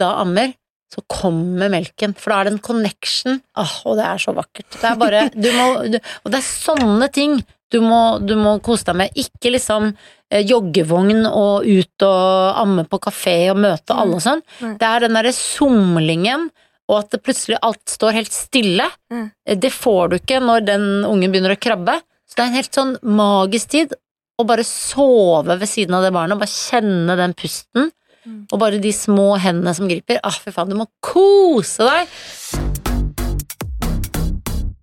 da 0.00 0.14
ammer, 0.20 0.52
så 0.92 1.00
kommer 1.08 1.72
melken, 1.72 2.12
for 2.18 2.32
da 2.32 2.40
er 2.40 2.48
det 2.48 2.54
en 2.56 2.64
connection. 2.66 3.40
Åh, 3.56 3.74
og 3.88 3.96
det 3.96 4.04
er 4.04 4.20
så 4.20 4.34
vakkert. 4.36 4.68
Det 4.76 4.88
er 4.90 5.00
bare, 5.00 5.26
du 5.32 5.48
må, 5.56 5.66
du, 5.88 5.96
og 5.96 6.34
det 6.34 6.40
er 6.42 6.48
sånne 6.48 7.08
ting 7.14 7.40
du 7.72 7.80
må, 7.80 8.18
du 8.20 8.34
må 8.36 8.58
kose 8.64 8.84
deg 8.90 8.98
med. 9.00 9.14
Ikke 9.16 9.54
liksom 9.54 9.88
eh, 9.88 10.42
joggevogn 10.44 11.24
og 11.30 11.64
ut 11.64 12.04
og 12.04 12.60
amme 12.60 12.84
på 12.88 13.00
kafé 13.06 13.36
og 13.52 13.62
møte 13.64 13.96
alle 13.96 14.18
og 14.18 14.24
sånn. 14.24 14.44
Det 14.60 14.88
er 14.88 15.06
den 15.06 15.16
derre 15.16 15.32
somlingen, 15.36 16.50
og 16.90 16.98
at 16.98 17.16
plutselig 17.22 17.58
alt 17.62 17.82
står 17.88 18.16
helt 18.18 18.34
stille. 18.34 18.86
Mm. 19.12 19.28
Det 19.62 19.72
får 19.74 20.10
du 20.10 20.16
ikke 20.18 20.40
når 20.42 20.66
den 20.66 20.86
ungen 21.08 21.32
begynner 21.32 21.54
å 21.54 21.60
krabbe. 21.60 21.98
Så 22.26 22.38
det 22.38 22.44
er 22.44 22.50
en 22.50 22.58
helt 22.58 22.78
sånn 22.78 22.94
magisk 23.04 23.72
tid 23.74 23.94
å 24.40 24.46
bare 24.48 24.64
sove 24.66 25.58
ved 25.60 25.68
siden 25.68 25.94
av 25.96 26.06
det 26.06 26.12
barnet, 26.14 26.34
og 26.36 26.42
bare 26.42 26.52
kjenne 26.52 27.16
den 27.20 27.34
pusten. 27.38 27.90
Mm. 28.22 28.38
Og 28.54 28.58
bare 28.62 28.78
de 28.82 28.92
små 28.94 29.32
hendene 29.42 29.74
som 29.74 29.88
griper. 29.90 30.20
Ah, 30.22 30.34
fy 30.34 30.54
faen, 30.54 30.70
du 30.70 30.78
må 30.78 30.88
kose 31.04 31.86
deg! 31.88 32.12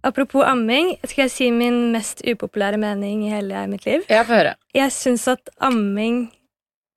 Apropos 0.06 0.46
amming, 0.48 0.94
skal 1.04 1.26
jeg 1.26 1.32
si 1.34 1.48
min 1.52 1.90
mest 1.92 2.22
upopulære 2.24 2.80
mening 2.80 3.26
i 3.28 3.34
hele 3.34 3.66
mitt 3.68 3.84
liv? 3.88 4.06
Jeg 4.08 4.28
får 4.28 4.38
høre. 4.38 4.54
Jeg 4.78 4.96
syns 4.96 5.26
at 5.32 5.52
amming 5.60 6.30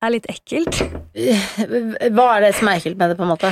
er 0.03 0.13
litt 0.15 0.27
ekkelt. 0.31 0.83
Hva 2.15 2.27
er 2.37 2.45
det 2.45 2.53
som 2.59 2.69
er 2.69 2.79
ekkelt 2.79 2.99
med 2.99 3.11
det, 3.11 3.17
på 3.19 3.25
en 3.25 3.33
måte? 3.33 3.51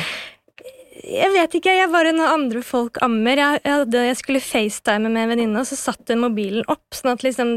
Jeg 1.01 1.31
vet 1.33 1.55
ikke, 1.57 1.73
jeg 1.73 1.89
var 1.89 2.05
når 2.13 2.33
andre 2.35 2.61
folk 2.65 2.99
ammer 3.01 3.39
Jeg, 3.39 3.61
jeg, 3.63 3.73
hadde, 3.73 4.03
jeg 4.05 4.17
skulle 4.19 4.41
facetime 4.43 5.09
med 5.09 5.23
en 5.23 5.31
venninne, 5.33 5.63
og 5.63 5.69
så 5.69 5.77
satte 5.79 6.13
hun 6.13 6.23
mobilen 6.27 6.67
opp, 6.69 6.83
sånn 6.93 7.13
at 7.15 7.25
liksom 7.25 7.55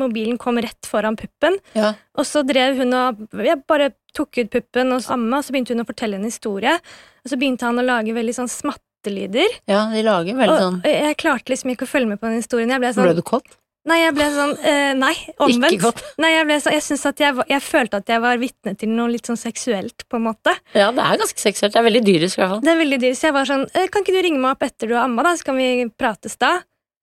mobilen 0.00 0.38
kom 0.40 0.60
rett 0.62 0.88
foran 0.88 1.18
puppen. 1.18 1.58
Ja. 1.76 1.92
Og 2.16 2.28
så 2.28 2.44
drev 2.46 2.80
hun 2.80 2.96
og 2.96 3.26
Jeg 3.44 3.60
bare 3.68 3.92
tok 4.16 4.40
ut 4.40 4.52
puppen 4.52 4.96
og 4.96 5.04
amma, 5.12 5.42
og 5.42 5.46
så 5.46 5.52
begynte 5.52 5.76
hun 5.76 5.84
å 5.84 5.88
fortelle 5.88 6.16
en 6.16 6.28
historie. 6.28 6.72
Og 7.24 7.32
så 7.32 7.38
begynte 7.40 7.68
han 7.68 7.82
å 7.82 7.84
lage 7.84 8.16
veldig 8.16 8.36
sånn 8.38 8.50
smattelyder. 8.52 9.60
Ja, 9.68 9.86
de 9.92 10.02
lager 10.06 10.38
veldig 10.38 10.58
sånn 10.62 10.80
Og 10.80 10.90
jeg 10.94 11.20
klarte 11.20 11.52
liksom 11.52 11.74
ikke 11.74 11.84
å 11.84 11.92
følge 11.92 12.14
med 12.14 12.22
på 12.22 12.30
den 12.30 12.40
historien. 12.40 12.72
Jeg 12.72 12.84
ble 12.84 12.96
sånn 12.96 13.10
Ble 13.10 13.18
du 13.18 13.24
kåt? 13.26 13.58
Nei, 13.86 14.00
jeg 14.02 14.14
ble 14.16 14.26
sånn 14.34 14.52
eh, 14.66 14.92
Nei, 14.98 15.12
omvendt. 15.38 15.76
Ikke 15.76 15.90
godt. 15.90 16.02
Nei, 16.22 16.32
jeg, 16.34 16.46
ble 16.48 16.58
sånn, 16.62 16.74
jeg, 16.74 16.84
synes 16.88 17.04
at 17.12 17.22
jeg, 17.22 17.36
jeg 17.52 17.62
følte 17.62 18.00
at 18.02 18.10
jeg 18.10 18.22
var 18.24 18.40
vitne 18.42 18.74
til 18.78 18.90
noe 18.90 19.12
litt 19.12 19.30
sånn 19.30 19.38
seksuelt, 19.38 20.06
på 20.10 20.18
en 20.18 20.26
måte. 20.26 20.54
Ja, 20.74 20.88
det 20.94 21.04
er 21.04 21.20
ganske 21.22 21.42
seksuelt. 21.42 21.74
Det 21.76 21.82
er 21.82 21.86
veldig 21.86 22.02
dyrisk, 22.06 22.38
i 22.38 22.42
hvert 22.42 22.56
fall. 22.56 22.64
Det 22.66 22.72
er 22.72 22.80
veldig 22.82 23.00
dyrt, 23.04 23.18
så 23.18 23.28
jeg 23.28 23.36
var 23.36 23.50
sånn 23.50 23.66
eh, 23.72 23.86
Kan 23.92 24.06
ikke 24.06 24.16
du 24.16 24.22
ringe 24.26 24.42
meg 24.42 24.56
opp 24.56 24.66
etter 24.66 24.90
du 24.90 24.96
har 24.96 25.06
amma, 25.06 25.26
da, 25.28 25.36
så 25.38 25.50
kan 25.50 25.60
vi 25.60 25.68
prates 25.94 26.34
da? 26.42 26.56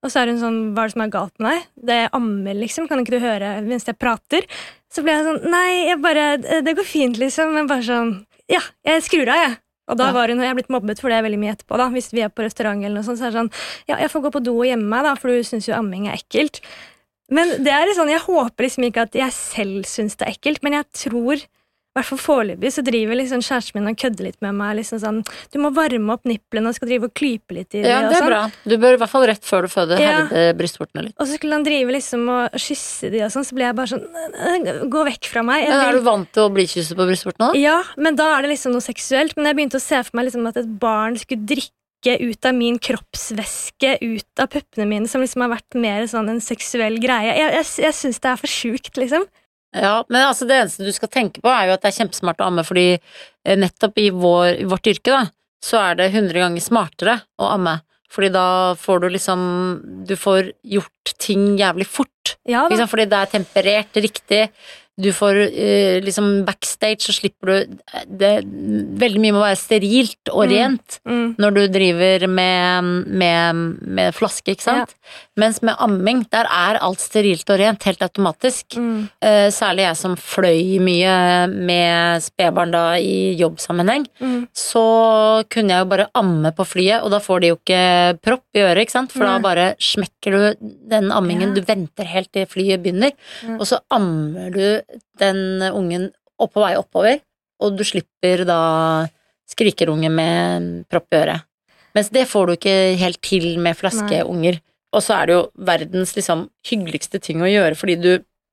Og 0.04 0.12
så 0.12 0.20
er 0.20 0.34
hun 0.34 0.42
sånn 0.42 0.60
Hva 0.76 0.84
er 0.84 0.92
det 0.92 0.98
som 0.98 1.06
er 1.06 1.16
galt 1.16 1.44
med 1.44 1.56
deg? 1.56 1.68
Det 1.88 2.00
er 2.04 2.16
ammer, 2.20 2.58
liksom. 2.60 2.90
Kan 2.92 3.02
ikke 3.04 3.16
du 3.16 3.24
høre 3.24 3.56
mens 3.64 3.88
jeg 3.88 4.00
prater? 4.00 4.48
Så 4.92 5.04
ble 5.06 5.16
jeg 5.16 5.28
sånn 5.30 5.44
Nei, 5.54 5.68
jeg 5.88 6.02
bare 6.04 6.26
Det 6.68 6.76
går 6.76 6.88
fint, 6.88 7.20
liksom. 7.22 7.56
Men 7.56 7.70
bare 7.72 7.86
sånn 7.88 8.16
Ja, 8.52 8.60
jeg 8.84 9.06
skrur 9.08 9.32
av, 9.32 9.46
jeg. 9.46 9.60
Og 9.92 10.00
da 10.00 10.14
var 10.16 10.32
hun, 10.32 10.40
og 10.40 10.46
jeg 10.46 10.54
er 10.54 10.58
blitt 10.62 10.72
mobbet 10.72 11.02
for 11.04 11.12
det 11.12 11.20
veldig 11.26 11.40
mye 11.42 11.54
etterpå. 11.58 11.78
da 11.80 11.90
Hvis 11.92 12.14
vi 12.16 12.24
er 12.24 12.32
på 12.32 12.46
restaurant, 12.46 12.80
eller 12.80 13.02
noe 13.02 13.08
sånt, 13.08 13.20
så 13.20 13.28
er 13.28 13.34
det 13.34 13.42
sånn 13.42 13.54
Ja, 13.92 13.98
jeg 14.00 14.12
får 14.14 14.26
gå 14.28 14.34
på 14.38 14.44
do 14.46 14.56
og 14.62 14.68
gjemme 14.70 14.88
meg, 14.88 15.04
da, 15.08 15.16
for 15.20 15.34
du 15.34 15.48
syns 15.48 15.68
jo 15.68 15.76
amming 15.76 16.08
er 16.08 16.20
ekkelt. 16.22 16.62
Men 17.34 17.52
det 17.66 17.74
er 17.74 17.92
sånn, 17.98 18.12
jeg 18.12 18.24
håper 18.24 18.68
liksom 18.68 18.88
ikke 18.88 19.08
at 19.08 19.18
jeg 19.18 19.36
selv 19.36 19.90
syns 19.90 20.16
det 20.20 20.28
er 20.28 20.38
ekkelt, 20.38 20.64
men 20.64 20.78
jeg 20.80 20.90
tror 21.06 21.44
hvert 22.00 22.08
fall 22.10 22.18
foreløpig 22.24 22.72
så 22.74 22.82
driver 22.86 23.16
liksom 23.20 23.42
kjæresten 23.46 23.76
min 23.78 23.90
og 23.92 23.98
kødder 24.02 24.26
litt 24.26 24.40
med 24.42 24.56
meg. 24.58 24.78
liksom 24.80 25.00
sånn, 25.00 25.20
Du 25.54 25.60
må 25.62 25.70
varme 25.76 26.14
opp 26.16 26.24
nipplene 26.26 26.68
og 26.72 26.76
skal 26.76 26.88
drive 26.90 27.04
og 27.10 27.14
klype 27.14 27.54
litt 27.54 27.76
i 27.76 27.84
det. 27.84 27.90
Ja, 27.92 28.02
det 28.10 28.18
er 28.18 28.22
sånn. 28.24 28.32
bra. 28.32 28.52
Du 28.66 28.78
bør 28.82 28.94
i 28.94 28.98
hvert 28.98 29.10
fall 29.14 29.28
rett 29.30 29.44
før 29.46 29.62
du 29.62 29.68
føder 29.70 30.00
Ja. 30.02 30.26
herde 30.26 30.58
brystvortene 30.58 31.04
litt. 31.06 31.16
Og 31.20 31.28
så 31.28 31.38
skulle 31.38 31.54
han 31.54 31.64
drive 31.64 31.92
liksom 31.94 32.28
og 32.30 32.52
kysse 32.58 33.12
de 33.14 33.22
og 33.22 33.32
sånn, 33.32 33.46
så 33.46 33.54
ble 33.54 33.64
jeg 33.70 33.76
bare 33.76 33.88
sånn 33.94 34.04
«Øh, 34.04 34.90
Gå 34.90 35.06
vekk 35.06 35.26
fra 35.30 35.44
meg. 35.44 35.68
Men 35.70 35.80
er 35.90 35.94
du 35.94 36.02
vant 36.02 36.32
til 36.34 36.44
å 36.50 36.54
bli 36.54 36.66
kysset 36.66 36.98
på 36.98 37.06
brystvortene? 37.08 37.54
Ja, 37.62 37.84
men 37.98 38.16
da 38.16 38.38
er 38.38 38.42
det 38.42 38.52
liksom 38.58 38.72
noe 38.74 38.82
seksuelt. 38.82 39.38
Men 39.38 39.46
jeg 39.46 39.56
begynte 39.56 39.78
å 39.78 39.82
se 39.82 40.02
for 40.04 40.18
meg 40.18 40.26
liksom 40.32 40.48
at 40.48 40.58
et 40.58 40.80
barn 40.80 41.16
skulle 41.16 41.46
drikke 41.46 41.72
ut 42.20 42.46
av 42.46 42.54
min 42.54 42.78
kroppsvæske 43.24 43.98
ut 44.02 44.40
av 44.42 44.50
puppene 44.52 44.88
mine, 44.90 45.08
som 45.08 45.22
liksom 45.24 45.42
har 45.46 45.54
vært 45.56 45.78
mer 45.80 46.04
sånn 46.10 46.30
en 46.34 46.42
seksuell 46.44 46.98
greie. 47.00 47.32
Jeg, 47.38 47.54
jeg, 47.54 47.66
jeg 47.86 47.94
syns 47.94 48.20
det 48.20 48.32
er 48.34 48.42
for 48.42 48.52
sjukt, 48.52 48.98
liksom. 49.00 49.26
Ja, 49.74 50.04
men 50.10 50.28
altså 50.28 50.46
det 50.50 50.60
eneste 50.60 50.86
du 50.86 50.94
skal 50.94 51.10
tenke 51.12 51.42
på 51.42 51.50
er 51.50 51.68
jo 51.68 51.76
at 51.76 51.82
det 51.84 51.90
er 51.90 51.98
kjempesmart 52.02 52.44
å 52.44 52.50
amme, 52.52 52.66
fordi 52.68 52.88
eh, 52.94 53.58
nettopp 53.58 53.98
i, 54.02 54.10
vår, 54.14 54.60
i 54.62 54.68
vårt 54.70 54.90
yrke, 54.92 55.16
da, 55.16 55.24
så 55.64 55.80
er 55.82 55.98
det 55.98 56.12
100 56.12 56.38
ganger 56.44 56.64
smartere 56.64 57.18
å 57.42 57.50
amme. 57.56 57.80
Fordi 58.14 58.30
da 58.30 58.48
får 58.78 59.00
du 59.02 59.08
liksom 59.10 59.40
Du 60.06 60.14
får 60.20 60.52
gjort 60.76 61.14
ting 61.18 61.56
jævlig 61.58 61.88
fort. 61.90 62.36
Ja 62.46 62.68
da. 62.68 62.74
Liksom, 62.74 62.92
Fordi 62.92 63.08
det 63.10 63.22
er 63.24 63.32
temperert 63.32 63.98
riktig. 64.06 64.42
Du 65.02 65.08
får 65.12 65.36
eh, 65.50 65.98
liksom 66.06 66.44
backstage, 66.46 67.02
så 67.02 67.14
slipper 67.16 67.50
du 67.50 67.78
det, 68.14 68.34
Veldig 69.02 69.22
mye 69.24 69.34
må 69.34 69.40
være 69.42 69.58
sterilt 69.58 70.30
og 70.30 70.46
rent 70.52 71.00
Mm. 71.04 71.36
når 71.42 71.52
du 71.56 71.62
driver 71.74 72.28
med, 72.30 72.84
med, 73.10 73.56
med 73.82 74.14
flaske, 74.16 74.54
ikke 74.54 74.62
sant? 74.64 74.94
Mens 75.36 75.62
med 75.66 75.76
amming, 75.82 76.22
der 76.32 76.46
er 76.46 76.78
alt 76.80 77.02
sterilt 77.02 77.50
og 77.50 77.58
rent, 77.60 77.84
helt 77.84 78.02
automatisk. 78.06 78.78
Mm. 78.78 79.10
Eh, 79.22 79.48
særlig 79.52 79.88
jeg 79.88 79.98
som 79.98 80.16
fløy 80.16 80.78
mye 80.80 81.16
med 81.50 82.22
spedbarn 82.24 82.72
da 82.72 82.84
i 83.02 83.34
jobbsammenheng, 83.40 84.06
Mm. 84.22 84.48
så 84.54 85.44
kunne 85.50 85.74
jeg 85.74 85.84
jo 85.84 85.90
bare 85.90 86.08
amme 86.16 86.52
på 86.56 86.66
flyet, 86.70 87.02
og 87.04 87.12
da 87.12 87.20
får 87.20 87.42
de 87.42 87.48
jo 87.52 87.58
ikke 87.58 88.22
propp 88.22 88.46
i 88.56 88.60
øret, 88.64 88.86
ikke 88.86 88.92
sant? 89.00 89.12
For 89.12 89.26
da 89.26 89.40
bare 89.40 89.74
smekker 89.80 90.32
du 90.32 90.70
den 90.90 91.12
ammingen, 91.12 91.50
Ja. 91.50 91.56
du 91.56 91.62
venter 91.62 92.06
helt 92.06 92.32
til 92.32 92.46
flyet 92.46 92.84
begynner, 92.84 93.12
Ja. 93.44 93.58
og 93.58 93.66
så 93.66 93.80
ammer 93.92 94.52
du 94.54 94.82
den 95.20 95.40
ungen 95.72 96.12
på 96.44 96.60
vei 96.60 96.74
oppover, 96.76 97.22
og 97.64 97.78
du 97.78 97.86
slipper 97.88 98.44
da 98.48 98.60
skrikerunge 99.48 100.10
med 100.12 100.84
propp 100.92 101.14
i 101.14 101.20
øret. 101.22 101.48
Mens 101.94 102.10
det 102.12 102.26
får 102.28 102.48
du 102.48 102.54
ikke 102.58 102.78
helt 103.00 103.22
til 103.24 103.48
med 103.62 103.78
flaskeunger. 103.78 104.60
Og 104.94 105.02
så 105.02 105.16
er 105.18 105.30
det 105.30 105.36
jo 105.38 105.44
verdens 105.70 106.14
liksom 106.18 106.48
hyggeligste 106.68 107.22
ting 107.22 107.42
å 107.42 107.50
gjøre, 107.50 107.78
fordi 107.78 107.98
du 108.02 108.12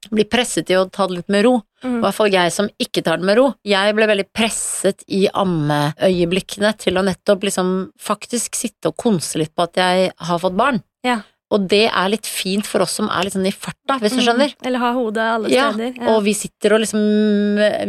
blir 0.08 0.28
presset 0.32 0.64
til 0.68 0.80
å 0.80 0.88
ta 0.88 1.06
det 1.08 1.18
litt 1.18 1.32
med 1.32 1.44
ro. 1.44 1.58
Mm. 1.84 1.98
I 1.98 2.02
hvert 2.04 2.16
fall 2.16 2.32
jeg 2.32 2.52
som 2.54 2.70
ikke 2.80 3.02
tar 3.04 3.20
det 3.20 3.28
med 3.28 3.36
ro. 3.36 3.50
Jeg 3.68 3.96
ble 3.96 4.08
veldig 4.08 4.28
presset 4.32 5.04
i 5.12 5.26
ammeøyeblikkene 5.28 6.72
til 6.80 6.96
å 6.96 7.04
nettopp 7.04 7.44
liksom 7.48 7.74
faktisk 8.00 8.56
sitte 8.56 8.92
og 8.92 8.96
konse 9.00 9.40
litt 9.40 9.52
på 9.56 9.66
at 9.68 9.80
jeg 9.80 10.08
har 10.16 10.40
fått 10.40 10.56
barn. 10.56 10.80
Ja. 11.04 11.20
Og 11.50 11.64
det 11.66 11.88
er 11.90 12.08
litt 12.12 12.26
fint 12.30 12.66
for 12.68 12.84
oss 12.84 12.92
som 13.00 13.08
er 13.10 13.24
litt 13.26 13.34
sånn 13.34 13.48
i 13.48 13.52
farta, 13.54 13.96
hvis 13.98 14.14
du 14.14 14.20
skjønner. 14.22 14.52
Mm. 14.54 14.66
Eller 14.68 14.78
har 14.84 14.92
hodet 14.94 15.24
alle 15.34 15.48
steder. 15.50 15.96
Ja, 15.98 16.12
og 16.14 16.22
vi 16.22 16.34
sitter 16.38 16.76
og 16.76 16.82
liksom 16.84 17.00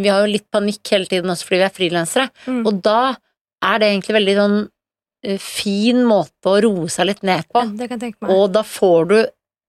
Vi 0.02 0.10
har 0.10 0.24
jo 0.26 0.32
litt 0.34 0.48
panikk 0.52 0.82
hele 0.96 1.06
tiden 1.06 1.30
også 1.30 1.46
fordi 1.46 1.60
vi 1.62 1.68
er 1.68 1.76
frilansere, 1.76 2.30
Mm. 2.48 2.66
og 2.66 2.82
da 2.82 3.16
er 3.62 3.78
det 3.80 3.88
egentlig 3.92 4.16
veldig 4.18 4.36
sånn 4.40 4.58
eh, 5.24 5.38
fin 5.38 6.02
måte 6.10 6.50
å 6.50 6.62
roe 6.66 6.88
seg 6.90 7.06
litt 7.12 7.22
ned 7.24 7.46
på. 7.54 7.62
Ja, 7.62 7.70
det 7.78 7.88
kan 7.90 8.00
jeg 8.00 8.14
tenke 8.16 8.26
meg. 8.26 8.32
Og 8.34 8.52
da 8.52 8.64
får 8.66 9.08
du 9.12 9.18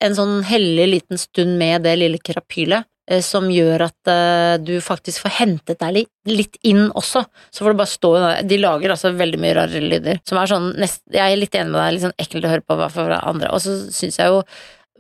en 0.00 0.14
sånn 0.16 0.42
hellig 0.48 0.86
liten 0.94 1.18
stund 1.20 1.58
med 1.58 1.82
det 1.84 1.92
lille 2.00 2.18
krapylet, 2.18 2.86
som 3.20 3.48
gjør 3.50 3.82
at 3.88 4.08
eh, 4.12 4.56
du 4.62 4.76
faktisk 4.80 5.24
får 5.24 5.34
hentet 5.40 5.78
deg 5.82 6.04
litt, 6.30 6.56
inn 6.62 6.84
også. 6.94 7.24
Så 7.50 7.64
får 7.64 7.72
du 7.74 7.80
bare 7.80 7.90
stå 7.90 8.10
De 8.46 8.58
lager 8.62 8.90
altså 8.94 9.10
veldig 9.18 9.40
mye 9.42 9.56
rare 9.58 9.80
lyder, 9.82 10.20
som 10.28 10.38
er 10.38 10.46
sånn 10.46 10.68
nest, 10.78 11.02
Jeg 11.10 11.32
er 11.32 11.40
litt 11.40 11.54
enig 11.58 11.72
med 11.72 11.80
deg, 11.82 11.92
litt 11.96 12.04
sånn 12.06 12.14
ekkelt 12.22 12.46
å 12.46 12.52
høre 12.52 12.62
på 12.66 12.78
fra 12.94 13.18
andre. 13.26 13.50
Og 13.50 13.60
så 13.64 13.74
syns 13.90 14.18
jeg 14.20 14.30
jo 14.30 14.42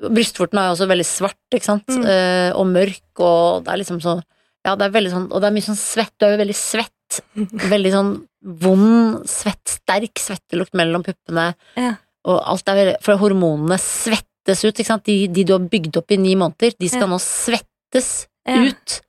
Brystvorten 0.02 0.58
er 0.58 0.66
jo 0.66 0.74
også 0.74 0.88
veldig 0.90 1.06
svart, 1.06 1.38
ikke 1.54 1.68
sant, 1.68 1.86
Mm. 1.86 2.04
eh, 2.10 2.50
og 2.58 2.66
mørk, 2.66 3.20
og 3.22 3.64
det 3.64 3.70
er 3.72 3.78
liksom 3.84 4.00
så 4.02 4.16
Ja, 4.64 4.74
det 4.76 4.86
er 4.86 4.94
veldig 4.94 5.10
sånn 5.12 5.28
Og 5.32 5.40
det 5.40 5.46
er 5.48 5.54
mye 5.54 5.66
sånn 5.66 5.78
svett. 5.78 6.12
Du 6.18 6.26
er 6.26 6.36
jo 6.36 6.42
veldig 6.44 6.54
svett. 6.54 7.20
Veldig 7.74 7.90
sånn 7.92 8.12
vond, 8.62 9.22
svett, 9.28 9.62
sterk 9.68 10.14
svettelukt 10.18 10.72
mellom 10.74 11.02
puppene. 11.04 11.54
Ja. 11.76 11.96
Og 12.24 12.38
alt 12.46 12.68
er 12.70 12.78
veldig 12.78 12.94
For 13.04 13.18
hormonene 13.20 13.76
svettes 13.78 14.62
ut, 14.64 14.74
ikke 14.74 14.86
sant. 14.86 15.04
De, 15.04 15.26
de 15.28 15.44
du 15.44 15.52
har 15.52 15.60
bygd 15.68 15.98
opp 16.00 16.10
i 16.10 16.16
ni 16.16 16.34
måneder, 16.34 16.72
de 16.78 16.88
skal 16.88 17.06
Ja. 17.06 17.10
nå 17.12 17.18
svettes 17.92 18.26
Ja. 18.48 18.64
ut. 18.64 19.00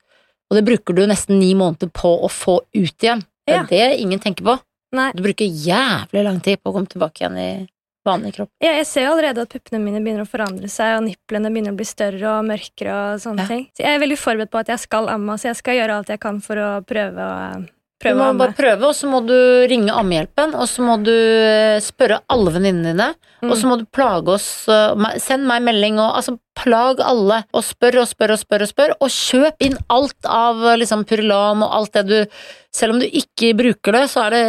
Og 0.50 0.56
det 0.58 0.64
bruker 0.64 0.94
du 0.94 1.06
nesten 1.06 1.38
ni 1.40 1.54
måneder 1.54 1.90
på 1.90 2.20
å 2.22 2.28
få 2.30 2.60
ut 2.74 2.98
igjen. 3.02 3.24
Det 3.46 3.54
er 3.56 3.66
det 3.66 4.00
ingen 4.00 4.20
tenker 4.20 4.44
på. 4.44 4.58
Nei. 4.92 5.10
Du 5.12 5.22
bruker 5.22 5.44
jævlig 5.44 6.22
lang 6.24 6.40
tid 6.40 6.62
på 6.62 6.70
å 6.70 6.74
komme 6.74 6.86
tilbake 6.86 7.20
igjen 7.24 7.36
i 7.38 7.68
vanlig 8.06 8.34
kropp. 8.36 8.50
Ja, 8.62 8.72
jeg 8.76 8.86
ser 8.86 9.06
jo 9.06 9.12
allerede 9.16 9.42
at 9.42 9.48
puppene 9.48 9.80
mine 9.82 10.00
begynner 10.04 10.22
å 10.24 10.28
forandre 10.30 10.68
seg, 10.68 10.98
og 10.98 11.04
nipplene 11.08 11.50
begynner 11.50 11.72
å 11.72 11.76
bli 11.76 11.84
større 11.88 12.38
og 12.38 12.44
mørkere 12.46 12.92
og 13.14 13.20
sånne 13.20 13.40
Ja. 13.40 13.46
ting. 13.48 13.64
Så 13.74 13.82
jeg 13.82 13.94
er 13.96 13.98
veldig 14.06 14.18
forberedt 14.18 14.50
på 14.50 14.60
at 14.60 14.66
jeg 14.68 14.78
skal 14.78 15.08
amme, 15.08 15.32
så 15.38 15.48
jeg 15.48 15.56
skal 15.56 15.74
gjøre 15.74 15.96
alt 15.98 16.08
jeg 16.08 16.20
kan 16.20 16.40
for 16.40 16.56
å 16.56 16.84
prøve 16.84 17.16
å, 17.18 17.66
Du 18.12 18.18
må 18.18 18.24
bare 18.38 18.52
prøve, 18.58 18.82
og 18.90 18.94
så 18.94 19.08
må 19.08 19.20
du 19.26 19.34
ringe 19.70 19.92
Ammehjelpen, 19.96 20.54
og 20.54 20.66
så 20.68 20.82
må 20.84 20.96
du 21.02 21.10
eh, 21.14 21.80
spørre 21.80 22.20
alle 22.28 22.52
venninnene 22.58 22.92
dine, 22.92 23.14
Mm. 23.44 23.50
og 23.52 23.56
så 23.60 23.66
må 23.68 23.76
du 23.76 23.84
plage 23.92 24.28
oss, 24.32 24.66
eh, 24.72 25.18
send 25.20 25.44
meg 25.44 25.60
melding, 25.62 25.98
og 26.00 26.14
altså 26.16 26.38
plag 26.56 27.00
alle, 27.04 27.42
og 27.52 27.62
spør 27.62 27.98
og 28.00 28.06
spør 28.08 28.32
og 28.32 28.38
spør 28.40 28.62
og 28.64 28.68
spør, 28.70 28.94
og 29.00 29.08
kjøp 29.12 29.60
inn 29.66 29.76
alt 29.92 30.24
av 30.24 30.62
eh, 30.64 30.76
liksom 30.80 31.04
Purilan 31.04 31.60
og 31.62 31.74
alt 31.80 31.92
det 31.92 32.06
du 32.08 32.26
Selv 32.72 32.94
om 32.94 33.00
du 33.00 33.06
ikke 33.06 33.52
bruker 33.54 33.92
det, 33.92 34.04
så 34.10 34.24
er 34.26 34.30
det 34.30 34.44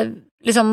liksom 0.47 0.70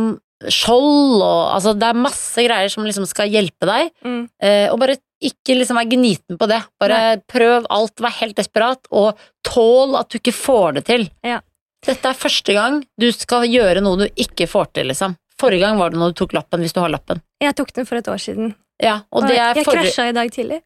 skjold 0.49 1.21
og 1.23 1.41
Altså, 1.57 1.75
det 1.79 1.89
er 1.91 1.99
masse 1.99 2.45
greier 2.47 2.71
som 2.73 2.85
liksom 2.87 3.07
skal 3.11 3.29
hjelpe 3.29 3.67
deg, 3.69 3.91
Mm. 4.05 4.29
eh, 4.41 4.69
og 4.73 4.79
bare 4.81 4.97
ikke 5.23 5.55
liksom 5.59 5.77
være 5.79 5.91
gniten 5.93 6.39
på 6.39 6.49
det. 6.51 6.63
Bare 6.81 7.21
prøv 7.31 7.67
alt, 7.71 7.95
vær 8.03 8.11
helt 8.21 8.35
desperat, 8.37 8.81
og 8.91 9.17
tål 9.47 9.99
at 10.01 10.09
du 10.11 10.19
ikke 10.19 10.35
får 10.35 10.75
det 10.75 10.85
til. 10.89 11.09
Ja. 11.23 11.41
Dette 11.87 12.09
er 12.13 12.15
første 12.19 12.55
gang 12.55 12.83
du 13.01 13.09
skal 13.15 13.47
gjøre 13.51 13.83
noe 13.83 14.05
du 14.05 14.21
ikke 14.23 14.47
får 14.51 14.69
til, 14.79 14.91
liksom. 14.93 15.17
Forrige 15.41 15.65
gang 15.65 15.79
var 15.81 15.91
det 15.91 15.99
når 15.99 16.13
du 16.13 16.21
tok 16.23 16.35
lappen, 16.37 16.61
hvis 16.63 16.75
du 16.77 16.79
har 16.81 16.93
lappen. 16.93 17.23
Jeg 17.43 17.57
tok 17.59 17.73
den 17.75 17.89
for 17.89 17.99
et 17.99 18.09
år 18.13 18.21
siden. 18.23 18.53
Ja, 18.83 19.01
og 19.11 19.27
det 19.27 19.35
er 19.39 19.57
jeg 19.57 19.67
forrige 19.67 19.89
krasja 19.91 20.07
i 20.11 20.15
dag 20.15 20.31
tidlig. 20.35 20.61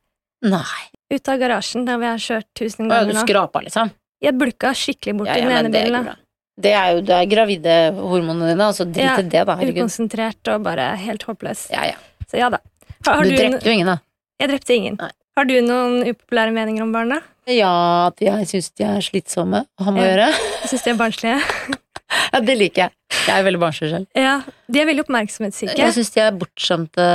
Nei, 0.45 0.83
Ut 1.15 1.29
av 1.31 1.39
garasjen, 1.39 1.85
der 1.87 2.01
vi 2.03 2.07
har 2.11 2.19
kjørt 2.19 2.47
tusen 2.59 2.89
ganger. 2.91 3.07
ja, 3.07 3.09
du 3.09 3.15
nå. 3.15 3.23
skrapa, 3.25 3.61
liksom. 3.63 3.91
Jeg 4.25 4.35
bulka 4.41 4.73
skikkelig 4.75 5.15
bort 5.21 5.29
Ja, 5.31 5.37
i 5.39 5.45
den 5.45 5.53
ene 5.55 5.71
det 5.71 5.83
bilen. 5.87 6.09
Det 6.57 6.73
er 6.73 6.93
jo 6.97 7.03
det 7.05 7.15
er 7.15 7.27
gravide 7.31 7.75
hormonene 7.95 8.49
dine, 8.51 8.67
altså 8.67 8.87
drit 8.89 9.05
Ja, 9.05 9.15
i 9.21 9.23
det, 9.29 9.43
da. 9.47 9.57
Herregud. 9.61 9.77
Ukonsentrert 9.85 10.51
og 10.53 10.65
bare 10.67 10.87
helt 10.99 11.23
håpløs. 11.29 11.67
Ja, 11.71 11.85
ja. 11.93 11.99
Så 12.31 12.41
ja 12.41 12.49
da. 12.51 12.59
Har, 13.07 13.21
har 13.21 13.23
Du 13.25 13.31
du 13.31 13.37
drepte 13.37 13.69
jo 13.71 13.75
ingen, 13.77 13.87
da. 13.93 13.99
Jeg 14.41 14.51
drepte 14.51 14.75
ingen. 14.77 14.97
Nei. 15.01 15.11
Har 15.37 15.45
du 15.45 15.57
noen 15.61 15.99
upopulære 16.09 16.53
meninger 16.57 16.81
om 16.87 16.93
barna? 16.95 17.19
Ja, 17.47 18.09
jeg 18.19 18.47
syns 18.49 18.71
de 18.73 18.87
er 18.89 19.03
slitsomme 19.05 19.67
å 19.69 19.85
ha 19.87 19.93
med 19.93 20.01
å 20.03 20.07
gjøre. 20.07 20.29
Jeg 20.63 20.71
syns 20.73 20.87
de 20.87 20.95
er 20.95 21.03
barnslige. 21.03 21.41
Ja, 22.07 22.39
det 22.39 22.55
liker 22.55 22.85
jeg. 22.85 22.93
Jeg 23.27 23.33
er 23.35 23.45
veldig 23.47 23.59
barnslig 23.59 23.89
selv. 23.91 24.07
Ja, 24.15 24.35
De 24.71 24.79
er 24.79 24.87
veldig 24.87 25.03
oppmerksomhetssyke. 25.05 25.75
Jeg 25.79 25.95
syns 25.97 26.13
de 26.15 26.21
er 26.23 26.37
bortskjemte 26.39 27.07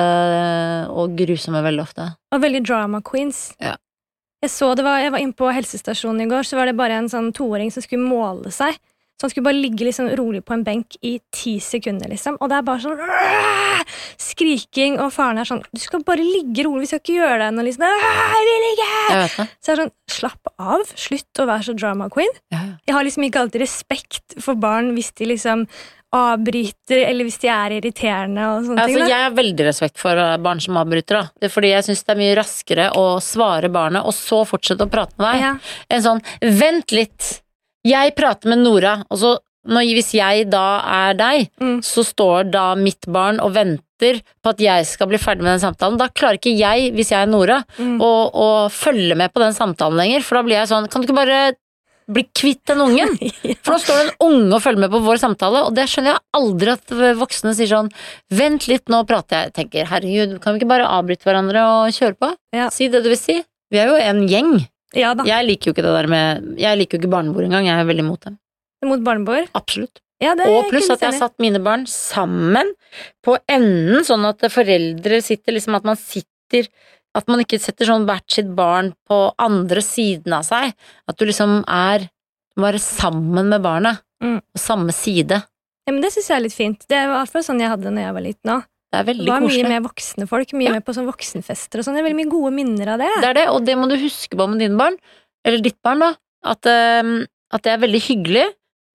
og 0.91 1.13
grusomme 1.15 1.61
veldig 1.63 1.83
ofte. 1.83 2.07
Og 2.35 2.41
veldig 2.43 2.61
drama 2.67 2.99
queens. 3.05 3.39
Ja. 3.63 3.77
Jeg 4.43 4.51
så 4.51 4.71
det 4.75 4.83
var, 4.83 4.99
jeg 4.99 5.13
var 5.15 5.23
inne 5.23 5.37
på 5.37 5.47
helsestasjonen 5.53 6.25
i 6.25 6.29
går, 6.31 6.43
så 6.47 6.59
var 6.59 6.67
det 6.67 6.75
bare 6.79 6.97
en 6.99 7.07
sånn 7.11 7.31
toåring 7.37 7.71
som 7.71 7.85
skulle 7.85 8.03
måle 8.03 8.51
seg. 8.55 8.75
Så 9.21 9.27
han 9.27 9.33
skulle 9.35 9.45
bare 9.45 9.59
ligge 9.61 9.85
liksom 9.85 10.07
rolig 10.17 10.39
på 10.47 10.55
en 10.55 10.63
benk 10.65 10.95
i 11.05 11.19
ti 11.29 11.59
sekunder, 11.61 12.09
liksom. 12.09 12.39
Og 12.41 12.49
det 12.49 12.57
er 12.57 12.65
bare 12.65 12.81
sånn 12.81 12.97
«Åh!» 12.97 13.83
Skriking, 14.17 14.97
og 15.03 15.11
faren 15.13 15.37
er 15.41 15.45
sånn 15.45 15.61
Du 15.69 15.79
skal 15.81 16.01
bare 16.07 16.23
ligge 16.25 16.65
rolig, 16.65 16.87
vi 16.87 16.89
skal 16.89 17.01
ikke 17.03 17.17
gjøre 17.19 17.37
deg 17.43 17.53
noe, 17.53 17.65
liksom. 17.67 17.85
«Åh, 17.85 18.33
Jeg 18.33 18.47
vil 18.49 18.67
ikke! 18.71 18.89
Jeg 19.11 19.21
vet 19.21 19.37
det. 19.37 19.47
Så 19.61 19.69
jeg 19.71 19.77
er 19.77 19.81
sånn 19.83 19.93
Slapp 20.17 20.51
av. 20.57 20.81
Slutt 21.05 21.39
å 21.43 21.45
være 21.47 21.63
så 21.69 21.73
drama 21.77 22.09
queen. 22.11 22.33
Ja. 22.51 22.63
Jeg 22.89 22.97
har 22.97 23.05
liksom 23.05 23.23
ikke 23.29 23.43
alltid 23.45 23.61
respekt 23.63 24.35
for 24.43 24.57
barn 24.59 24.89
hvis 24.97 25.13
de 25.21 25.29
liksom 25.29 25.67
avbryter, 26.11 27.05
eller 27.07 27.23
hvis 27.23 27.37
de 27.39 27.47
er 27.53 27.77
irriterende 27.77 28.43
og 28.51 28.65
sånne 28.65 28.81
Altså, 28.83 28.97
ting. 28.97 29.05
da. 29.05 29.11
jeg 29.13 29.23
har 29.23 29.35
veldig 29.37 29.67
respekt 29.69 30.01
for 30.01 30.19
barn 30.43 30.59
som 30.59 30.75
avbryter, 30.81 31.21
da. 31.21 31.29
Det 31.39 31.51
fordi 31.53 31.69
jeg 31.71 31.85
syns 31.87 32.03
det 32.03 32.11
er 32.15 32.19
mye 32.19 32.33
raskere 32.41 32.89
å 32.99 33.05
svare 33.23 33.69
barnet, 33.71 34.03
og 34.03 34.11
så 34.17 34.41
fortsette 34.49 34.83
å 34.83 34.91
prate 34.91 35.15
med 35.21 35.27
deg. 35.29 35.45
Ja. 35.45 35.53
En 35.89 36.03
sånn 36.03 36.21
'vent 36.41 36.91
litt', 36.91 37.41
jeg 37.87 38.15
prater 38.15 38.49
med 38.51 38.59
Nora, 38.65 39.03
og 39.09 39.17
så 39.21 39.37
når, 39.67 39.85
hvis 39.93 40.13
jeg 40.17 40.47
da 40.49 40.81
er 40.89 41.13
deg, 41.13 41.49
Mm. 41.61 41.81
så 41.85 42.01
står 42.03 42.49
da 42.51 42.73
mitt 42.75 43.05
barn 43.07 43.39
og 43.39 43.53
venter 43.53 44.21
på 44.41 44.49
at 44.49 44.57
jeg 44.57 44.85
skal 44.89 45.07
bli 45.07 45.19
ferdig 45.21 45.43
med 45.45 45.53
den 45.59 45.61
samtalen. 45.71 45.99
Da 46.01 46.07
klarer 46.09 46.39
ikke 46.39 46.57
jeg, 46.57 46.91
hvis 46.97 47.11
jeg 47.13 47.21
er 47.21 47.29
Nora, 47.29 47.59
Mm. 47.77 47.99
å, 48.01 48.31
å 48.33 48.47
følge 48.73 49.15
med 49.15 49.31
på 49.33 49.39
den 49.43 49.53
samtalen 49.53 49.97
lenger, 50.01 50.23
for 50.25 50.35
da 50.39 50.43
blir 50.43 50.57
jeg 50.57 50.67
sånn 50.71 50.89
Kan 50.89 51.01
du 51.01 51.07
ikke 51.07 51.19
bare 51.21 51.53
bli 52.11 52.23
kvitt 52.33 52.65
den 52.65 52.81
ungen? 52.81 53.13
For 53.63 53.75
nå 53.75 53.79
står 53.79 53.99
det 54.01 54.07
en 54.09 54.25
unge 54.25 54.55
og 54.57 54.63
følger 54.65 54.79
med 54.81 54.91
på 54.91 55.03
vår 55.05 55.21
samtale, 55.21 55.61
og 55.67 55.75
det 55.77 55.85
skjønner 55.87 56.15
jeg 56.17 56.25
aldri 56.33 56.71
at 56.73 56.95
voksne 57.21 57.53
sier 57.55 57.69
sånn 57.69 57.91
Vent 58.33 58.65
litt, 58.67 58.89
nå 58.89 59.05
prater. 59.07 59.45
Jeg 59.45 59.53
tenker 59.53 59.85
herregud, 59.85 60.39
kan 60.41 60.53
vi 60.57 60.59
ikke 60.63 60.71
bare 60.73 60.89
avbryte 60.89 61.23
hverandre 61.29 61.61
og 61.69 61.93
kjøre 61.93 62.17
på? 62.17 62.33
Ja. 62.57 62.69
Si 62.73 62.89
det 62.89 63.03
du 63.05 63.09
vil 63.13 63.21
si. 63.21 63.37
Vi 63.71 63.77
er 63.79 63.93
jo 63.93 63.95
en 64.01 64.25
gjeng. 64.27 64.65
Ja 64.97 65.13
da. 65.15 65.25
Jeg 65.27 65.47
liker 65.47 65.69
jo 65.69 65.75
ikke 65.75 65.85
det 65.85 65.95
der 65.95 66.07
med 66.11 66.47
Jeg 66.59 66.79
liker 66.79 66.97
jo 66.97 67.01
ikke 67.03 67.11
barnebord 67.13 67.47
engang, 67.47 67.67
jeg 67.69 67.79
er 67.79 67.87
veldig 67.87 68.05
imot 68.05 68.25
dem. 68.27 68.39
Mot 68.85 69.03
barnebord. 69.05 69.51
Absolutt. 69.57 70.01
Ja, 70.21 70.35
det 70.37 70.47
Og 70.51 70.69
pluss 70.69 70.89
at 70.93 71.01
jeg 71.01 71.13
har 71.13 71.17
satt 71.17 71.37
mine 71.41 71.61
barn 71.63 71.87
sammen 71.89 72.73
på 73.25 73.37
enden, 73.49 74.03
sånn 74.05 74.25
at 74.29 74.43
foreldre 74.53 75.21
sitter 75.25 75.55
liksom 75.57 75.77
At 75.77 75.87
man 75.87 75.97
sitter 75.97 76.67
At 77.17 77.29
man 77.31 77.41
ikke 77.43 77.59
setter 77.61 77.89
sånn 77.89 78.05
hvert 78.09 78.29
sitt 78.29 78.51
barn 78.57 78.93
på 79.09 79.19
andre 79.41 79.81
siden 79.83 80.31
av 80.37 80.45
seg. 80.47 80.71
At 81.09 81.17
du 81.19 81.25
liksom 81.27 81.61
er 81.67 82.05
bare 82.55 82.79
sammen 82.79 83.49
med 83.51 83.63
barnet. 83.65 83.99
Mm. 84.23 84.37
På 84.39 84.61
samme 84.61 84.93
side. 84.95 85.41
Ja, 85.87 85.91
men 85.91 85.99
det 86.03 86.13
syns 86.13 86.29
jeg 86.29 86.37
er 86.37 86.45
litt 86.45 86.55
fint. 86.55 86.85
Det 86.87 86.99
var 87.01 87.17
i 87.17 87.17
hvert 87.17 87.33
fall 87.33 87.43
sånn 87.43 87.59
jeg 87.59 87.71
hadde 87.71 87.89
det 87.89 87.93
når 87.97 88.05
jeg 88.05 88.15
var 88.15 88.25
liten 88.27 88.53
òg. 88.53 88.67
Det 88.91 88.99
er 88.99 89.05
veldig 89.13 89.27
var 89.27 89.39
mye 89.39 89.47
koselig. 89.47 89.67
med 89.69 89.83
voksne 89.83 90.27
folk, 90.27 90.49
mye 90.53 90.67
Ja. 90.67 90.71
med 90.73 90.85
på 90.85 90.93
sånn 90.93 91.07
voksenfester 91.07 91.79
og 91.79 91.85
sånn. 91.85 91.95
Det 91.95 92.01
er 92.03 92.07
veldig 92.09 92.19
mye 92.25 92.31
gode 92.31 92.51
minner 92.53 92.87
av 92.93 92.99
det. 92.99 93.11
Det 93.21 93.29
er 93.29 93.33
det, 93.33 93.47
og 93.49 93.63
det 93.65 93.75
må 93.77 93.87
du 93.87 93.95
huske 93.95 94.35
på 94.35 94.49
med 94.49 94.59
dine 94.59 94.77
barn, 94.77 94.97
eller 95.45 95.61
ditt 95.61 95.81
barn, 95.81 95.99
da. 95.99 96.13
At, 96.43 96.65
eh, 96.65 97.25
at 97.53 97.61
det 97.63 97.71
er 97.71 97.77
veldig 97.87 98.01
hyggelig, 98.01 98.47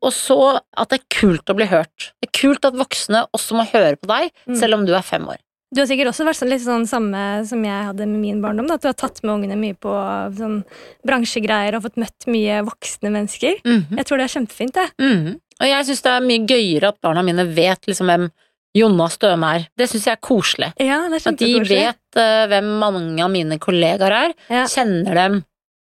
og 0.03 0.12
så 0.12 0.61
at 0.76 0.88
det 0.90 1.01
er 1.01 1.05
kult 1.20 1.47
å 1.49 1.57
bli 1.57 1.64
hørt. 1.66 2.12
Det 2.20 2.28
er 2.28 2.38
kult 2.40 2.64
at 2.64 2.74
voksne 2.74 3.26
også 3.32 3.57
må 3.57 3.64
høre 3.72 3.97
på 3.97 4.07
deg, 4.07 4.30
Mm. 4.47 4.57
selv 4.61 4.74
om 4.74 4.84
du 4.84 4.92
er 4.94 5.03
fem 5.03 5.24
år. 5.26 5.38
Du 5.74 5.80
har 5.80 5.86
sikkert 5.88 6.07
også 6.12 6.24
vært 6.24 6.38
sånn, 6.38 6.49
litt 6.51 6.61
sånn 6.62 6.86
samme 6.86 7.44
som 7.47 7.62
jeg 7.64 7.84
hadde 7.86 8.07
med 8.07 8.20
min 8.20 8.40
barndom. 8.40 8.68
Da, 8.68 8.74
at 8.74 8.82
du 8.82 8.88
har 8.88 8.94
tatt 8.94 9.22
med 9.24 9.32
ungene 9.42 9.57
mye 9.59 9.74
på 9.74 9.90
sånn 10.36 10.64
bransjegreier 11.05 11.74
og 11.74 11.82
fått 11.82 11.97
møtt 11.97 12.26
mye 12.30 12.62
voksne 12.66 13.11
mennesker. 13.11 13.61
Mhm. 13.64 13.97
Jeg 13.97 14.07
tror 14.07 14.18
det 14.18 14.26
er 14.30 14.40
kjempefint, 14.40 14.72
det. 14.72 14.90
Mhm. 15.01 15.40
Og 15.61 15.66
jeg 15.66 15.86
syns 15.86 16.03
det 16.03 16.12
er 16.12 16.20
mye 16.20 16.47
gøyere 16.47 16.88
at 16.88 17.01
barna 17.01 17.22
mine 17.24 17.44
vet 17.55 17.80
liksom 17.86 18.07
hvem 18.07 18.30
Jonna 18.77 19.09
Støme 19.12 19.51
er. 19.57 19.66
Det 19.79 19.89
syns 19.91 20.05
jeg 20.11 20.16
er 20.18 20.22
koselig. 20.24 20.70
Ja, 20.83 21.01
det 21.09 21.22
er 21.22 21.31
At 21.33 21.39
de 21.41 21.51
vet 21.64 22.20
uh, 22.20 22.45
hvem 22.53 22.70
mange 22.83 23.24
av 23.24 23.31
mine 23.33 23.59
kollegaer 23.62 24.12
er, 24.29 24.35
Ja. 24.53 24.64
kjenner 24.68 25.14
dem. 25.16 25.43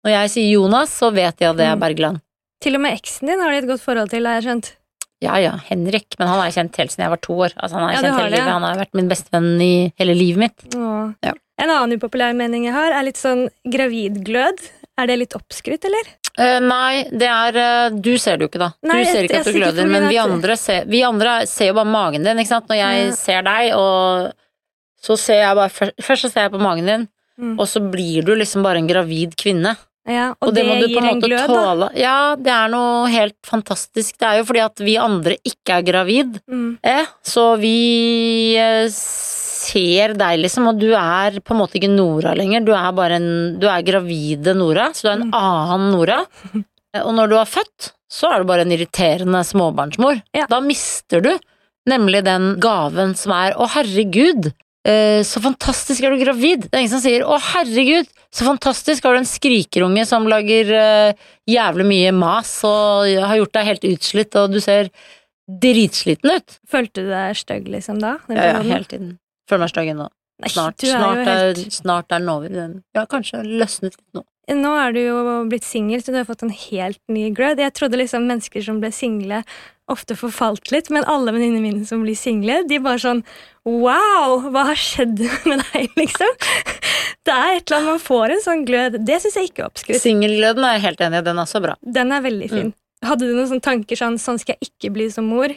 Når 0.05 0.13
jeg 0.19 0.29
sier 0.35 0.49
Jonas, 0.53 0.91
så 1.01 1.09
vet 1.13 1.37
de 1.41 1.45
at 1.49 1.57
det 1.57 1.65
er 1.65 1.75
Mm. 1.75 1.81
Bergland. 1.81 2.21
Til 2.61 2.75
og 2.77 2.81
med 2.81 2.93
eksen 2.97 3.27
din 3.27 3.39
har 3.41 3.51
de 3.51 3.57
et 3.57 3.67
godt 3.67 3.81
forhold 3.81 4.09
til, 4.13 4.25
har 4.25 4.39
jeg 4.39 4.45
skjønt. 4.47 4.71
Ja 5.23 5.37
ja, 5.41 5.53
Henrik, 5.69 6.13
men 6.19 6.27
han 6.27 6.37
har 6.39 6.49
jeg 6.51 6.55
kjent 6.59 6.77
helt 6.77 6.91
siden 6.91 7.03
jeg 7.05 7.09
var 7.13 7.21
to 7.23 7.33
år. 7.33 7.53
Altså, 7.57 7.73
han 7.79 7.83
har 7.87 7.93
Ja, 7.95 8.01
kjent 8.03 8.19
hele 8.19 8.29
livet. 8.35 8.51
Han 8.53 8.61
har 8.67 8.75
vært 8.77 8.93
min 8.93 9.09
bestevenn 9.09 9.61
i 9.63 9.93
hele 9.97 10.13
livet 10.13 10.37
mitt. 10.43 10.75
Ja. 11.23 11.33
En 11.57 11.69
annen 11.71 11.95
upopulær 11.97 12.35
mening 12.35 12.65
jeg 12.67 12.73
har, 12.75 12.91
er 12.91 13.03
litt 13.07 13.17
sånn 13.17 13.47
gravidglød. 13.65 14.59
Er 14.99 15.07
det 15.07 15.17
litt 15.19 15.33
oppskrytt, 15.35 15.85
eller? 15.87 16.03
Eh, 16.37 16.59
nei, 16.59 17.03
det 17.11 17.27
er 17.31 17.55
uh, 17.55 17.89
Du 17.95 18.17
ser 18.19 18.37
det 18.37 18.43
jo 18.45 18.49
ikke, 18.51 18.59
da. 18.59 18.71
Nei, 18.83 19.03
du 19.03 19.05
ser 19.09 19.21
jeg- 19.21 19.29
ikke 19.29 19.39
at 19.39 19.45
du 19.45 19.53
gløder, 19.53 19.87
men 19.87 20.07
vi 20.09 20.17
andre, 20.19 20.57
ser, 20.59 20.85
vi 20.85 21.01
andre 21.07 21.45
ser 21.47 21.67
jo 21.71 21.73
bare 21.77 21.87
magen 21.87 22.23
din, 22.23 22.37
ikke 22.37 22.47
sant. 22.51 22.67
Når 22.67 22.75
jeg 22.81 23.05
Ja. 23.07 23.11
ser 23.15 23.41
deg, 23.47 23.73
og 23.73 24.33
så 25.01 25.17
ser 25.17 25.41
jeg 25.45 25.55
bare 25.55 25.69
Først, 25.69 25.93
først 26.01 26.21
så 26.25 26.31
ser 26.33 26.41
jeg 26.49 26.51
på 26.51 26.59
magen 26.61 26.85
din, 26.85 27.07
Mm. 27.39 27.59
og 27.59 27.67
så 27.67 27.79
blir 27.91 28.23
du 28.25 28.33
liksom 28.35 28.63
bare 28.63 28.77
en 28.77 28.87
gravid 28.87 29.35
kvinne. 29.35 29.77
Ja, 30.07 30.29
og, 30.39 30.49
Og, 30.49 30.53
det, 30.53 30.63
det, 30.63 30.67
må 30.67 30.75
du 30.79 30.87
på 30.93 31.01
en 31.01 31.19
måte 31.21 31.27
glød, 31.27 31.79
da. 31.79 31.89
Ja, 31.97 32.35
det 32.35 32.51
er 32.53 32.67
noe 32.69 33.07
helt 33.09 33.35
fantastisk. 33.43 34.17
Det 34.19 34.27
er 34.27 34.37
jo 34.37 34.43
fordi 34.45 34.61
at 34.63 34.77
vi 34.77 34.97
andre 34.97 35.35
ikke 35.43 35.79
er 35.79 35.81
gravid, 35.81 36.39
Mm. 36.47 36.77
eh, 36.83 37.05
så 37.23 37.57
vi 37.57 38.55
eh, 38.55 38.85
ser 39.65 40.13
deg, 40.17 40.39
liksom, 40.43 40.67
og 40.71 40.79
du 40.79 40.91
er 40.95 41.39
på 41.41 41.55
en 41.55 41.61
måte 41.63 41.79
ikke 41.79 41.89
Nora 41.91 42.33
lenger. 42.37 42.63
Du 42.65 42.71
er 42.77 42.91
bare 42.97 43.17
en 43.19 43.59
Du 43.59 43.67
er 43.71 43.81
gravide 43.87 44.53
Nora, 44.55 44.89
så 44.93 45.01
du 45.07 45.09
er 45.09 45.17
en 45.19 45.27
Mm. 45.29 45.35
annen 45.41 45.91
Nora. 45.95 46.21
Og 47.05 47.11
når 47.13 47.27
du 47.27 47.35
har 47.35 47.45
født, 47.49 47.89
så 48.07 48.29
er 48.31 48.39
du 48.39 48.45
bare 48.47 48.61
en 48.63 48.71
irriterende 48.71 49.41
småbarnsmor. 49.43 50.21
Ja. 50.33 50.45
Da 50.47 50.61
mister 50.63 51.19
du 51.25 51.33
nemlig 51.89 52.21
den 52.23 52.55
gaven 52.63 53.11
som 53.19 53.33
er 53.35 53.51
'Å, 53.53 53.67
herregud, 53.73 54.47
eh, 54.87 55.19
så 55.27 55.41
fantastisk 55.43 56.01
er 56.03 56.15
du 56.15 56.23
gravid'. 56.23 56.69
Det 56.69 56.73
er 56.73 56.79
ingen 56.85 56.93
som 56.95 57.01
sier 57.03 57.25
'Å, 57.27 57.35
herregud, 57.51 58.07
så 58.31 58.45
fantastisk 58.47 59.03
har 59.03 59.13
du 59.13 59.19
en 59.19 59.27
skrikerunge 59.27 60.05
som 60.07 60.25
lager 60.25 60.71
eh, 60.71 61.13
jævlig 61.49 61.85
mye 61.85 62.13
mas 62.15 62.63
og 62.63 63.03
har 63.11 63.35
gjort 63.43 63.51
deg 63.59 63.65
helt 63.65 63.85
utslitt, 63.91 64.35
og 64.39 64.51
du 64.55 64.59
ser 64.61 64.89
dritsliten 65.49 66.31
ut'. 66.31 66.57
Følte 66.67 67.03
du 67.05 67.09
deg 67.11 67.35
stygg, 67.37 67.67
liksom, 67.69 67.99
da? 67.99 68.17
Ja, 68.29 68.53
ja, 68.55 68.61
hele 68.63 68.85
tiden. 68.85 69.19
Meg 69.51 69.71
stygg 69.71 69.91
ennå. 69.93 70.09
Nei, 70.43 70.49
Snart, 70.51 70.81
snart, 70.83 71.21
er, 71.23 71.53
helt 71.55 71.73
snart 71.73 72.11
er 72.11 72.19
den 72.19 72.31
over. 72.33 72.51
Den. 72.51 72.79
Ja, 72.95 73.05
kanskje 73.07 73.39
løsnet 73.45 73.95
litt 73.95 74.17
nå. 74.17 74.25
Nå 74.51 74.71
er 74.77 74.91
du 74.93 74.99
jo 74.99 75.21
blitt 75.49 75.65
singel, 75.65 76.03
så 76.03 76.13
du 76.13 76.19
har 76.19 76.27
fått 76.27 76.43
en 76.45 76.51
helt 76.53 76.99
ny 77.09 77.29
glød. 77.33 77.61
Jeg 77.63 77.73
trodde 77.77 77.97
liksom 77.97 78.27
mennesker 78.29 78.61
som 78.61 78.81
ble 78.81 78.91
single, 78.93 79.39
ofte 79.89 80.17
forfalt 80.17 80.69
litt, 80.73 80.91
men 80.93 81.07
alle 81.09 81.33
venninnene 81.33 81.63
mine 81.63 81.87
som 81.87 82.03
blir 82.05 82.17
single, 82.19 82.59
de 82.69 82.81
bare 82.83 83.01
sånn 83.01 83.23
Wow, 83.65 84.43
hva 84.53 84.67
har 84.67 84.77
skjedd 84.77 85.23
med 85.49 85.63
deg, 85.71 85.87
liksom? 85.97 86.35
Det 87.25 87.33
er 87.33 87.55
et 87.55 87.63
eller 87.63 87.79
annet 87.79 87.89
man 87.95 88.03
får 88.03 88.35
en 88.35 88.43
sånn 88.43 88.65
glød. 88.67 88.99
Det 89.07 89.17
syns 89.23 89.39
jeg 89.39 89.49
ikke 89.49 89.63
er 89.63 89.69
oppskrytt. 89.71 90.01
Singelgløden 90.03 90.67
er 90.67 90.77
jeg 90.77 90.85
helt 90.89 91.05
enig 91.07 91.23
i, 91.23 91.25
den 91.31 91.41
er 91.41 91.49
så 91.49 91.61
bra. 91.63 91.77
Den 91.81 92.13
er 92.13 92.25
veldig 92.25 92.49
fin. 92.51 92.69
Mm. 92.69 93.07
Hadde 93.09 93.25
du 93.25 93.33
noen 93.33 93.49
sånne 93.49 93.65
tanker 93.65 93.99
sånn 93.99 94.15
Sånn 94.21 94.37
skal 94.41 94.55
jeg 94.55 94.69
ikke 94.69 94.93
bli 94.95 95.09
som 95.13 95.25
mor, 95.29 95.51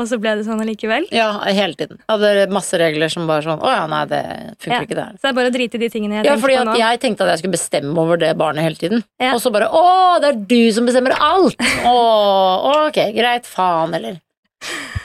og 0.00 0.06
så 0.08 0.16
ble 0.18 0.32
det 0.38 0.44
sånn 0.46 0.60
allikevel? 0.64 1.04
Ja, 1.12 1.28
hele 1.52 1.74
tiden. 1.78 1.98
Hadde 2.08 2.46
masse 2.50 2.78
regler 2.80 3.10
som 3.12 3.26
bare 3.28 3.44
sånn 3.44 3.60
Å 3.60 3.68
ja, 3.74 3.82
nei, 3.86 4.04
det 4.10 4.22
funker 4.58 4.72
Ja. 4.78 4.80
ikke 4.86 4.96
her. 4.98 5.12
Så 5.18 5.22
det 5.26 5.30
er 5.30 5.36
bare 5.38 5.50
å 5.50 5.54
drite 5.54 5.74
i 5.76 5.82
de 5.84 5.88
tingene 5.92 6.16
jeg 6.20 6.24
Ja, 6.30 6.36
fordi 6.40 6.56
på 6.56 6.64
nå. 6.70 6.76
jeg 6.80 7.00
tenkte 7.00 7.26
at 7.26 7.32
jeg 7.34 7.42
skulle 7.42 7.56
bestemme 7.58 7.98
over 7.98 8.16
det 8.16 8.32
barnet 8.40 8.64
hele 8.64 8.76
tiden. 8.80 9.04
Ja. 9.20 9.34
Og 9.34 9.40
så 9.44 9.52
bare 9.52 9.68
Å, 9.68 10.20
det 10.22 10.28
er 10.32 10.40
du 10.48 10.72
som 10.72 10.86
bestemmer 10.88 11.12
alt! 11.20 11.56
Å, 11.84 12.88
ok, 12.88 12.98
greit, 13.14 13.44
faen, 13.46 13.94
eller. 13.94 14.20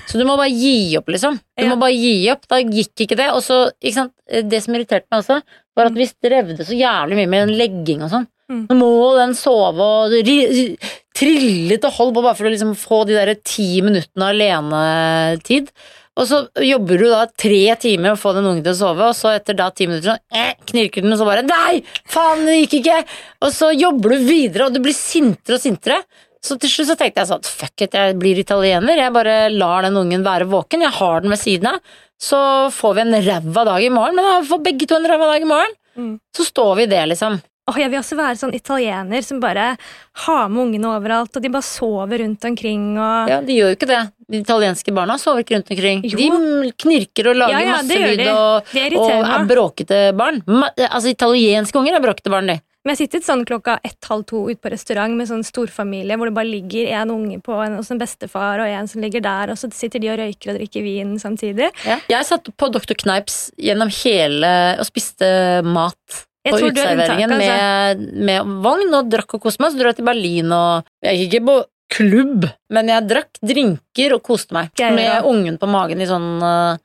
Så 0.07 0.15
du 0.17 0.23
må 0.23 0.37
bare 0.39 0.53
gi 0.55 0.95
opp, 0.97 1.09
liksom. 1.11 1.35
Du 1.57 1.63
Ja. 1.65 1.69
må 1.75 1.79
bare 1.81 1.91
gi 1.97 2.29
opp. 2.31 2.47
Da 2.47 2.61
gikk 2.63 2.95
ikke 3.03 3.17
det. 3.17 3.27
Og 3.35 3.41
så, 3.43 3.71
ikke 3.83 3.93
sant, 3.93 4.13
det 4.29 4.63
som 4.63 4.73
irriterte 4.73 5.05
meg 5.11 5.19
også, 5.19 5.41
var 5.75 5.85
at 5.91 5.93
vi 5.93 6.05
strevde 6.07 6.63
så 6.63 6.71
jævlig 6.77 7.17
mye 7.19 7.27
med 7.27 7.49
en 7.49 7.57
legging 7.57 8.01
og 8.03 8.09
sånn. 8.13 8.27
Mm. 8.49 8.67
Nå 8.69 8.75
må 8.79 9.17
den 9.17 9.33
sove 9.35 9.83
og 9.83 10.11
ri- 11.25 11.77
og 11.77 11.83
holdt 11.83 11.97
hold 11.97 12.13
på 12.15 12.23
bare 12.25 12.37
for 12.37 12.47
å 12.47 12.51
liksom 12.53 12.75
få 12.77 13.05
de 13.07 13.15
der 13.17 13.33
ti 13.41 13.81
minuttene 13.85 14.33
alenetid. 14.33 15.71
Og 16.17 16.25
så 16.25 16.39
jobber 16.65 16.97
du 16.97 17.07
da 17.11 17.25
tre 17.29 17.75
timer 17.77 18.15
og 18.15 18.21
får 18.21 18.39
den 18.39 18.47
ungen 18.49 18.63
til 18.65 18.73
å 18.73 18.79
sove, 18.79 19.09
og 19.11 19.17
så 19.17 19.35
etter 19.37 19.57
da 19.57 19.67
ti 19.69 19.85
minutter 19.85 20.15
sånn, 20.15 20.23
eh, 20.33 20.55
knirker 20.71 21.05
den, 21.05 21.13
og 21.13 21.19
så 21.19 21.27
bare 21.27 21.45
Nei! 21.45 21.83
Faen, 22.09 22.45
det 22.47 22.55
gikk 22.63 22.79
ikke! 22.79 23.03
Og 23.45 23.53
så 23.53 23.69
jobber 23.77 24.15
du 24.15 24.25
videre, 24.25 24.65
og 24.65 24.73
du 24.73 24.81
blir 24.81 24.97
sintere 24.97 25.59
og 25.59 25.61
sintere. 25.61 26.01
Så 26.41 26.57
til 26.61 26.71
slutt 26.71 26.91
så 26.91 26.95
tenkte 26.97 27.21
jeg 27.21 27.29
sånn 27.29 27.45
fuck 27.45 27.85
it, 27.85 27.97
jeg 27.97 28.17
blir 28.17 28.39
italiener. 28.41 28.97
Jeg 28.97 29.13
bare 29.13 29.37
lar 29.53 29.85
den 29.85 29.97
ungen 29.99 30.25
være 30.25 30.47
våken. 30.49 30.85
Jeg 30.85 30.95
har 30.97 31.21
den 31.21 31.33
ved 31.33 31.41
siden 31.41 31.69
av. 31.73 31.95
Så 32.17 32.39
får 32.73 32.97
vi 32.97 33.03
en 33.03 33.19
ræva 33.27 33.65
dag 33.67 33.83
i 33.83 33.93
morgen, 33.93 34.17
men 34.17 34.25
da 34.25 34.39
får 34.47 34.63
begge 34.65 34.87
to 34.89 34.97
en 34.97 35.05
ræva 35.09 35.29
dag 35.33 35.43
i 35.43 35.49
morgen. 35.49 35.77
Mm. 35.97 36.13
Så 36.33 36.45
står 36.49 36.75
vi 36.79 36.87
i 36.87 36.91
det, 36.93 37.03
liksom. 37.13 37.39
Åh, 37.67 37.79
jeg 37.81 37.91
vil 37.91 37.99
også 37.99 38.15
være 38.15 38.39
sånn 38.39 38.53
italiener 38.55 39.25
som 39.25 39.41
bare 39.43 39.73
har 40.23 40.45
med 40.47 40.61
ungene 40.61 40.87
overalt, 40.93 41.35
og 41.35 41.43
de 41.43 41.51
bare 41.51 41.67
sover 41.67 42.23
rundt 42.23 42.45
omkring 42.47 42.93
og 42.95 43.31
Ja, 43.31 43.41
De 43.43 43.57
gjør 43.57 43.73
jo 43.73 43.77
ikke 43.79 43.89
det. 43.89 44.03
De 44.27 44.39
italienske 44.43 44.93
barna 44.95 45.17
sover 45.19 45.43
ikke 45.43 45.57
rundt 45.57 45.73
omkring. 45.75 46.05
Jo. 46.07 46.17
De 46.19 46.71
knirker 46.83 47.31
og 47.31 47.41
lager 47.41 47.57
Ja, 47.57 47.65
ja, 47.65 47.75
masse 47.81 47.99
lyd 47.99 48.23
og, 48.31 48.71
og 49.01 49.27
er 49.33 49.51
bråkete 49.51 49.99
barn. 50.15 50.41
Altså 50.87 51.11
Italienske 51.11 51.79
unger 51.79 51.99
er 51.99 52.03
bråkete 52.03 52.31
barn, 52.31 52.51
de. 52.51 52.57
Men 52.87 52.95
jeg 52.95 53.09
sittet 53.09 53.25
sånn 53.27 53.41
klokka 53.43 53.73
ett-halv 53.83 54.23
to 54.29 54.45
ute 54.47 54.61
på 54.63 54.69
restaurant 54.71 55.11
med 55.19 55.27
sånn 55.27 55.41
storfamilie 55.43 56.15
hvor 56.15 56.29
det 56.29 56.35
bare 56.37 56.47
ligger 56.47 56.87
en 57.01 57.11
unge 57.11 57.41
på 57.43 57.57
en, 57.59 57.75
hos 57.81 57.91
en 57.91 57.99
bestefar 57.99 58.61
og 58.63 58.71
en 58.71 58.87
som 58.87 59.03
ligger 59.03 59.25
der, 59.25 59.51
og 59.51 59.59
så 59.59 59.67
sitter 59.75 59.99
de 59.99 60.13
og 60.13 60.21
røyker 60.21 60.53
og 60.53 60.61
drikker 60.61 60.85
vin 60.85 61.17
samtidig. 61.19 61.67
Jeg 61.83 62.29
satt 62.29 62.47
på 62.47 62.69
Dr. 62.71 62.95
Kneips 62.95 63.49
gjennom 63.59 63.91
hele 63.91 64.53
og 64.79 64.87
spiste 64.87 65.27
mat 65.67 66.23
på 66.53 66.59
er 66.59 66.69
uteserveringen 66.71 67.33
altså. 67.37 67.55
med, 67.55 68.21
med 68.29 68.53
vogn 68.65 68.99
og 68.99 69.09
drakk 69.11 69.37
og 69.37 69.47
koste 69.47 69.63
meg. 69.63 69.73
Så 69.73 69.81
dro 69.81 69.91
jeg 69.91 69.99
til 69.99 70.07
Berlin 70.07 70.53
og 70.55 70.87
Jeg 71.05 71.21
gikk 71.21 71.37
ikke 71.37 71.49
på 71.49 71.57
klubb, 71.97 72.47
men 72.75 72.91
jeg 72.91 73.07
drakk 73.07 73.39
drinker 73.39 74.17
og 74.17 74.23
koste 74.25 74.55
meg. 74.55 74.73
Gøy, 74.75 74.91
med 74.97 75.11
da. 75.13 75.21
ungen 75.29 75.59
på 75.61 75.69
magen 75.71 76.03
i 76.03 76.09
sånn 76.09 76.27
uh, 76.43 76.75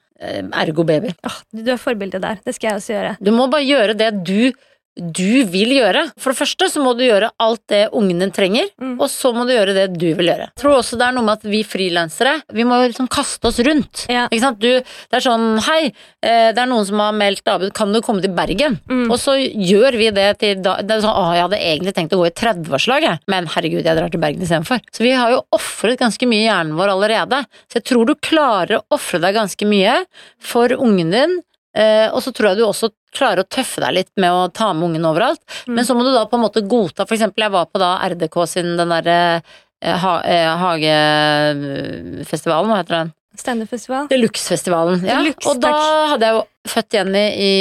ergo-baby. 0.62 1.14
Åh, 1.26 1.38
du 1.58 1.72
er 1.74 1.80
forbilde 1.82 2.20
der. 2.22 2.38
Det 2.44 2.54
skal 2.54 2.72
jeg 2.72 2.82
også 2.82 2.94
gjøre. 2.94 3.16
Du 3.18 3.32
må 3.34 3.48
bare 3.50 3.66
gjøre 3.66 3.96
det 3.98 4.12
du 4.22 4.52
du 4.97 5.45
vil 5.49 5.72
gjøre. 5.72 6.03
For 6.20 6.32
det 6.32 6.38
første 6.43 6.66
så 6.68 6.82
må 6.84 6.93
du 6.99 7.05
gjøre 7.07 7.30
alt 7.40 7.62
det 7.72 7.86
ungen 7.97 8.18
din 8.20 8.32
trenger, 8.34 8.68
Mm. 8.82 8.99
og 9.01 9.09
så 9.09 9.32
må 9.32 9.47
du 9.47 9.53
gjøre 9.55 9.72
det 9.74 9.86
du 9.97 10.11
vil 10.14 10.28
gjøre. 10.28 10.49
Jeg 10.53 10.61
tror 10.61 10.74
også 10.78 10.99
det 10.99 11.07
er 11.07 11.12
noe 11.16 11.24
med 11.24 11.38
at 11.38 11.47
vi 11.49 11.62
frilansere, 11.64 12.34
vi 12.53 12.64
må 12.64 12.76
liksom 12.84 13.09
kaste 13.09 13.49
oss 13.49 13.59
rundt. 13.64 14.07
Ja. 14.12 14.26
Ikke 14.28 14.40
sant? 14.43 14.59
Du, 14.61 14.68
det 14.68 15.16
er 15.16 15.24
sånn, 15.24 15.59
hei, 15.64 15.93
eh, 16.22 16.51
det 16.53 16.59
er 16.61 16.66
noen 16.68 16.84
som 16.84 17.01
har 17.01 17.12
meldt 17.16 17.45
David, 17.45 17.72
kan 17.72 17.93
du 17.93 18.01
komme 18.05 18.20
til 18.20 18.34
Bergen? 18.36 18.80
Mm. 18.90 19.07
Og 19.11 19.16
så 19.18 19.36
gjør 19.40 19.97
vi 19.97 20.11
det 20.11 20.26
til 20.43 20.61
da, 20.64 20.76
det 20.82 20.99
er 20.99 21.05
sånn, 21.07 21.16
å, 21.16 21.32
jeg 21.36 21.47
hadde 21.47 21.62
egentlig 21.62 21.95
tenkt 21.97 22.12
å 22.16 22.20
gå 22.20 22.26
i 22.28 22.34
30-årslaget, 22.43 23.24
men 23.32 23.49
herregud, 23.55 23.84
jeg 23.84 23.97
drar 23.97 24.12
til 24.12 24.20
Bergen 24.20 24.43
istedenfor. 24.45 24.82
Så 24.93 25.07
vi 25.07 25.14
har 25.16 25.30
jo 25.32 25.40
offret 25.57 25.99
ganske 26.03 26.28
mye 26.28 26.45
i 26.45 26.51
hjernen 26.51 26.76
vår 26.76 26.93
allerede. 26.97 27.45
Så 27.70 27.80
jeg 27.80 27.88
tror 27.88 28.07
du 28.07 28.14
klarer 28.20 28.80
å 28.80 28.84
ofre 28.99 29.22
deg 29.22 29.34
ganske 29.40 29.66
mye 29.68 30.03
for 30.38 30.68
ungen 30.76 31.11
din, 31.16 31.40
Uh, 31.72 32.12
og 32.12 32.18
så 32.20 32.34
tror 32.36 32.51
jeg 32.51 32.59
du 32.59 32.66
også 32.66 32.90
klarer 33.14 33.40
å 33.42 33.48
tøffe 33.48 33.80
deg 33.84 33.92
litt 33.98 34.12
med 34.20 34.30
å 34.32 34.48
ta 34.54 34.72
med 34.76 34.90
ungen 34.90 35.08
overalt. 35.08 35.42
Mm. 35.66 35.74
Men 35.76 35.84
så 35.86 35.92
må 35.96 36.02
du 36.06 36.12
da 36.14 36.24
på 36.28 36.36
en 36.38 36.46
måte 36.46 36.66
godta 36.66 37.06
For 37.06 37.14
eksempel, 37.16 37.42
jeg 37.46 37.54
var 37.54 37.66
på 37.70 37.82
da 37.82 37.90
RDK 38.12 38.36
sin 38.50 38.68
den 38.78 38.94
derre 38.94 39.18
eh, 39.38 39.96
ha, 40.04 40.14
eh, 40.22 40.52
Hagefestivalen, 40.62 42.72
hva 42.72 42.80
heter 42.82 42.96
den? 43.00 43.10
Standup-festival. 43.38 44.08
Deluxe-festivalen. 44.12 44.98
Ja. 45.08 45.16
Deluxe, 45.22 45.48
og 45.48 45.54
da 45.62 45.76
hadde 46.12 46.28
jeg 46.28 46.36
jo 46.36 46.42
født 46.68 46.94
Jenny 46.98 47.26
i 47.40 47.52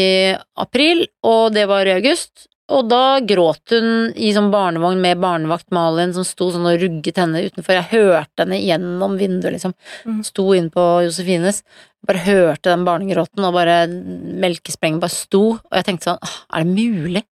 april, 0.59 1.05
og 1.23 1.53
det 1.55 1.63
var 1.71 1.87
i 1.87 1.95
august. 1.95 2.50
Og 2.72 2.88
da 2.88 3.19
gråt 3.19 3.74
hun 3.76 4.13
i 4.15 4.30
sånn 4.36 4.47
barnevogn 4.53 5.01
med 5.03 5.19
barnevakt 5.19 5.67
Malin 5.76 6.13
som 6.15 6.24
sto 6.28 6.47
sånn 6.53 6.65
og 6.69 6.80
rugget 6.82 7.17
henne 7.19 7.41
utenfor. 7.49 7.76
Jeg 7.76 7.89
hørte 7.91 8.45
henne 8.45 8.59
gjennom 8.63 9.17
vinduet, 9.19 9.51
liksom. 9.57 9.74
Mhm. 10.05 10.22
Sto 10.26 10.53
inn 10.55 10.69
på 10.72 10.86
Josefines. 11.05 11.63
Bare 12.07 12.24
hørte 12.26 12.72
den 12.72 12.86
barnegråten, 12.88 13.43
og 13.45 13.53
bare 13.53 13.86
melkesprengen 13.88 14.99
bare 15.03 15.13
sto. 15.13 15.43
Og 15.59 15.76
jeg 15.78 15.86
tenkte 15.86 16.11
sånn, 16.13 16.32
er 16.53 16.63
det 16.63 16.72
mulig? 16.74 17.24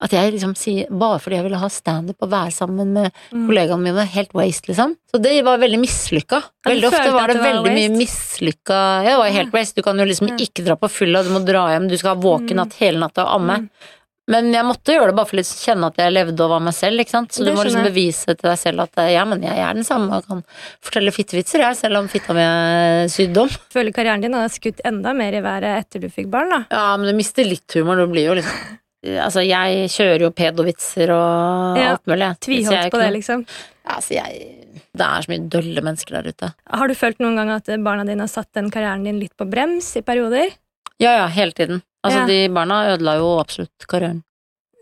At 0.00 0.12
jeg 0.14 0.30
liksom 0.30 0.52
sier 0.54 0.86
Bare 0.94 1.18
fordi 1.18 1.34
jeg 1.40 1.42
ville 1.48 1.58
ha 1.58 1.66
standup 1.74 2.16
og 2.22 2.30
være 2.30 2.52
sammen 2.54 2.92
med 2.94 3.12
Mm. 3.34 3.48
kollegaene 3.48 3.82
mine, 3.82 4.04
helt 4.06 4.32
waste, 4.32 4.68
liksom. 4.68 4.94
Så 5.12 5.20
det 5.20 5.42
var 5.44 5.58
veldig 5.58 5.80
mislykka. 5.80 6.40
Veldig 6.64 6.84
ofte 6.86 7.10
var 7.12 7.26
det 7.26 7.36
var 7.36 7.48
veldig 7.64 7.72
mye 7.74 7.88
waste? 7.90 7.98
mislykka 7.98 8.78
Ja, 9.04 9.10
det 9.10 9.18
var 9.18 9.30
helt 9.30 9.52
waste. 9.52 9.74
Du 9.74 9.82
kan 9.82 9.98
jo 9.98 10.04
liksom 10.04 10.28
ikke 10.38 10.64
dra 10.64 10.76
på 10.76 10.88
fylla, 10.88 11.24
du 11.24 11.30
må 11.30 11.44
dra 11.44 11.66
hjem, 11.74 11.88
du 11.88 11.96
skal 11.98 12.14
ha 12.14 12.22
våken 12.22 12.50
Mm. 12.54 12.56
natt 12.56 12.74
hele 12.74 12.98
natta 13.00 13.24
og 13.26 13.40
amme. 13.40 13.58
Mm. 13.58 13.70
Men 14.28 14.50
jeg 14.52 14.66
måtte 14.68 14.92
gjøre 14.92 15.10
det 15.10 15.16
bare 15.16 15.28
for 15.30 15.40
å 15.40 15.44
kjenne 15.46 15.88
at 15.88 16.00
jeg 16.02 16.12
levde 16.12 16.44
og 16.44 16.50
var 16.52 16.64
meg 16.66 16.74
selv, 16.76 17.00
ikke 17.00 17.14
sant. 17.14 17.32
Så 17.32 17.46
du 17.46 17.52
må 17.56 17.64
liksom 17.64 17.86
bevise 17.86 18.34
til 18.34 18.44
deg 18.44 18.58
selv 18.60 18.84
at 18.84 19.00
eh, 19.00 19.14
ja, 19.14 19.22
men 19.28 19.44
jeg 19.46 19.62
er 19.64 19.78
den 19.78 19.86
samme 19.88 20.18
og 20.20 20.26
kan 20.28 20.42
fortelle 20.84 21.14
fittevitser, 21.16 21.64
jeg, 21.64 21.78
selv 21.80 22.02
om 22.02 22.10
fitta 22.12 22.36
mi 22.36 22.44
er 22.44 23.08
sydd 23.12 23.40
om. 23.40 23.48
Føler 23.72 23.96
karrieren 23.96 24.24
din 24.24 24.36
har 24.36 24.52
skutt 24.52 24.84
enda 24.88 25.14
mer 25.16 25.38
i 25.38 25.40
været 25.44 25.80
etter 25.86 26.04
du 26.04 26.10
fikk 26.12 26.28
barn, 26.34 26.52
da. 26.52 26.60
Ja, 26.74 26.90
men 27.00 27.08
du 27.08 27.16
mister 27.16 27.48
litt 27.48 27.78
humor, 27.78 27.96
du 27.96 28.12
blir 28.12 28.28
jo 28.28 28.36
liksom 28.40 28.76
Altså, 28.98 29.44
jeg 29.46 29.86
kjører 29.94 30.24
jo 30.24 30.28
pedovitser 30.34 31.12
og 31.14 31.76
Ja, 31.78 31.92
alt 31.94 32.08
mulig. 32.10 32.32
Tviholdt 32.42 32.90
på 32.90 32.98
det, 32.98 33.10
liksom. 33.14 33.44
Altså, 33.86 34.16
jeg 34.16 34.48
Det 34.90 35.06
er 35.06 35.22
så 35.22 35.30
mye 35.30 35.44
dølle 35.54 35.84
mennesker 35.86 36.16
der 36.18 36.32
ute. 36.34 36.48
Har 36.66 36.90
du 36.90 36.96
følt 36.98 37.22
noen 37.22 37.38
gang 37.38 37.52
at 37.54 37.70
barna 37.86 38.02
dine 38.08 38.26
har 38.26 38.32
satt 38.32 38.50
den 38.58 38.72
karrieren 38.74 39.06
din 39.06 39.20
litt 39.22 39.36
på 39.38 39.46
brems 39.48 39.92
i 39.96 40.02
perioder? 40.02 40.50
Ja, 40.98 41.12
ja, 41.14 41.28
hele 41.30 41.54
tiden. 41.54 41.84
Altså, 42.06 42.20
Ja. 42.22 42.26
de 42.26 42.48
barna 42.54 42.82
ødela 42.94 43.16
jo 43.18 43.30
absolutt 43.40 43.86
karrieren. 43.90 44.22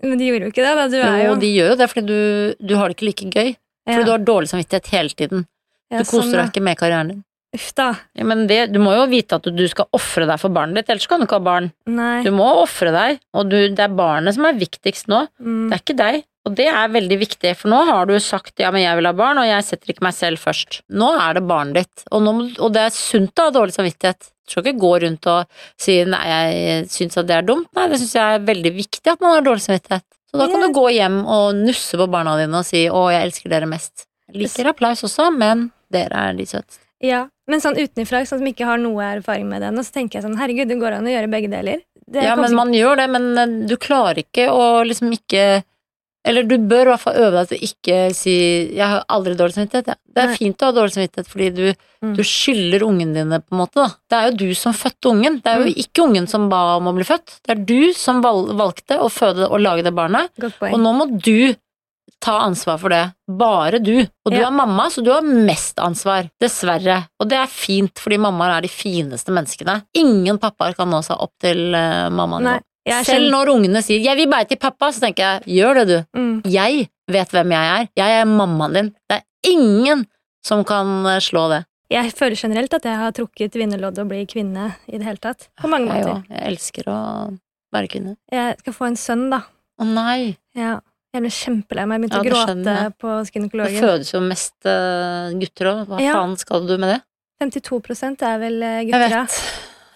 Men 0.03 0.19
de 0.19 0.27
gjorde 0.29 0.49
jo 0.49 0.53
ikke 0.53 0.65
det, 0.67 0.75
da. 0.77 0.89
Du 0.93 0.97
er 1.01 1.23
Jo, 1.25 1.31
jo 1.33 1.37
de 1.41 1.53
gjør 1.55 1.71
jo 1.71 1.77
det 1.81 1.89
fordi 1.91 2.07
du, 2.07 2.67
du 2.69 2.75
har 2.77 2.89
det 2.89 2.97
ikke 2.99 3.09
like 3.09 3.31
gøy. 3.33 3.55
Fordi 3.87 4.03
ja. 4.03 4.05
du 4.05 4.11
har 4.13 4.27
dårlig 4.27 4.51
samvittighet 4.51 4.91
hele 4.93 5.15
tiden. 5.17 5.47
Ja, 5.91 6.03
Du 6.03 6.05
koser 6.05 6.27
sånn, 6.27 6.33
deg 6.35 6.43
ja. 6.45 6.51
ikke 6.51 6.63
med 6.67 6.77
karrieren 6.81 7.09
din. 7.15 7.23
Uff 7.57 7.71
da. 7.79 7.87
Ja, 8.19 8.25
men 8.29 8.47
det, 8.51 8.73
du 8.75 8.81
må 8.83 8.93
jo 8.93 9.07
vite 9.09 9.39
at 9.39 9.47
du 9.49 9.65
skal 9.71 9.87
ofre 9.97 10.27
deg 10.29 10.41
for 10.43 10.53
barnet 10.53 10.77
ditt, 10.83 10.91
ellers 10.93 11.07
kan 11.09 11.23
du 11.23 11.25
ikke 11.29 11.39
ha 11.39 11.45
barn. 11.47 11.71
Nei. 11.89 12.23
Du 12.27 12.33
må 12.35 12.49
ofre 12.61 12.93
deg, 12.93 13.21
og 13.33 13.49
du, 13.49 13.57
det 13.73 13.85
er 13.87 13.95
barnet 13.97 14.37
som 14.37 14.45
er 14.45 14.59
viktigst 14.59 15.09
nå. 15.09 15.23
Mm. 15.41 15.71
Det 15.71 15.79
er 15.79 15.85
ikke 15.85 15.97
deg. 16.03 16.19
Og 16.47 16.55
det 16.55 16.67
er 16.71 16.93
veldig 16.95 17.17
viktig, 17.19 17.55
for 17.59 17.73
nå 17.73 17.81
har 17.89 18.07
du 18.07 18.15
sagt 18.23 18.61
ja, 18.63 18.69
men 18.75 18.85
jeg 18.85 18.99
vil 19.01 19.09
ha 19.09 19.15
barn, 19.19 19.41
og 19.43 19.49
jeg 19.49 19.65
setter 19.67 19.91
ikke 19.95 20.05
meg 20.07 20.15
selv 20.15 20.39
først. 20.43 20.83
Nå 20.95 21.09
er 21.19 21.39
det 21.39 21.47
barnet 21.49 21.81
ditt, 21.81 22.05
og, 22.13 22.23
nå, 22.23 22.35
og 22.61 22.75
det 22.77 22.85
er 22.87 22.95
sunt 22.95 23.41
å 23.43 23.49
ha 23.49 23.55
dårlig 23.55 23.75
samvittighet. 23.75 24.29
Skal 24.47 24.63
ikke 24.63 24.81
gå 24.83 24.93
rundt 25.03 25.27
og 25.31 25.63
si 25.81 25.99
nei, 26.07 26.23
jeg 26.31 26.89
syns 26.93 27.19
at 27.21 27.29
det 27.29 27.39
er 27.41 27.47
dumt. 27.47 27.69
Nei, 27.77 27.89
det 27.91 28.01
syns 28.03 28.15
jeg 28.19 28.39
er 28.39 28.45
veldig 28.47 28.73
viktig 28.77 29.13
at 29.13 29.23
man 29.25 29.37
har 29.37 29.47
dårlig 29.47 29.65
samvittighet. 29.67 30.07
Så 30.31 30.41
da 30.41 30.49
kan 30.51 30.63
du 30.63 30.69
gå 30.75 30.89
hjem 30.93 31.21
og 31.23 31.59
nusse 31.59 31.99
på 31.99 32.07
barna 32.13 32.35
dine 32.39 32.61
og 32.61 32.67
si 32.67 32.87
å, 32.91 33.07
jeg 33.15 33.29
elsker 33.29 33.53
dere 33.53 33.69
mest. 33.71 34.07
Jeg 34.31 34.43
liker 34.43 34.73
applaus 34.73 35.05
også, 35.07 35.31
men 35.35 35.71
dere 35.95 36.29
er 36.29 36.39
de 36.39 36.47
søteste. 36.49 36.83
Ja, 37.05 37.27
men 37.51 37.63
sånn 37.63 37.77
utenfra, 37.79 38.23
sånn 38.27 38.41
som 38.41 38.49
ikke 38.49 38.67
har 38.69 38.81
noe 38.81 39.05
erfaring 39.19 39.47
med 39.51 39.63
det 39.63 39.71
ennå, 39.71 39.85
så 39.85 39.99
tenker 39.99 40.19
jeg 40.19 40.27
sånn 40.27 40.39
herregud, 40.41 40.71
det 40.71 40.79
går 40.81 40.97
an 40.97 41.07
å 41.07 41.13
gjøre 41.13 41.31
begge 41.33 41.51
deler. 41.53 41.83
Det 42.07 42.23
Ja, 42.25 42.37
men 42.39 42.55
man 42.57 42.73
gjør 42.75 43.01
det, 43.03 43.07
men 43.13 43.27
eh, 43.39 43.55
du 43.69 43.75
klarer 43.83 44.23
ikke 44.23 44.49
å 44.53 44.85
liksom 44.87 45.11
ikke 45.15 45.65
Eller 46.27 46.43
du 46.43 46.57
bør 46.59 46.83
i 46.89 46.91
hvert 46.91 47.01
fall 47.05 47.15
øve 47.23 47.33
deg 47.39 47.49
til 47.49 47.59
å 47.59 47.67
ikke 47.71 48.15
si 48.19 48.35
'jeg 48.75 48.89
har 48.91 49.05
aldri 49.09 49.35
dårlig 49.39 49.55
samvittighet'. 49.55 49.87
Ja. 49.87 49.95
Det 50.15 50.23
er 50.25 50.27
Nei. 50.27 50.37
fint 50.37 50.59
å 50.59 50.67
ha 50.67 50.73
dårlig 50.73 50.95
samvittighet 50.97 51.29
fordi 51.29 51.51
du, 51.55 51.75
Mm. 52.03 52.15
du 52.17 52.23
skylder 52.23 52.81
ungene 52.83 53.15
dine, 53.15 53.41
på 53.41 53.53
en 53.53 53.59
måte. 53.59 53.75
da. 53.75 53.87
Det 54.11 54.17
er 54.19 54.31
jo 54.31 54.37
du 54.49 54.55
som 54.55 54.73
fødte 54.73 55.09
ungen. 55.11 55.41
Det 55.43 55.47
er 55.47 55.59
jo 55.59 55.65
Mm. 55.67 55.75
ikke 55.85 56.03
ungen 56.05 56.27
som 56.29 56.49
ba 56.49 56.77
om 56.77 56.85
å 56.89 56.95
bli 56.95 57.05
født. 57.05 57.41
Det 57.47 57.51
er 57.59 57.65
du 57.65 57.93
som 57.93 58.21
valgte 58.23 58.99
å 58.99 59.09
føde 59.11 59.49
og 59.51 59.61
lage 59.61 59.83
det 59.85 59.95
barnet, 59.95 60.31
og 60.39 60.79
nå 60.81 60.93
må 60.95 61.21
du 61.23 61.55
ta 62.21 62.41
ansvar 62.41 62.79
for 62.81 62.89
det. 62.89 63.13
Bare 63.29 63.79
du. 63.83 64.01
Og 64.25 64.33
du 64.33 64.37
Ja. 64.39 64.47
er 64.49 64.51
mamma, 64.51 64.87
så 64.91 65.03
du 65.05 65.11
har 65.13 65.21
mest 65.23 65.77
ansvar. 65.77 66.31
Dessverre. 66.41 67.09
Og 67.21 67.29
det 67.29 67.37
er 67.39 67.47
fint, 67.47 67.95
fordi 67.95 68.17
mammaer 68.19 68.59
er 68.59 68.61
de 68.63 68.69
fineste 68.69 69.31
menneskene. 69.31 69.83
Ingen 69.95 70.39
pappaer 70.39 70.75
kan 70.75 70.89
nå 70.91 71.03
seg 71.05 71.17
opp 71.21 71.33
til 71.41 71.75
uh, 71.75 72.09
mammaen. 72.11 72.43
Nei, 72.43 72.61
Selv 72.87 73.31
når 73.33 73.49
ungene 73.51 73.83
sier 73.83 73.99
'jeg 74.01 74.17
vil 74.17 74.29
bare 74.31 74.45
til 74.47 74.59
pappa', 74.59 74.93
så 74.93 75.01
tenker 75.01 75.23
jeg 75.23 75.43
'gjør 75.59 75.75
det, 75.75 75.87
du'. 75.89 76.05
mm. 76.15 76.43
Jeg 76.45 76.89
vet 77.11 77.29
hvem 77.31 77.51
jeg 77.51 77.81
er. 77.81 77.89
Jeg 77.97 78.21
er 78.21 78.25
mammaen 78.25 78.73
din. 78.75 78.95
Det 79.09 79.19
er 79.19 79.51
ingen 79.51 80.07
som 80.45 80.65
kan 80.65 81.07
eh, 81.07 81.19
slå 81.21 81.49
det. 81.51 81.65
Jeg 81.91 82.13
føler 82.13 82.35
generelt 82.37 82.75
at 82.75 82.83
jeg 82.85 82.97
har 82.99 83.13
trukket 83.13 83.55
vinnerloddet 83.55 84.03
å 84.03 84.09
bli 84.09 84.25
kvinne 84.27 84.75
i 84.91 84.99
det 84.99 85.07
hele 85.07 85.19
tatt. 85.23 85.49
På 85.61 85.69
mange 85.71 85.87
måter. 85.87 86.23
Jeg, 86.29 86.31
jeg 86.31 86.53
elsker 86.53 86.89
å 86.91 87.39
være 87.73 87.89
kvinne. 87.89 88.17
Jeg 88.33 88.59
skal 88.59 88.73
få 88.73 88.87
en 88.87 88.97
sønn, 88.97 89.31
da. 89.31 89.43
Å 89.81 89.87
nei! 89.87 90.37
Ja. 90.57 90.81
Jeg 91.15 91.23
ble 91.23 91.31
kjempelei 91.33 91.87
meg. 91.87 92.01
Jeg 92.01 92.11
begynte 92.11 92.17
Ja, 92.17 92.23
å 92.23 92.31
gråte 92.33 92.75
jeg. 92.77 92.97
på 92.99 93.09
Det 93.71 93.81
fødes 93.81 94.11
jo 94.13 94.21
mest 94.21 94.67
eh, 94.69 95.31
gutter 95.41 95.71
òg. 95.71 95.87
Hva 95.89 96.01
Ja. 96.03 96.13
faen 96.19 96.37
skal 96.37 96.67
du 96.67 96.77
med 96.77 96.91
det? 96.91 97.01
52 97.41 98.23
er 98.23 98.39
vel 98.39 98.63
eh, 98.63 98.85
gutter, 98.85 99.09
ja. 99.11 99.27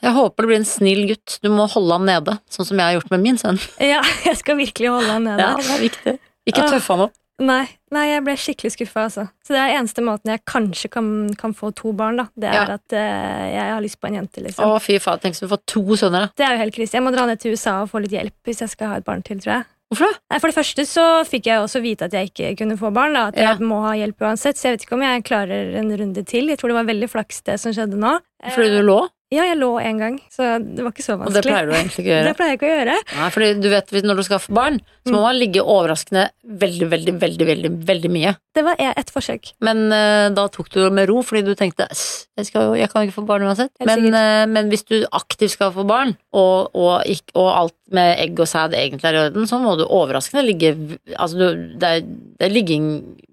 Jeg 0.03 0.13
håper 0.17 0.43
det 0.45 0.49
blir 0.49 0.61
en 0.63 0.69
snill 0.69 1.03
gutt. 1.11 1.39
Du 1.45 1.51
må 1.53 1.67
holde 1.69 1.93
ham 1.99 2.07
nede, 2.09 2.39
sånn 2.51 2.67
som 2.69 2.79
jeg 2.81 2.87
har 2.87 2.99
gjort 3.01 3.11
med 3.15 3.21
min 3.27 3.39
sønn. 3.41 3.59
Ja, 3.93 4.01
jeg 4.25 4.37
skal 4.41 4.57
virkelig 4.61 4.89
holde 4.95 5.11
han 5.13 5.27
nede. 5.29 5.41
Ja, 5.45 5.57
det 5.61 5.75
er 5.77 5.83
viktig. 5.89 6.15
Ikke 6.49 6.69
tøffe 6.71 6.95
han 6.97 7.07
opp. 7.09 7.17
Nei, 7.41 7.63
nei, 7.89 8.03
jeg 8.11 8.21
ble 8.27 8.35
skikkelig 8.37 8.71
skuffa, 8.75 9.07
altså. 9.09 9.23
Så 9.49 9.55
det 9.55 9.61
er 9.63 9.79
eneste 9.79 10.03
måten 10.05 10.29
jeg 10.29 10.43
kanskje 10.45 10.91
kan, 10.93 11.07
kan 11.41 11.55
få 11.57 11.71
to 11.73 11.93
barn, 11.97 12.19
da. 12.21 12.27
Det 12.37 12.51
er 12.51 12.57
Ja. 12.59 12.65
at 12.77 12.93
uh, 12.93 13.45
jeg 13.49 13.71
har 13.73 13.81
lyst 13.81 13.97
på 14.01 14.11
en 14.11 14.19
jente, 14.19 14.43
liksom. 14.45 14.65
Å, 14.69 14.77
fy 14.85 14.99
faen. 15.01 15.23
Tenk 15.23 15.37
hvis 15.39 15.47
du 15.47 15.49
får 15.49 15.63
to 15.73 15.85
sønner, 15.97 16.27
da. 16.27 16.33
Det 16.37 16.45
er 16.45 16.53
jo 16.57 16.61
helt 16.67 16.75
krise. 16.77 16.99
Jeg 16.99 17.05
må 17.07 17.13
dra 17.15 17.25
ned 17.31 17.41
til 17.41 17.57
USA 17.57 17.79
og 17.81 17.89
få 17.95 18.03
litt 18.05 18.13
hjelp 18.13 18.37
hvis 18.45 18.61
jeg 18.61 18.75
skal 18.75 18.93
ha 18.93 18.99
et 19.01 19.07
barn 19.09 19.25
til, 19.25 19.41
tror 19.41 19.55
jeg. 19.57 19.65
Hvorfor 19.91 20.07
det? 20.13 20.19
Nei, 20.31 20.39
For 20.39 20.53
det 20.53 20.55
første 20.61 20.85
så 20.87 21.05
fikk 21.27 21.49
jeg 21.49 21.63
også 21.65 21.81
vite 21.83 22.07
at 22.07 22.13
jeg 22.15 22.29
ikke 22.31 22.51
kunne 22.61 22.77
få 22.79 22.93
barn. 22.95 23.17
da 23.17 23.25
At 23.33 23.41
Ja. 23.41 23.55
jeg 23.55 23.65
må 23.73 23.81
ha 23.89 23.95
hjelp 23.99 24.21
uansett. 24.21 24.61
Så 24.61 24.69
jeg 24.69 24.77
vet 24.77 24.85
ikke 24.85 24.99
om 25.01 25.03
jeg 25.09 25.25
klarer 25.25 25.73
en 25.81 25.91
runde 25.97 26.23
til. 26.29 26.47
Jeg 26.53 26.61
tror 26.61 26.69
det 26.71 26.77
var 26.77 26.91
veldig 26.93 27.09
flaks, 27.11 27.41
det 27.49 27.57
som 27.59 27.73
skjedde 27.73 27.97
nå. 27.99 28.13
Fordi 28.53 28.69
du 28.77 28.83
lå? 28.87 29.01
Ja, 29.31 29.45
jeg 29.47 29.61
lå 29.61 29.69
en 29.79 29.99
gang, 30.01 30.15
så 30.27 30.57
det 30.59 30.83
var 30.83 30.91
ikke 30.91 31.05
så 31.07 31.15
vanskelig. 31.15 31.31
Og 31.31 31.35
det 31.37 31.43
pleier 31.47 31.69
du 31.69 31.73
egentlig 31.77 32.03
ikke 32.03 32.11
å 32.11 32.13
gjøre. 32.17 32.27
Det 32.27 32.37
pleier 32.39 32.51
jeg 32.51 32.59
ikke 32.59 32.67
å 32.67 32.71
gjøre. 32.73 32.95
Nei, 33.15 33.29
fordi 33.31 33.51
du 33.63 33.69
vet, 33.71 33.93
når 34.09 34.17
du 34.19 34.23
skaffer 34.27 34.57
barn, 34.59 34.81
så 35.07 35.13
må 35.15 35.21
Mm. 35.21 35.23
man 35.23 35.37
ligge 35.39 35.63
overraskende 35.63 36.25
veldig, 36.45 36.89
veldig, 36.91 37.15
veldig, 37.23 37.47
veldig, 37.51 37.71
veldig 37.87 38.11
mye. 38.11 38.33
Det 38.59 38.65
var 38.67 38.75
et 38.83 38.99
ett 38.99 39.13
forsøk. 39.15 39.53
Men 39.63 39.85
uh, 39.95 40.27
da 40.35 40.49
tok 40.51 40.69
du 40.75 40.81
det 40.83 40.91
med 40.99 41.09
ro, 41.09 41.23
fordi 41.23 41.45
du 41.47 41.55
tenkte 41.55 41.87
jeg, 41.87 42.49
skal, 42.51 42.75
jeg 42.77 42.91
kan 42.91 43.07
ikke 43.07 43.17
få 43.21 43.25
barn 43.31 43.47
uansett. 43.47 43.71
Men, 43.87 44.05
eh, 44.11 44.45
men 44.51 44.69
hvis 44.73 44.83
du 44.91 44.97
aktivt 45.15 45.55
skal 45.55 45.71
få 45.79 45.87
barn, 45.87 46.17
og, 46.35 46.75
og, 46.75 47.07
ikk- 47.07 47.35
og 47.39 47.49
alt 47.55 47.77
med 47.95 48.19
egg 48.27 48.39
og 48.43 48.51
sæd 48.51 48.75
egentlig 48.75 49.05
er 49.13 49.15
i 49.15 49.23
orden, 49.29 49.47
så 49.47 49.59
må 49.63 49.77
du 49.79 49.87
overraskende 49.87 50.43
ligge 50.47 50.75
Altså, 51.17 51.39
du, 51.39 51.47
det, 51.79 51.89
er, 51.89 52.01
det 52.41 52.49
er 52.51 52.55
ligging 52.59 52.91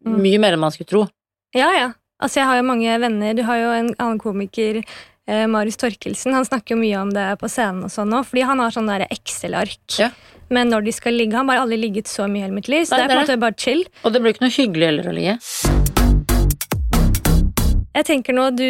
Mm. 0.07 0.21
mye 0.23 0.39
mer 0.39 0.53
enn 0.55 0.61
man 0.61 0.71
skulle 0.71 0.87
tro. 0.93 1.01
Ja, 1.57 1.67
ja. 1.75 1.87
Altså, 2.21 2.39
jeg 2.39 2.47
har 2.47 2.57
jo 2.61 2.63
mange 2.69 2.93
venner. 3.01 3.33
Du 3.35 3.41
har 3.43 3.57
jo 3.59 3.71
en 3.75 3.89
annen 3.99 4.19
komiker, 4.23 4.79
Marius 5.27 5.79
Torkelsen. 5.81 6.31
Han 6.35 6.47
snakker 6.47 6.75
jo 6.75 6.79
mye 6.79 7.01
om 7.01 7.11
det 7.11 7.25
på 7.41 7.49
scenen 7.51 7.83
og 7.83 7.91
sånn 7.91 8.07
nå, 8.13 8.21
fordi 8.23 8.45
han 8.47 8.61
har 8.63 8.71
sånn 8.71 8.87
Excel-ark. 9.07 9.97
Ja. 9.99 10.11
Men 10.53 10.71
når 10.71 10.85
de 10.85 10.93
skal 10.95 11.17
ligge 11.17 11.35
Han 11.35 11.43
har 11.43 11.49
bare 11.49 11.65
aldri 11.65 11.79
ligget 11.81 12.07
så 12.07 12.23
mye 12.31 12.39
i 12.39 12.45
hele 12.45 12.55
mitt 12.55 12.69
liv, 12.71 12.85
så 12.87 12.95
Nei, 12.95 13.01
det 13.01 13.07
er 13.07 13.11
på 13.11 13.19
en 13.19 13.25
måte 13.25 13.41
bare 13.41 13.57
chill. 13.59 13.83
Og 14.07 14.15
det 14.15 14.21
blir 14.23 14.35
ikke 14.35 14.45
noe 14.45 14.55
hyggelig 14.55 14.89
heller 14.91 15.09
å 15.11 15.15
ligge. 15.17 15.35
Jeg 17.97 18.05
tenker 18.05 18.35
nå, 18.37 18.49
du, 18.53 18.67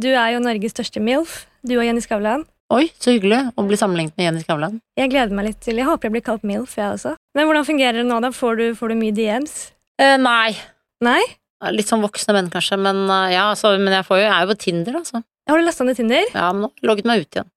du 0.00 0.10
er 0.14 0.36
jo 0.36 0.42
Norges 0.42 0.72
største 0.76 1.02
MILF. 1.02 1.42
Du 1.66 1.74
og 1.76 1.84
Jenny 1.84 2.02
Skavlan. 2.04 2.44
Oi, 2.72 2.86
så 3.02 3.12
hyggelig 3.12 3.40
å 3.60 3.64
bli 3.66 3.76
sammenlignet 3.76 4.16
med 4.16 4.28
Jenny 4.28 4.44
Skavlan. 4.44 4.78
Jeg 4.98 5.12
gleder 5.12 5.36
meg 5.36 5.50
litt 5.50 5.60
til 5.64 5.80
Jeg 5.80 5.88
håper 5.88 6.08
jeg 6.08 6.14
blir 6.16 6.24
kalt 6.24 6.46
MILF, 6.46 6.76
jeg 6.78 6.96
også. 6.96 7.14
Men 7.36 7.48
hvordan 7.48 7.66
fungerer 7.68 8.00
det 8.00 8.06
nå, 8.08 8.20
da? 8.24 8.30
Får 8.32 8.60
du, 8.60 8.64
får 8.78 8.94
du 8.94 8.98
mye 9.02 9.16
DMs? 9.16 9.56
Eh, 10.00 10.16
nei. 10.22 10.54
Nei? 11.04 11.20
Litt 11.74 11.88
sånn 11.90 12.04
voksne 12.04 12.36
menn, 12.36 12.50
kanskje, 12.52 12.78
men 12.80 13.04
eh, 13.08 13.34
ja, 13.34 13.50
altså, 13.52 13.74
men 13.80 13.92
jeg, 13.98 14.06
får 14.08 14.20
jo, 14.20 14.24
jeg 14.26 14.32
er 14.32 14.46
jo 14.46 14.52
på 14.52 14.60
Tinder, 14.64 14.98
altså. 15.02 15.20
Har 15.50 15.60
du 15.60 15.66
lasta 15.66 15.84
ned 15.84 15.98
Tinder? 15.98 16.24
Ja, 16.32 16.48
men 16.52 16.66
nå 16.66 16.88
logget 16.88 17.08
meg 17.08 17.24
ut 17.24 17.36
igjen. 17.36 17.50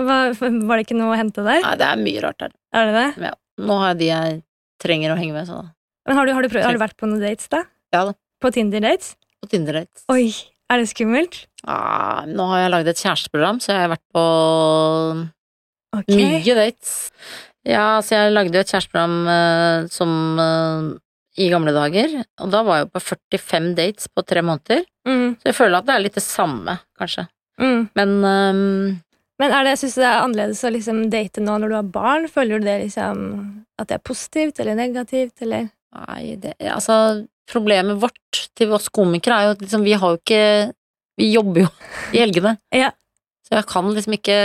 Hva, 0.00 0.18
var 0.36 0.78
det 0.78 0.84
ikke 0.86 0.96
noe 0.96 1.14
å 1.14 1.18
hente 1.18 1.44
der? 1.44 1.62
Nei, 1.64 1.76
det 1.80 1.86
er 1.86 2.00
mye 2.00 2.24
rart 2.24 2.40
der. 2.40 2.52
Er 2.76 2.88
det 2.88 2.94
det? 2.98 3.30
Ja. 3.30 3.34
Nå 3.60 3.78
har 3.80 3.92
jeg 3.92 4.00
de 4.00 4.10
jeg 4.10 4.36
trenger 4.80 5.12
å 5.12 5.18
henge 5.20 5.36
med, 5.36 5.48
så 5.48 5.62
Men 6.08 6.16
har 6.16 6.28
du, 6.28 6.32
har 6.36 6.44
du, 6.44 6.48
prøvd, 6.52 6.66
har 6.68 6.76
du 6.76 6.80
vært 6.80 6.96
på 7.00 7.08
noen 7.08 7.24
dates, 7.24 7.50
da? 7.52 7.64
Ja 7.92 8.06
da. 8.08 8.14
På 8.40 8.52
Tinder-dates? 8.54 9.16
på 9.40 9.50
Tinder-dates. 9.50 10.04
Oi, 10.12 10.30
er 10.70 10.80
det 10.80 10.88
skummelt? 10.92 11.44
Ah, 11.68 12.24
nå 12.28 12.46
har 12.52 12.64
jeg 12.64 12.72
laget 12.74 12.92
et 12.92 13.04
kjæresteprogram, 13.04 13.60
så 13.62 13.72
jeg 13.74 13.84
har 13.84 13.92
vært 13.94 14.06
på 14.14 14.24
okay. 15.98 16.18
mye 16.20 16.56
dates. 16.58 16.96
Ja, 17.68 18.00
så 18.04 18.16
jeg 18.16 18.34
lagde 18.34 18.56
jo 18.56 18.64
et 18.64 18.72
kjæresteprogram 18.72 19.16
eh, 19.34 19.88
som 19.92 20.12
eh, 20.40 20.90
i 21.40 21.48
gamle 21.52 21.72
dager, 21.74 22.18
og 22.42 22.50
da 22.52 22.60
var 22.66 22.80
jeg 22.80 22.86
jo 22.86 22.90
på 22.96 23.02
45 23.08 23.68
dates 23.78 24.08
på 24.12 24.24
tre 24.28 24.42
måneder. 24.44 24.82
Mm, 25.08 25.36
Så 25.40 25.48
jeg 25.48 25.56
føler 25.56 25.78
at 25.80 25.86
det 25.88 25.94
er 25.94 26.02
litt 26.04 26.18
det 26.18 26.24
samme, 26.26 26.74
kanskje. 27.00 27.24
mm. 27.62 27.80
Men 27.96 28.12
um, 28.24 29.00
Men 29.40 29.54
er 29.56 29.64
det, 29.64 29.70
jeg 29.72 29.78
synes 29.86 29.94
det 30.02 30.04
er 30.10 30.20
annerledes 30.20 30.64
å 30.68 30.72
liksom 30.74 30.98
date 31.12 31.40
nå 31.40 31.54
når 31.62 31.72
du 31.72 31.76
har 31.78 31.86
barn. 31.94 32.26
Føler 32.28 32.60
du 32.60 32.66
det 32.68 32.74
liksom 32.82 33.22
at 33.80 33.88
det 33.88 33.96
er 33.96 34.02
positivt 34.04 34.60
eller 34.60 34.76
negativt, 34.76 35.40
eller? 35.40 35.70
Nei, 35.96 36.36
det, 36.42 36.54
altså 36.70 37.26
Problemet 37.50 37.96
vårt 37.98 38.44
til 38.54 38.70
oss 38.76 38.84
komikere 38.94 39.34
er 39.40 39.46
jo 39.48 39.54
at 39.56 39.62
liksom, 39.64 39.82
vi 39.82 39.96
har 39.98 40.12
jo 40.12 40.18
ikke 40.20 40.42
Vi 41.18 41.32
jobber 41.32 41.64
jo 41.64 41.70
i 42.14 42.20
helgene. 42.20 42.52
Ja. 42.70 42.92
Så 43.42 43.56
jeg 43.56 43.66
kan 43.72 43.88
liksom 43.96 44.14
ikke 44.14 44.36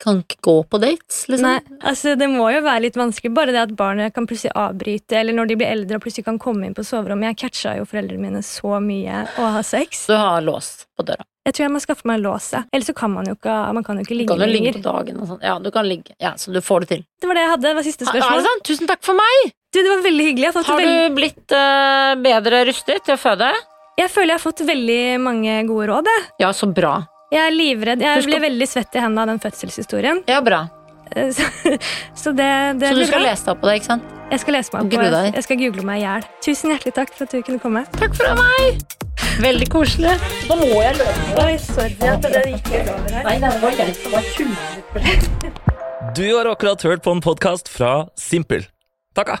Kan 0.00 0.22
ikke 0.22 0.38
gå 0.46 0.54
på 0.72 0.80
dates, 0.80 1.24
liksom. 1.28 1.44
Nei, 1.44 1.78
altså 1.84 2.14
Det 2.16 2.28
må 2.32 2.46
jo 2.54 2.62
være 2.64 2.86
litt 2.86 2.96
vanskelig. 2.96 3.32
Bare 3.36 3.52
det 3.52 3.60
at 3.66 3.74
barnet 3.76 4.14
kan 4.16 4.28
plutselig 4.28 4.54
avbryte, 4.56 5.18
eller 5.20 5.36
når 5.36 5.50
de 5.50 5.58
blir 5.60 5.68
eldre 5.68 5.98
og 5.98 6.04
plutselig 6.06 6.24
kan 6.28 6.38
komme 6.40 6.68
inn 6.68 6.76
på 6.76 6.84
soverommet. 6.86 7.34
Jeg 7.34 7.40
catcha 7.44 7.74
jo 7.76 7.88
foreldrene 7.88 8.22
mine 8.22 8.44
så 8.46 8.78
mye 8.80 9.26
å 9.36 9.50
ha 9.56 9.64
sex. 9.66 10.06
Du 10.08 10.16
har 10.16 10.40
lås 10.44 10.72
på 10.96 11.04
døra. 11.08 11.26
Jeg 11.48 11.56
tror 11.56 11.64
jeg 11.64 11.72
må 11.72 11.80
skaffe 11.80 12.08
meg 12.08 12.20
lås. 12.20 12.50
ja. 12.52 12.62
Ellers 12.72 12.88
så 12.88 12.94
kan 12.96 13.12
man 13.12 13.28
jo 13.28 13.36
ikke, 13.36 13.56
man 13.76 13.84
kan 13.84 14.00
jo 14.00 14.04
ikke 14.04 14.14
Du 14.14 14.18
ligge 14.20 14.34
kan 14.34 14.44
jo 14.44 14.50
ligge 14.50 14.74
på 14.76 14.84
dagen 14.84 15.20
og 15.20 15.30
sånn. 15.32 15.40
Ja, 15.44 15.56
du 15.60 15.70
kan 15.74 15.88
ligge. 15.88 16.16
Ja, 16.20 16.34
så 16.40 16.52
du 16.52 16.60
får 16.64 16.84
det 16.84 16.90
til. 16.94 17.02
Det 17.20 17.28
var 17.28 17.36
det 17.36 17.44
jeg 17.44 17.52
hadde. 17.54 17.66
Det 17.68 17.76
var 17.78 17.88
siste 17.88 18.04
Ja, 18.04 18.10
er 18.10 18.16
det 18.16 18.22
spørsmål. 18.24 18.46
sant? 18.48 18.64
Tusen 18.68 18.92
takk 18.92 19.04
for 19.04 19.20
meg! 19.20 19.52
Du, 19.70 19.80
det 19.80 19.90
var 19.90 20.04
veldig 20.04 20.28
hyggelig. 20.30 20.52
Har, 20.56 20.80
veld... 20.80 20.88
du 20.90 21.16
blitt 21.16 21.56
uh, 21.56 22.14
bedre 22.24 22.64
rustet 22.68 23.04
til 23.04 23.16
å 23.16 23.20
føde? 23.20 23.52
jeg 24.00 24.08
føler 24.08 24.32
jeg 24.32 24.38
har 24.38 24.42
fått 24.42 24.62
veldig 24.64 25.02
mange 25.22 25.56
gode 25.68 25.88
råd. 25.90 26.10
Ja, 26.40 26.52
så 26.56 26.68
bra. 26.72 27.00
Jeg 27.30 27.40
er 27.46 27.50
livredd. 27.54 28.00
Jeg 28.02 28.22
blir 28.22 28.22
skal- 28.22 28.40
ble 28.40 28.48
veldig 28.48 28.68
svett 28.68 28.94
i 28.96 29.00
hendene 29.04 29.22
av 29.22 29.26
den 29.34 29.38
fødselshistorien. 29.42 30.22
Ja, 30.28 30.40
bra. 30.40 30.68
Eh, 31.14 31.30
Så, 31.34 31.42
så 32.14 32.32
det, 32.36 32.78
det 32.78 32.88
Så 32.92 32.94
du 33.00 33.04
skal 33.06 33.20
bra. 33.20 33.30
lese 33.30 33.44
deg 33.44 33.52
opp 33.56 33.60
på 33.62 33.66
det, 33.70 33.74
ikke 33.80 33.86
sant? 33.90 34.02
Jeg 34.30 34.40
skal 34.44 34.54
lese 34.54 34.70
meg 34.72 34.80
opp. 34.84 34.90
på 34.94 35.10
det. 35.10 35.34
jeg- 35.34 35.42
skal 35.42 35.56
google 35.58 35.82
meg 35.82 35.98
i 35.98 36.04
hjel. 36.06 36.22
Tusen 36.46 36.70
hjertelig 36.70 36.94
takk 36.94 37.14
for 37.16 37.24
at 37.24 37.30
du 37.34 37.42
kunne 37.42 37.58
komme. 37.58 37.84
Takk 37.98 38.14
for 38.14 38.34
meg! 38.38 38.82
Veldig 39.40 39.68
koselig. 39.72 40.14
Nå 40.48 40.56
må 40.60 40.68
jeg 40.82 40.96
løpe. 41.00 41.44
Oi, 41.44 41.56
sorry 41.58 41.96
at 42.08 42.22
det 42.22 42.44
gikk 42.46 42.70
litt 42.70 42.88
over 42.92 43.10
her. 43.10 43.24
Nei, 43.24 43.36
det 43.40 43.50
var 43.60 43.74
var 44.14 44.22
20 44.22 46.14
Du 46.14 46.24
har 46.36 46.46
akkurat 46.54 46.82
hørt 46.82 47.02
på 47.02 47.10
en 47.14 47.20
podkast 47.20 47.68
fra 47.68 48.08
Simpel. 48.16 48.66
Takka! 49.14 49.40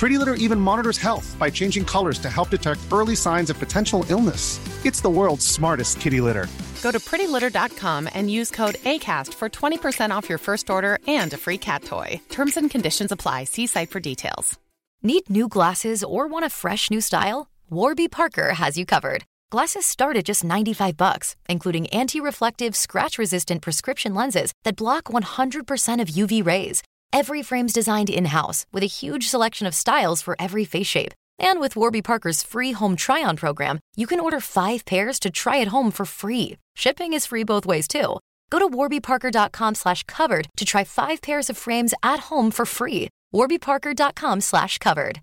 Pretty 0.00 0.16
Litter 0.16 0.32
even 0.36 0.58
monitors 0.58 0.96
health 0.96 1.36
by 1.38 1.50
changing 1.50 1.84
colors 1.84 2.18
to 2.20 2.30
help 2.30 2.48
detect 2.48 2.80
early 2.90 3.14
signs 3.14 3.50
of 3.50 3.58
potential 3.58 4.02
illness. 4.08 4.58
It's 4.86 5.02
the 5.02 5.10
world's 5.10 5.46
smartest 5.46 6.00
kitty 6.00 6.22
litter. 6.22 6.46
Go 6.82 6.90
to 6.90 6.98
prettylitter.com 6.98 8.08
and 8.14 8.30
use 8.30 8.50
code 8.50 8.76
ACAST 8.76 9.34
for 9.34 9.50
20% 9.50 10.10
off 10.10 10.26
your 10.26 10.38
first 10.38 10.70
order 10.70 10.98
and 11.06 11.30
a 11.34 11.36
free 11.36 11.58
cat 11.58 11.84
toy. 11.84 12.18
Terms 12.30 12.56
and 12.56 12.70
conditions 12.70 13.12
apply. 13.12 13.44
See 13.44 13.66
site 13.66 13.90
for 13.90 14.00
details. 14.00 14.58
Need 15.02 15.28
new 15.28 15.48
glasses 15.48 16.02
or 16.02 16.26
want 16.26 16.46
a 16.46 16.50
fresh 16.50 16.90
new 16.90 17.02
style? 17.02 17.50
Warby 17.68 18.08
Parker 18.08 18.54
has 18.54 18.78
you 18.78 18.86
covered. 18.86 19.24
Glasses 19.50 19.84
start 19.84 20.16
at 20.16 20.24
just 20.24 20.42
95 20.42 20.96
bucks, 20.96 21.36
including 21.46 21.88
anti-reflective, 21.88 22.74
scratch-resistant 22.74 23.60
prescription 23.60 24.14
lenses 24.14 24.52
that 24.64 24.76
block 24.76 25.04
100% 25.04 26.00
of 26.00 26.08
UV 26.08 26.42
rays. 26.46 26.82
Every 27.12 27.42
frame's 27.42 27.72
designed 27.72 28.08
in-house 28.08 28.66
with 28.72 28.82
a 28.82 28.86
huge 28.86 29.28
selection 29.28 29.66
of 29.66 29.74
styles 29.74 30.22
for 30.22 30.36
every 30.38 30.64
face 30.64 30.86
shape. 30.86 31.12
And 31.38 31.58
with 31.58 31.74
Warby 31.74 32.02
Parker's 32.02 32.42
free 32.42 32.72
home 32.72 32.94
try-on 32.96 33.36
program, 33.36 33.80
you 33.96 34.06
can 34.06 34.20
order 34.20 34.40
five 34.40 34.84
pairs 34.84 35.18
to 35.20 35.30
try 35.30 35.60
at 35.60 35.68
home 35.68 35.90
for 35.90 36.04
free. 36.04 36.56
Shipping 36.76 37.12
is 37.12 37.26
free 37.26 37.44
both 37.44 37.66
ways 37.66 37.88
too. 37.88 38.18
Go 38.50 38.58
to 38.58 38.68
warbyparker.com 38.68 39.74
slash 39.74 40.02
covered 40.04 40.48
to 40.56 40.64
try 40.64 40.84
five 40.84 41.20
pairs 41.22 41.50
of 41.50 41.56
frames 41.56 41.94
at 42.02 42.20
home 42.30 42.50
for 42.50 42.66
free. 42.66 43.08
warbyparker.com 43.34 44.40
slash 44.40 44.78
covered. 44.78 45.20